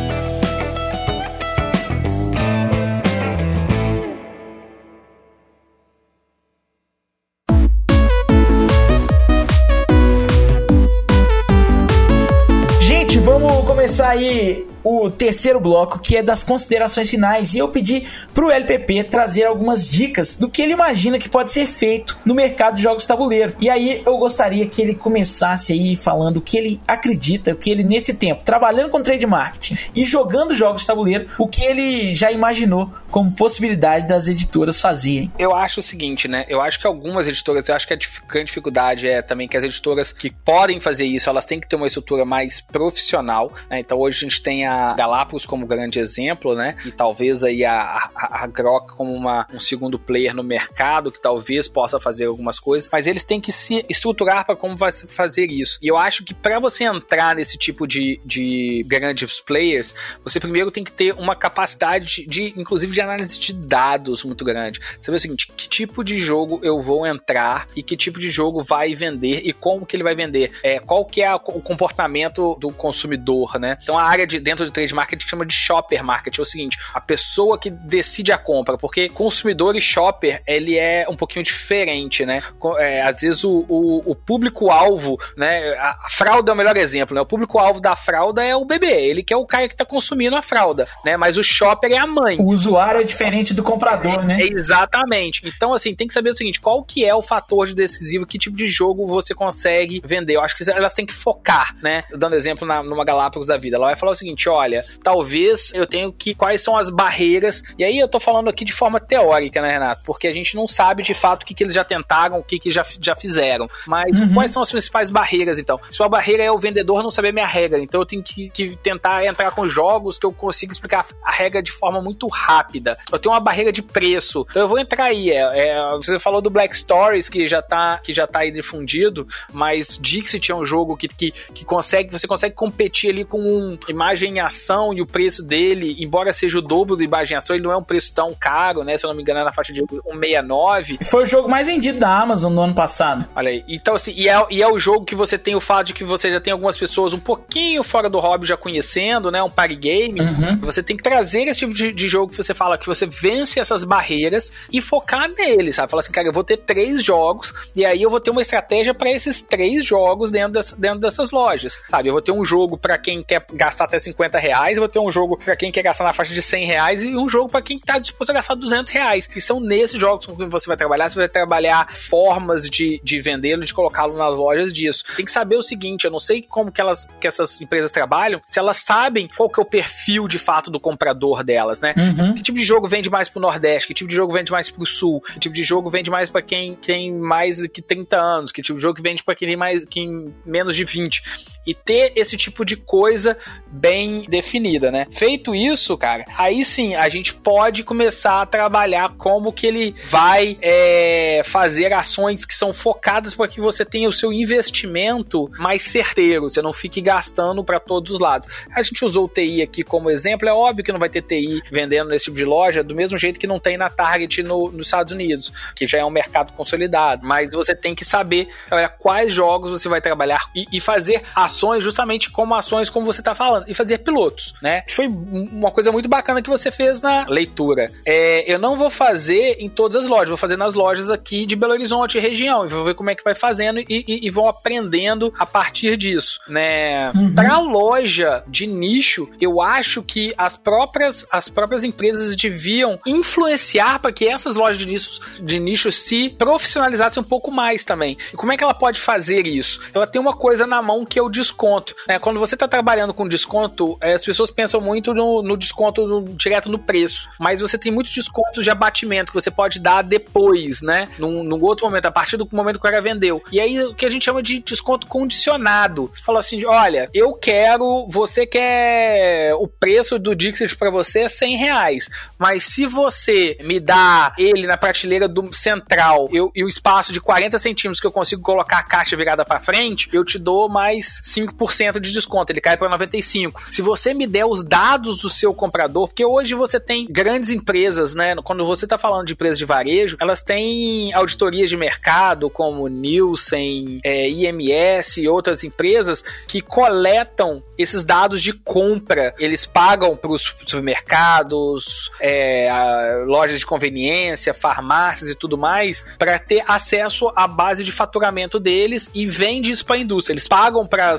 começar 13.91 14.09
aí 14.09 14.70
o 14.83 15.09
terceiro 15.09 15.59
bloco, 15.59 15.99
que 15.99 16.17
é 16.17 16.23
das 16.23 16.43
considerações 16.43 17.09
finais, 17.09 17.53
e 17.53 17.59
eu 17.59 17.69
pedi 17.69 18.03
pro 18.33 18.49
LPP 18.49 19.03
trazer 19.05 19.43
algumas 19.43 19.87
dicas 19.87 20.37
do 20.37 20.49
que 20.49 20.61
ele 20.61 20.73
imagina 20.73 21.19
que 21.19 21.29
pode 21.29 21.51
ser 21.51 21.67
feito 21.67 22.17
no 22.25 22.33
mercado 22.33 22.75
de 22.75 22.83
jogos 22.83 23.05
tabuleiro. 23.05 23.55
E 23.59 23.69
aí 23.69 24.01
eu 24.05 24.17
gostaria 24.17 24.65
que 24.65 24.81
ele 24.81 24.95
começasse 24.95 25.73
aí 25.73 25.95
falando 25.95 26.37
o 26.37 26.41
que 26.41 26.57
ele 26.57 26.81
acredita, 26.87 27.51
o 27.51 27.55
que 27.55 27.69
ele 27.69 27.83
nesse 27.83 28.13
tempo, 28.13 28.43
trabalhando 28.43 28.89
com 28.89 29.01
trade 29.01 29.25
marketing 29.25 29.77
e 29.95 30.05
jogando 30.05 30.55
jogos 30.55 30.81
de 30.81 30.87
tabuleiro, 30.87 31.27
o 31.37 31.47
que 31.47 31.63
ele 31.63 32.13
já 32.13 32.31
imaginou 32.31 32.91
como 33.09 33.31
possibilidade 33.31 34.07
das 34.07 34.27
editoras 34.27 34.79
fazerem. 34.79 35.31
Eu 35.37 35.53
acho 35.53 35.79
o 35.79 35.83
seguinte, 35.83 36.27
né? 36.27 36.45
Eu 36.47 36.61
acho 36.61 36.79
que 36.79 36.87
algumas 36.87 37.27
editoras, 37.27 37.67
eu 37.67 37.75
acho 37.75 37.87
que 37.87 37.93
a 37.93 37.97
grande 38.27 38.47
dificuldade 38.47 39.07
é 39.07 39.21
também 39.21 39.47
que 39.47 39.57
as 39.57 39.63
editoras 39.63 40.11
que 40.11 40.29
podem 40.29 40.79
fazer 40.79 41.05
isso, 41.05 41.29
elas 41.29 41.45
têm 41.45 41.59
que 41.59 41.67
ter 41.67 41.75
uma 41.75 41.87
estrutura 41.87 42.25
mais 42.25 42.61
profissional, 42.61 43.51
né? 43.69 43.79
Então 43.79 43.99
hoje 43.99 44.25
a 44.25 44.29
gente 44.29 44.41
tem 44.41 44.65
a 44.65 44.70
a 44.71 44.93
Galápagos 44.93 45.45
como 45.45 45.65
grande 45.65 45.99
exemplo, 45.99 46.55
né? 46.55 46.75
E 46.85 46.91
talvez 46.91 47.43
aí 47.43 47.65
a, 47.65 48.09
a, 48.15 48.43
a 48.43 48.47
Grok 48.47 48.95
como 48.95 49.13
uma, 49.13 49.47
um 49.53 49.59
segundo 49.59 49.99
player 49.99 50.33
no 50.33 50.43
mercado 50.43 51.11
que 51.11 51.21
talvez 51.21 51.67
possa 51.67 51.99
fazer 51.99 52.25
algumas 52.25 52.59
coisas, 52.59 52.89
mas 52.91 53.07
eles 53.07 53.23
têm 53.23 53.41
que 53.41 53.51
se 53.51 53.85
estruturar 53.89 54.45
para 54.45 54.55
como 54.55 54.75
vai 54.75 54.91
fazer 54.91 55.49
isso. 55.49 55.77
E 55.81 55.87
eu 55.87 55.97
acho 55.97 56.23
que 56.23 56.33
para 56.33 56.59
você 56.59 56.83
entrar 56.83 57.35
nesse 57.35 57.57
tipo 57.57 57.87
de, 57.87 58.21
de 58.25 58.85
grandes 58.87 59.41
players, 59.41 59.93
você 60.23 60.39
primeiro 60.39 60.71
tem 60.71 60.83
que 60.83 60.91
ter 60.91 61.13
uma 61.13 61.35
capacidade 61.35 62.25
de, 62.25 62.53
inclusive, 62.57 62.93
de 62.93 63.01
análise 63.01 63.39
de 63.39 63.53
dados 63.53 64.23
muito 64.23 64.43
grande. 64.45 64.79
Você 64.99 65.11
vê 65.11 65.17
o 65.17 65.19
seguinte, 65.19 65.51
que 65.55 65.69
tipo 65.69 66.03
de 66.03 66.17
jogo 66.17 66.59
eu 66.63 66.81
vou 66.81 67.05
entrar 67.05 67.67
e 67.75 67.83
que 67.83 67.97
tipo 67.97 68.19
de 68.19 68.29
jogo 68.29 68.61
vai 68.61 68.95
vender 68.95 69.41
e 69.43 69.53
como 69.53 69.85
que 69.85 69.95
ele 69.95 70.03
vai 70.03 70.15
vender. 70.15 70.51
É, 70.63 70.79
qual 70.79 71.05
que 71.05 71.21
é 71.21 71.33
o 71.33 71.39
comportamento 71.39 72.55
do 72.59 72.71
consumidor, 72.71 73.59
né? 73.59 73.77
Então 73.81 73.97
a 73.97 74.03
área 74.03 74.25
de 74.25 74.39
dentro 74.39 74.60
dentro 74.61 74.71
de 74.71 74.73
trade 74.73 74.93
marketing 74.93 75.27
chama 75.27 75.45
de 75.45 75.53
shopper 75.53 76.03
marketing. 76.03 76.41
É 76.41 76.43
o 76.43 76.45
seguinte, 76.45 76.77
a 76.93 77.01
pessoa 77.01 77.57
que 77.57 77.69
decide 77.69 78.31
a 78.31 78.37
compra, 78.37 78.77
porque 78.77 79.09
consumidor 79.09 79.75
e 79.75 79.81
shopper, 79.81 80.41
ele 80.47 80.77
é 80.77 81.05
um 81.09 81.15
pouquinho 81.15 81.43
diferente, 81.43 82.25
né? 82.25 82.43
É, 82.77 83.01
às 83.01 83.21
vezes 83.21 83.43
o, 83.43 83.65
o, 83.67 84.11
o 84.11 84.15
público-alvo, 84.15 85.19
né? 85.35 85.73
A, 85.77 86.09
fralda 86.09 86.51
é 86.51 86.53
o 86.53 86.57
melhor 86.57 86.77
exemplo, 86.77 87.15
né? 87.15 87.21
O 87.21 87.25
público-alvo 87.25 87.79
da 87.79 87.95
fralda 87.95 88.43
é 88.43 88.55
o 88.55 88.65
bebê, 88.65 89.05
ele 89.05 89.23
que 89.23 89.33
é 89.33 89.37
o 89.37 89.45
cara 89.45 89.67
que 89.67 89.75
tá 89.75 89.85
consumindo 89.85 90.35
a 90.35 90.41
fralda, 90.41 90.87
né? 91.05 91.17
Mas 91.17 91.37
o 91.37 91.43
shopper 91.43 91.91
é 91.91 91.97
a 91.97 92.07
mãe. 92.07 92.37
O 92.39 92.49
usuário 92.49 93.01
é 93.01 93.03
diferente 93.03 93.53
do 93.53 93.63
comprador, 93.63 94.23
né? 94.23 94.41
É, 94.41 94.47
exatamente. 94.47 95.41
Então, 95.45 95.73
assim, 95.73 95.95
tem 95.95 96.07
que 96.07 96.13
saber 96.13 96.29
o 96.29 96.37
seguinte, 96.37 96.59
qual 96.59 96.83
que 96.83 97.05
é 97.05 97.13
o 97.13 97.21
fator 97.21 97.67
de 97.67 97.75
decisivo, 97.75 98.25
que 98.25 98.37
tipo 98.37 98.55
de 98.55 98.67
jogo 98.67 99.05
você 99.07 99.33
consegue 99.33 100.01
vender. 100.03 100.35
Eu 100.35 100.41
acho 100.41 100.55
que 100.55 100.69
elas 100.69 100.93
têm 100.93 101.05
que 101.05 101.13
focar, 101.13 101.75
né? 101.81 102.03
Dando 102.15 102.35
exemplo 102.35 102.67
na, 102.67 102.83
numa 102.83 103.05
Galápagos 103.05 103.47
da 103.47 103.57
vida. 103.57 103.77
Ela 103.77 103.87
vai 103.87 103.95
falar 103.95 104.13
o 104.13 104.15
seguinte, 104.15 104.49
olha, 104.51 104.83
talvez 105.03 105.73
eu 105.73 105.87
tenho 105.87 106.11
que. 106.11 106.33
Quais 106.33 106.61
são 106.61 106.77
as 106.77 106.89
barreiras? 106.89 107.63
E 107.77 107.83
aí 107.83 107.97
eu 107.97 108.07
tô 108.07 108.19
falando 108.19 108.49
aqui 108.49 108.65
de 108.65 108.73
forma 108.73 108.99
teórica, 108.99 109.61
né, 109.61 109.71
Renato? 109.71 110.01
Porque 110.05 110.27
a 110.27 110.33
gente 110.33 110.55
não 110.55 110.67
sabe 110.67 111.03
de 111.03 111.13
fato 111.13 111.43
o 111.43 111.45
que, 111.45 111.53
que 111.53 111.63
eles 111.63 111.73
já 111.73 111.83
tentaram, 111.83 112.39
o 112.39 112.43
que, 112.43 112.59
que 112.59 112.71
já, 112.71 112.83
já 112.99 113.15
fizeram. 113.15 113.69
Mas 113.87 114.17
uhum. 114.17 114.33
quais 114.33 114.51
são 114.51 114.61
as 114.61 114.71
principais 114.71 115.11
barreiras, 115.11 115.57
então? 115.57 115.79
Sua 115.89 116.07
barreira 116.07 116.43
é 116.43 116.51
o 116.51 116.59
vendedor 116.59 117.03
não 117.03 117.11
saber 117.11 117.31
minha 117.31 117.45
regra. 117.45 117.79
Então 117.79 118.01
eu 118.01 118.05
tenho 118.05 118.23
que, 118.23 118.49
que 118.49 118.75
tentar 118.77 119.25
entrar 119.25 119.51
com 119.51 119.67
jogos 119.67 120.17
que 120.17 120.25
eu 120.25 120.31
consiga 120.31 120.71
explicar 120.71 121.05
a 121.23 121.31
regra 121.31 121.61
de 121.61 121.71
forma 121.71 122.01
muito 122.01 122.27
rápida. 122.27 122.97
Eu 123.11 123.19
tenho 123.19 123.33
uma 123.33 123.39
barreira 123.39 123.71
de 123.71 123.81
preço. 123.81 124.45
Então 124.49 124.63
eu 124.63 124.67
vou 124.67 124.79
entrar 124.79 125.05
aí. 125.05 125.29
É, 125.29 125.69
é, 125.69 125.91
você 125.95 126.19
falou 126.19 126.41
do 126.41 126.49
Black 126.49 126.75
Stories, 126.75 127.29
que 127.29 127.47
já 127.47 127.61
tá, 127.61 127.99
que 128.03 128.13
já 128.13 128.27
tá 128.27 128.39
aí 128.39 128.51
difundido, 128.51 129.27
mas 129.51 129.97
Dixit 129.99 130.51
é 130.51 130.55
um 130.55 130.65
jogo 130.65 130.97
que, 130.97 131.07
que, 131.07 131.31
que 131.31 131.65
consegue, 131.65 132.11
você 132.11 132.27
consegue 132.27 132.55
competir 132.55 133.09
ali 133.09 133.25
com 133.25 133.39
um, 133.39 133.77
imagem 133.87 134.39
em 134.41 134.43
ação 134.43 134.93
e 134.93 135.01
o 135.01 135.05
preço 135.05 135.43
dele, 135.43 135.95
embora 135.99 136.33
seja 136.33 136.57
o 136.57 136.61
dobro 136.61 136.95
do 136.95 137.03
Imagem 137.03 137.35
em 137.35 137.37
Ação, 137.37 137.55
ele 137.55 137.63
não 137.63 137.71
é 137.71 137.77
um 137.77 137.83
preço 137.83 138.13
tão 138.13 138.35
caro, 138.37 138.83
né? 138.83 138.97
Se 138.97 139.05
eu 139.05 139.09
não 139.09 139.15
me 139.15 139.21
engano, 139.21 139.39
é 139.39 139.43
na 139.43 139.53
faixa 139.53 139.71
de 139.71 139.79
169. 139.79 140.99
Foi 141.03 141.23
o 141.23 141.25
jogo 141.25 141.49
mais 141.49 141.67
vendido 141.67 141.99
da 141.99 142.19
Amazon 142.19 142.53
no 142.53 142.61
ano 142.61 142.73
passado. 142.73 143.25
Olha 143.35 143.49
aí. 143.49 143.63
Então, 143.67 143.95
assim, 143.95 144.13
e 144.15 144.27
é, 144.27 144.45
e 144.49 144.61
é 144.61 144.67
o 144.67 144.79
jogo 144.79 145.05
que 145.05 145.15
você 145.15 145.37
tem 145.37 145.55
o 145.55 145.59
fato 145.59 145.87
de 145.87 145.93
que 145.93 146.03
você 146.03 146.31
já 146.31 146.41
tem 146.41 146.51
algumas 146.51 146.77
pessoas 146.77 147.13
um 147.13 147.19
pouquinho 147.19 147.83
fora 147.83 148.09
do 148.09 148.19
hobby 148.19 148.47
já 148.47 148.57
conhecendo, 148.57 149.29
né? 149.31 149.41
Um 149.43 149.49
party 149.49 149.75
game. 149.75 150.19
Uhum. 150.19 150.57
Você 150.61 150.81
tem 150.81 150.97
que 150.97 151.03
trazer 151.03 151.43
esse 151.47 151.59
tipo 151.59 151.73
de, 151.73 151.91
de, 151.91 152.07
jogo 152.07 152.31
que 152.31 152.37
você 152.37 152.53
fala 152.53 152.77
que 152.77 152.87
você 152.87 153.05
vence 153.05 153.59
essas 153.59 153.83
barreiras 153.83 154.51
e 154.71 154.81
focar 154.81 155.29
nele, 155.29 155.71
sabe? 155.71 155.89
Falar 155.89 155.99
assim, 155.99 156.11
cara, 156.11 156.27
eu 156.27 156.33
vou 156.33 156.43
ter 156.43 156.57
três 156.57 157.03
jogos 157.03 157.53
e 157.75 157.85
aí 157.85 158.01
eu 158.01 158.09
vou 158.09 158.19
ter 158.19 158.31
uma 158.31 158.41
estratégia 158.41 158.93
para 158.93 159.11
esses 159.11 159.41
três 159.41 159.85
jogos 159.85 160.31
dentro, 160.31 160.53
dessa, 160.53 160.75
dentro 160.75 160.99
dessas 160.99 161.31
lojas, 161.31 161.77
sabe? 161.89 162.09
Eu 162.09 162.13
vou 162.13 162.21
ter 162.21 162.31
um 162.31 162.43
jogo 162.43 162.77
para 162.77 162.97
quem 162.97 163.23
quer 163.23 163.45
gastar 163.53 163.85
até 163.85 163.99
50 163.99 164.30
reais, 164.39 164.77
eu 164.77 164.81
vou 164.81 164.89
ter 164.89 164.99
um 164.99 165.11
jogo 165.11 165.37
para 165.37 165.55
quem 165.55 165.71
quer 165.71 165.81
gastar 165.81 166.03
na 166.03 166.13
faixa 166.13 166.33
de 166.33 166.41
100 166.41 166.65
reais 166.65 167.03
e 167.03 167.15
um 167.15 167.27
jogo 167.27 167.49
para 167.49 167.61
quem 167.61 167.79
tá 167.79 167.97
disposto 167.97 168.29
a 168.31 168.33
gastar 168.33 168.55
200 168.55 168.91
reais. 168.91 169.29
E 169.35 169.41
são 169.41 169.59
nesses 169.59 169.99
jogos 169.99 170.25
com 170.25 170.35
que 170.35 170.45
você 170.45 170.67
vai 170.67 170.77
trabalhar, 170.77 171.09
você 171.09 171.17
vai 171.17 171.29
trabalhar 171.29 171.93
formas 171.95 172.69
de, 172.69 172.99
de 173.03 173.19
vendê-lo, 173.19 173.63
de 173.63 173.73
colocá-lo 173.73 174.17
nas 174.17 174.35
lojas 174.35 174.73
disso. 174.73 175.03
Tem 175.15 175.25
que 175.25 175.31
saber 175.31 175.55
o 175.55 175.61
seguinte, 175.61 176.05
eu 176.05 176.11
não 176.11 176.19
sei 176.19 176.41
como 176.41 176.71
que 176.71 176.81
elas 176.81 177.07
que 177.19 177.27
essas 177.27 177.59
empresas 177.61 177.91
trabalham, 177.91 178.41
se 178.45 178.59
elas 178.59 178.77
sabem 178.77 179.29
qual 179.35 179.49
que 179.49 179.59
é 179.59 179.63
o 179.63 179.65
perfil 179.65 180.27
de 180.27 180.39
fato 180.39 180.71
do 180.71 180.79
comprador 180.79 181.43
delas, 181.43 181.79
né? 181.81 181.93
Uhum. 181.97 182.33
Que 182.35 182.41
tipo 182.41 182.57
de 182.57 182.63
jogo 182.63 182.87
vende 182.87 183.09
mais 183.09 183.29
pro 183.29 183.39
Nordeste? 183.39 183.87
Que 183.87 183.93
tipo 183.93 184.09
de 184.09 184.15
jogo 184.15 184.33
vende 184.33 184.51
mais 184.51 184.69
pro 184.69 184.85
Sul? 184.85 185.21
Que 185.21 185.39
tipo 185.39 185.55
de 185.55 185.63
jogo 185.63 185.89
vende 185.89 186.09
mais 186.09 186.29
para 186.29 186.41
quem 186.41 186.75
tem 186.75 187.11
mais 187.13 187.65
que 187.67 187.81
30 187.81 188.17
anos? 188.17 188.51
Que 188.51 188.61
tipo 188.61 188.77
de 188.77 188.81
jogo 188.81 188.95
que 188.95 189.01
vende 189.01 189.23
para 189.23 189.35
quem 189.35 189.47
tem 189.47 189.57
mais 189.57 189.83
quem 189.85 190.33
menos 190.45 190.75
de 190.75 190.83
20? 190.83 191.21
E 191.65 191.73
ter 191.73 192.13
esse 192.15 192.37
tipo 192.37 192.65
de 192.65 192.75
coisa 192.75 193.37
bem 193.67 194.20
definida, 194.27 194.91
né? 194.91 195.07
Feito 195.11 195.53
isso, 195.55 195.97
cara, 195.97 196.25
aí 196.37 196.63
sim 196.63 196.95
a 196.95 197.09
gente 197.09 197.33
pode 197.33 197.83
começar 197.83 198.41
a 198.41 198.45
trabalhar 198.45 199.13
como 199.17 199.51
que 199.51 199.67
ele 199.67 199.95
vai 200.05 200.57
é, 200.61 201.41
fazer 201.45 201.93
ações 201.93 202.45
que 202.45 202.53
são 202.53 202.73
focadas 202.73 203.35
para 203.35 203.47
que 203.47 203.61
você 203.61 203.85
tenha 203.85 204.07
o 204.07 204.13
seu 204.13 204.31
investimento 204.31 205.49
mais 205.57 205.81
certeiro, 205.81 206.49
você 206.49 206.61
não 206.61 206.73
fique 206.73 207.01
gastando 207.01 207.63
para 207.63 207.79
todos 207.79 208.11
os 208.11 208.19
lados. 208.19 208.47
A 208.75 208.81
gente 208.81 209.03
usou 209.03 209.25
o 209.25 209.29
TI 209.29 209.61
aqui 209.61 209.83
como 209.83 210.09
exemplo, 210.09 210.47
é 210.47 210.53
óbvio 210.53 210.83
que 210.83 210.91
não 210.91 210.99
vai 210.99 211.09
ter 211.09 211.21
TI 211.21 211.61
vendendo 211.71 212.09
nesse 212.09 212.25
tipo 212.25 212.37
de 212.37 212.45
loja, 212.45 212.83
do 212.83 212.95
mesmo 212.95 213.17
jeito 213.17 213.39
que 213.39 213.47
não 213.47 213.59
tem 213.59 213.77
na 213.77 213.89
Target 213.89 214.43
no, 214.43 214.71
nos 214.71 214.87
Estados 214.87 215.11
Unidos, 215.11 215.51
que 215.75 215.85
já 215.85 215.99
é 215.99 216.05
um 216.05 216.09
mercado 216.09 216.53
consolidado, 216.53 217.25
mas 217.25 217.51
você 217.51 217.75
tem 217.75 217.95
que 217.95 218.05
saber 218.05 218.47
olha, 218.71 218.89
quais 218.89 219.33
jogos 219.33 219.71
você 219.71 219.87
vai 219.87 220.01
trabalhar 220.01 220.41
e, 220.55 220.65
e 220.71 220.79
fazer 220.79 221.23
ações 221.35 221.83
justamente 221.83 222.29
como 222.29 222.55
ações 222.55 222.89
como 222.89 223.05
você 223.05 223.21
está 223.21 223.33
falando, 223.33 223.65
e 223.67 223.73
fazer 223.73 223.99
pilotos, 224.01 224.53
né? 224.61 224.81
Que 224.81 224.93
foi 224.93 225.07
uma 225.07 225.71
coisa 225.71 225.91
muito 225.91 226.09
bacana 226.09 226.41
que 226.41 226.49
você 226.49 226.71
fez 226.71 227.01
na 227.01 227.25
leitura. 227.27 227.91
É, 228.05 228.51
eu 228.51 228.59
não 228.59 228.75
vou 228.75 228.89
fazer 228.89 229.57
em 229.59 229.69
todas 229.69 229.95
as 229.95 230.07
lojas, 230.07 230.29
vou 230.29 230.37
fazer 230.37 230.57
nas 230.57 230.73
lojas 230.73 231.09
aqui 231.09 231.45
de 231.45 231.55
Belo 231.55 231.73
Horizonte 231.73 232.17
e 232.17 232.21
região, 232.21 232.65
e 232.65 232.67
vou 232.67 232.83
ver 232.83 232.95
como 232.95 233.09
é 233.09 233.15
que 233.15 233.23
vai 233.23 233.35
fazendo 233.35 233.79
e, 233.79 233.85
e, 233.89 234.27
e 234.27 234.29
vão 234.29 234.47
aprendendo 234.47 235.33
a 235.37 235.45
partir 235.45 235.97
disso, 235.97 236.39
né? 236.47 237.11
Uhum. 237.11 237.33
Para 237.33 237.59
loja 237.59 238.43
de 238.47 238.67
nicho, 238.67 239.29
eu 239.39 239.61
acho 239.61 240.01
que 240.01 240.33
as 240.37 240.55
próprias 240.55 241.25
as 241.31 241.49
próprias 241.49 241.83
empresas 241.83 242.35
deviam 242.35 242.99
influenciar 243.05 243.99
para 243.99 244.11
que 244.11 244.27
essas 244.27 244.55
lojas 244.55 244.77
de 244.77 244.85
nicho, 244.85 245.19
de 245.41 245.59
nicho 245.59 245.91
se 245.91 246.29
profissionalizassem 246.29 247.21
um 247.21 247.25
pouco 247.25 247.51
mais 247.51 247.83
também. 247.83 248.17
E 248.33 248.35
como 248.35 248.51
é 248.51 248.57
que 248.57 248.63
ela 248.63 248.73
pode 248.73 248.99
fazer 248.99 249.47
isso? 249.47 249.79
Ela 249.93 250.07
tem 250.07 250.21
uma 250.21 250.35
coisa 250.35 250.65
na 250.65 250.81
mão 250.81 251.05
que 251.05 251.19
é 251.19 251.21
o 251.21 251.29
desconto. 251.29 251.95
Né? 252.07 252.19
Quando 252.19 252.39
você 252.39 252.55
está 252.55 252.67
trabalhando 252.67 253.13
com 253.13 253.27
desconto, 253.27 253.90
é, 254.01 254.13
as 254.13 254.23
pessoas 254.23 254.51
pensam 254.51 254.79
muito 254.79 255.13
no, 255.13 255.41
no 255.41 255.57
desconto 255.57 256.07
no, 256.07 256.23
direto 256.35 256.69
no 256.69 256.79
preço, 256.79 257.29
mas 257.39 257.61
você 257.61 257.77
tem 257.77 257.91
muitos 257.91 258.13
descontos 258.13 258.63
de 258.63 258.69
abatimento 258.69 259.31
que 259.31 259.39
você 259.39 259.51
pode 259.51 259.79
dar 259.79 260.01
depois, 260.01 260.81
né? 260.81 261.09
Num, 261.17 261.43
num 261.43 261.61
outro 261.61 261.85
momento, 261.85 262.05
a 262.05 262.11
partir 262.11 262.37
do 262.37 262.47
momento 262.51 262.79
que 262.79 262.87
o 262.87 262.89
cara 262.89 263.01
vendeu. 263.01 263.43
E 263.51 263.59
aí 263.59 263.79
o 263.83 263.95
que 263.95 264.05
a 264.05 264.09
gente 264.09 264.25
chama 264.25 264.41
de 264.41 264.59
desconto 264.59 265.07
condicionado. 265.07 266.11
Fala 266.23 266.39
assim: 266.39 266.63
olha, 266.65 267.09
eu 267.13 267.33
quero, 267.33 268.07
você 268.09 268.45
quer 268.45 269.53
o 269.55 269.67
preço 269.67 270.17
do 270.19 270.35
Dixit 270.35 270.75
para 270.75 270.89
você 270.89 271.21
é 271.21 271.29
100 271.29 271.57
reais, 271.57 272.09
mas 272.37 272.65
se 272.65 272.85
você 272.85 273.57
me 273.63 273.79
dá 273.79 274.33
ele 274.37 274.67
na 274.67 274.77
prateleira 274.77 275.27
do 275.27 275.53
central 275.53 276.29
eu, 276.31 276.51
e 276.55 276.63
o 276.63 276.67
espaço 276.67 277.13
de 277.13 277.21
40 277.21 277.57
centímetros 277.59 277.99
que 277.99 278.07
eu 278.07 278.11
consigo 278.11 278.41
colocar 278.41 278.79
a 278.79 278.83
caixa 278.83 279.15
virada 279.15 279.45
para 279.45 279.59
frente, 279.59 280.09
eu 280.11 280.23
te 280.23 280.37
dou 280.37 280.69
mais 280.69 281.21
5% 281.23 281.99
de 281.99 282.11
desconto, 282.11 282.51
ele 282.51 282.61
cai 282.61 282.77
para 282.77 282.89
95. 282.89 283.61
Se 283.69 283.80
você 283.81 284.13
me 284.13 284.27
der 284.27 284.45
os 284.45 284.63
dados 284.63 285.19
do 285.19 285.29
seu 285.29 285.53
comprador, 285.53 286.07
porque 286.07 286.25
hoje 286.25 286.53
você 286.53 286.79
tem 286.79 287.07
grandes 287.09 287.49
empresas, 287.49 288.15
né? 288.15 288.35
Quando 288.43 288.65
você 288.65 288.85
está 288.85 288.97
falando 288.97 289.25
de 289.25 289.33
empresas 289.33 289.57
de 289.57 289.65
varejo, 289.65 290.17
elas 290.19 290.41
têm 290.41 291.13
auditorias 291.13 291.69
de 291.69 291.77
mercado 291.77 292.49
como 292.49 292.87
Nielsen, 292.87 293.99
é, 294.03 294.29
IMS 294.29 295.17
e 295.21 295.27
outras 295.27 295.63
empresas 295.63 296.23
que 296.47 296.61
coletam 296.61 297.61
esses 297.77 298.05
dados 298.05 298.41
de 298.41 298.53
compra. 298.53 299.33
Eles 299.39 299.65
pagam 299.65 300.15
para 300.15 300.31
os 300.31 300.55
supermercados, 300.65 302.11
é, 302.19 303.23
lojas 303.25 303.59
de 303.59 303.65
conveniência, 303.65 304.53
farmácias 304.53 305.29
e 305.29 305.35
tudo 305.35 305.57
mais, 305.57 306.03
para 306.17 306.37
ter 306.37 306.63
acesso 306.67 307.31
à 307.35 307.47
base 307.47 307.83
de 307.83 307.91
faturamento 307.91 308.59
deles 308.59 309.09
e 309.13 309.25
vende 309.25 309.71
isso 309.71 309.85
para 309.85 309.95
a 309.95 309.99
indústria. 309.99 310.33
Eles 310.33 310.47
pagam 310.47 310.85
para 310.85 311.15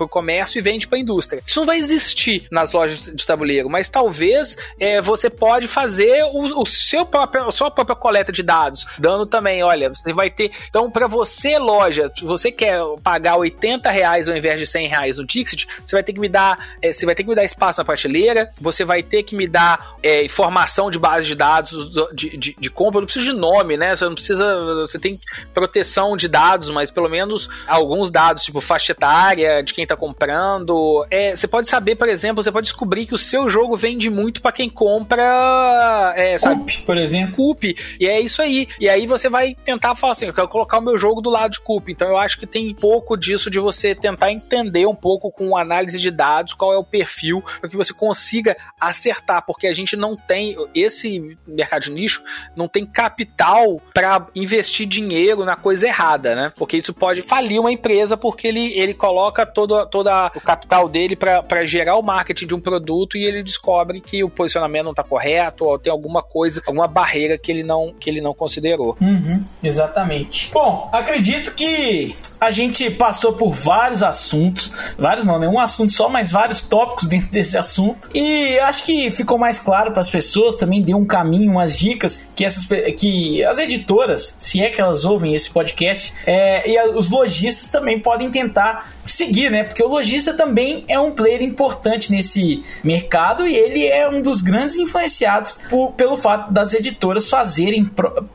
o 0.00 0.08
comércio 0.08 0.58
e 0.58 0.62
vende 0.62 0.86
para 0.86 0.98
a 0.98 1.00
indústria. 1.00 1.42
Isso 1.44 1.58
não 1.58 1.66
vai 1.66 1.78
existir 1.78 2.01
nas 2.50 2.72
lojas 2.72 3.10
de 3.14 3.26
tabuleiro, 3.26 3.68
mas 3.68 3.88
talvez 3.88 4.56
é, 4.78 5.00
você 5.00 5.28
pode 5.28 5.68
fazer 5.68 6.24
o, 6.24 6.62
o 6.62 6.66
seu 6.66 7.04
próprio, 7.04 7.48
a 7.48 7.50
sua 7.50 7.70
própria 7.70 7.96
coleta 7.96 8.32
de 8.32 8.42
dados, 8.42 8.86
dando 8.98 9.26
também, 9.26 9.62
olha, 9.62 9.90
você 9.90 10.12
vai 10.12 10.30
ter. 10.30 10.50
Então, 10.68 10.90
para 10.90 11.06
você, 11.06 11.58
loja, 11.58 12.08
se 12.08 12.24
você 12.24 12.50
quer 12.50 12.80
pagar 13.02 13.36
80 13.36 13.90
reais 13.90 14.28
ao 14.28 14.36
invés 14.36 14.60
de 14.60 14.66
100 14.66 14.88
reais 14.88 15.18
no 15.18 15.26
Dixit, 15.26 15.66
você 15.84 15.96
vai 15.96 16.02
ter 16.02 16.12
que 16.12 16.20
me 16.20 16.28
dar, 16.28 16.76
é, 16.80 16.92
você 16.92 17.06
vai 17.06 17.14
ter 17.14 17.22
que 17.22 17.28
me 17.28 17.34
dar 17.34 17.44
espaço 17.44 17.80
na 17.80 17.84
prateleira, 17.84 18.48
você 18.60 18.84
vai 18.84 19.02
ter 19.02 19.22
que 19.22 19.34
me 19.34 19.46
dar 19.46 19.96
é, 20.02 20.24
informação 20.24 20.90
de 20.90 20.98
base 20.98 21.26
de 21.26 21.34
dados 21.34 21.92
de, 22.12 22.36
de, 22.36 22.56
de, 22.58 22.70
compra. 22.70 23.00
Não 23.00 23.06
precisa 23.06 23.32
de 23.32 23.38
nome, 23.38 23.76
né? 23.76 23.94
Você 23.94 24.04
não 24.04 24.14
precisa. 24.14 24.44
Você 24.80 24.98
tem 24.98 25.18
proteção 25.52 26.16
de 26.16 26.28
dados, 26.28 26.70
mas 26.70 26.90
pelo 26.90 27.08
menos 27.08 27.48
alguns 27.66 28.10
dados, 28.10 28.44
tipo 28.44 28.60
faixa 28.60 28.92
etária 28.92 29.62
de 29.62 29.74
quem 29.74 29.86
tá 29.86 29.96
comprando. 29.96 31.06
É, 31.10 31.34
você 31.34 31.46
pode 31.46 31.68
saber, 31.68 31.91
por 31.94 32.08
exemplo, 32.08 32.42
você 32.42 32.52
pode 32.52 32.66
descobrir 32.66 33.06
que 33.06 33.14
o 33.14 33.18
seu 33.18 33.48
jogo 33.48 33.76
vende 33.76 34.08
muito 34.10 34.40
para 34.42 34.52
quem 34.52 34.68
compra. 34.68 36.14
É, 36.16 36.38
sabe? 36.38 36.82
por 36.84 36.96
exemplo. 36.96 37.34
Coop. 37.34 37.76
E 37.98 38.06
é 38.06 38.20
isso 38.20 38.42
aí. 38.42 38.68
E 38.80 38.88
aí 38.88 39.06
você 39.06 39.28
vai 39.28 39.54
tentar 39.54 39.94
falar 39.94 40.12
assim: 40.12 40.26
eu 40.26 40.34
quero 40.34 40.48
colocar 40.48 40.78
o 40.78 40.82
meu 40.82 40.96
jogo 40.98 41.20
do 41.20 41.30
lado 41.30 41.52
de 41.52 41.60
Coop. 41.60 41.90
Então 41.90 42.08
eu 42.08 42.18
acho 42.18 42.38
que 42.38 42.46
tem 42.46 42.74
pouco 42.74 43.16
disso 43.16 43.50
de 43.50 43.58
você 43.58 43.94
tentar 43.94 44.32
entender 44.32 44.86
um 44.86 44.94
pouco 44.94 45.30
com 45.30 45.56
análise 45.56 45.98
de 45.98 46.10
dados 46.10 46.54
qual 46.54 46.72
é 46.72 46.78
o 46.78 46.84
perfil 46.84 47.42
para 47.60 47.68
que 47.68 47.76
você 47.76 47.92
consiga 47.92 48.56
acertar, 48.80 49.44
porque 49.44 49.66
a 49.66 49.74
gente 49.74 49.96
não 49.96 50.16
tem 50.16 50.56
esse 50.74 51.36
mercado 51.46 51.82
de 51.82 51.90
nicho 51.90 52.22
não 52.56 52.68
tem 52.68 52.84
capital 52.84 53.80
para 53.94 54.26
investir 54.34 54.86
dinheiro 54.86 55.44
na 55.44 55.56
coisa 55.56 55.86
errada, 55.86 56.34
né? 56.34 56.52
Porque 56.56 56.76
isso 56.76 56.92
pode 56.92 57.22
falir 57.22 57.60
uma 57.60 57.72
empresa 57.72 58.16
porque 58.16 58.48
ele, 58.48 58.72
ele 58.78 58.94
coloca 58.94 59.46
todo, 59.46 59.86
todo 59.86 60.08
o 60.08 60.40
capital 60.40 60.88
dele 60.88 61.16
para 61.16 61.64
gerar 61.64 61.81
o 61.90 62.02
marketing 62.02 62.46
de 62.46 62.54
um 62.54 62.60
produto 62.60 63.16
e 63.16 63.24
ele 63.24 63.42
descobre 63.42 64.00
que 64.00 64.22
o 64.22 64.30
posicionamento 64.30 64.84
não 64.84 64.90
está 64.92 65.02
correto 65.02 65.64
ou 65.64 65.78
tem 65.78 65.90
alguma 65.90 66.22
coisa, 66.22 66.62
alguma 66.66 66.86
barreira 66.86 67.38
que 67.38 67.50
ele 67.50 67.62
não, 67.62 67.92
que 67.98 68.08
ele 68.08 68.20
não 68.20 68.34
considerou. 68.34 68.96
Uhum, 69.00 69.44
exatamente. 69.62 70.50
Bom, 70.52 70.88
acredito 70.92 71.54
que 71.54 72.14
a 72.42 72.50
gente 72.50 72.90
passou 72.90 73.34
por 73.34 73.52
vários 73.52 74.02
assuntos, 74.02 74.72
vários 74.98 75.24
não, 75.24 75.38
né? 75.38 75.46
Um 75.46 75.60
assunto 75.60 75.92
só, 75.92 76.08
mas 76.08 76.32
vários 76.32 76.60
tópicos 76.60 77.06
dentro 77.06 77.30
desse 77.30 77.56
assunto. 77.56 78.10
E 78.12 78.58
acho 78.58 78.82
que 78.82 79.08
ficou 79.10 79.38
mais 79.38 79.60
claro 79.60 79.92
para 79.92 80.00
as 80.00 80.10
pessoas, 80.10 80.56
também 80.56 80.82
deu 80.82 80.96
um 80.96 81.06
caminho, 81.06 81.52
umas 81.52 81.78
dicas 81.78 82.20
que 82.34 82.44
essas 82.44 82.66
que 82.98 83.44
as 83.44 83.60
editoras, 83.60 84.34
se 84.40 84.60
é 84.60 84.70
que 84.70 84.80
elas 84.80 85.04
ouvem 85.04 85.36
esse 85.36 85.48
podcast, 85.50 86.12
é, 86.26 86.68
e 86.68 86.76
a, 86.76 86.86
os 86.90 87.08
lojistas 87.08 87.68
também 87.68 88.00
podem 88.00 88.28
tentar 88.28 88.90
seguir, 89.06 89.48
né? 89.48 89.62
Porque 89.62 89.82
o 89.82 89.88
lojista 89.88 90.34
também 90.34 90.84
é 90.88 90.98
um 90.98 91.12
player 91.12 91.42
importante 91.42 92.10
nesse 92.10 92.64
mercado 92.82 93.46
e 93.46 93.54
ele 93.54 93.86
é 93.86 94.08
um 94.08 94.20
dos 94.20 94.40
grandes 94.40 94.76
influenciados 94.76 95.58
por, 95.70 95.92
pelo 95.92 96.16
fato 96.16 96.52
das 96.52 96.74
editoras 96.74 97.28
fazerem 97.28 97.88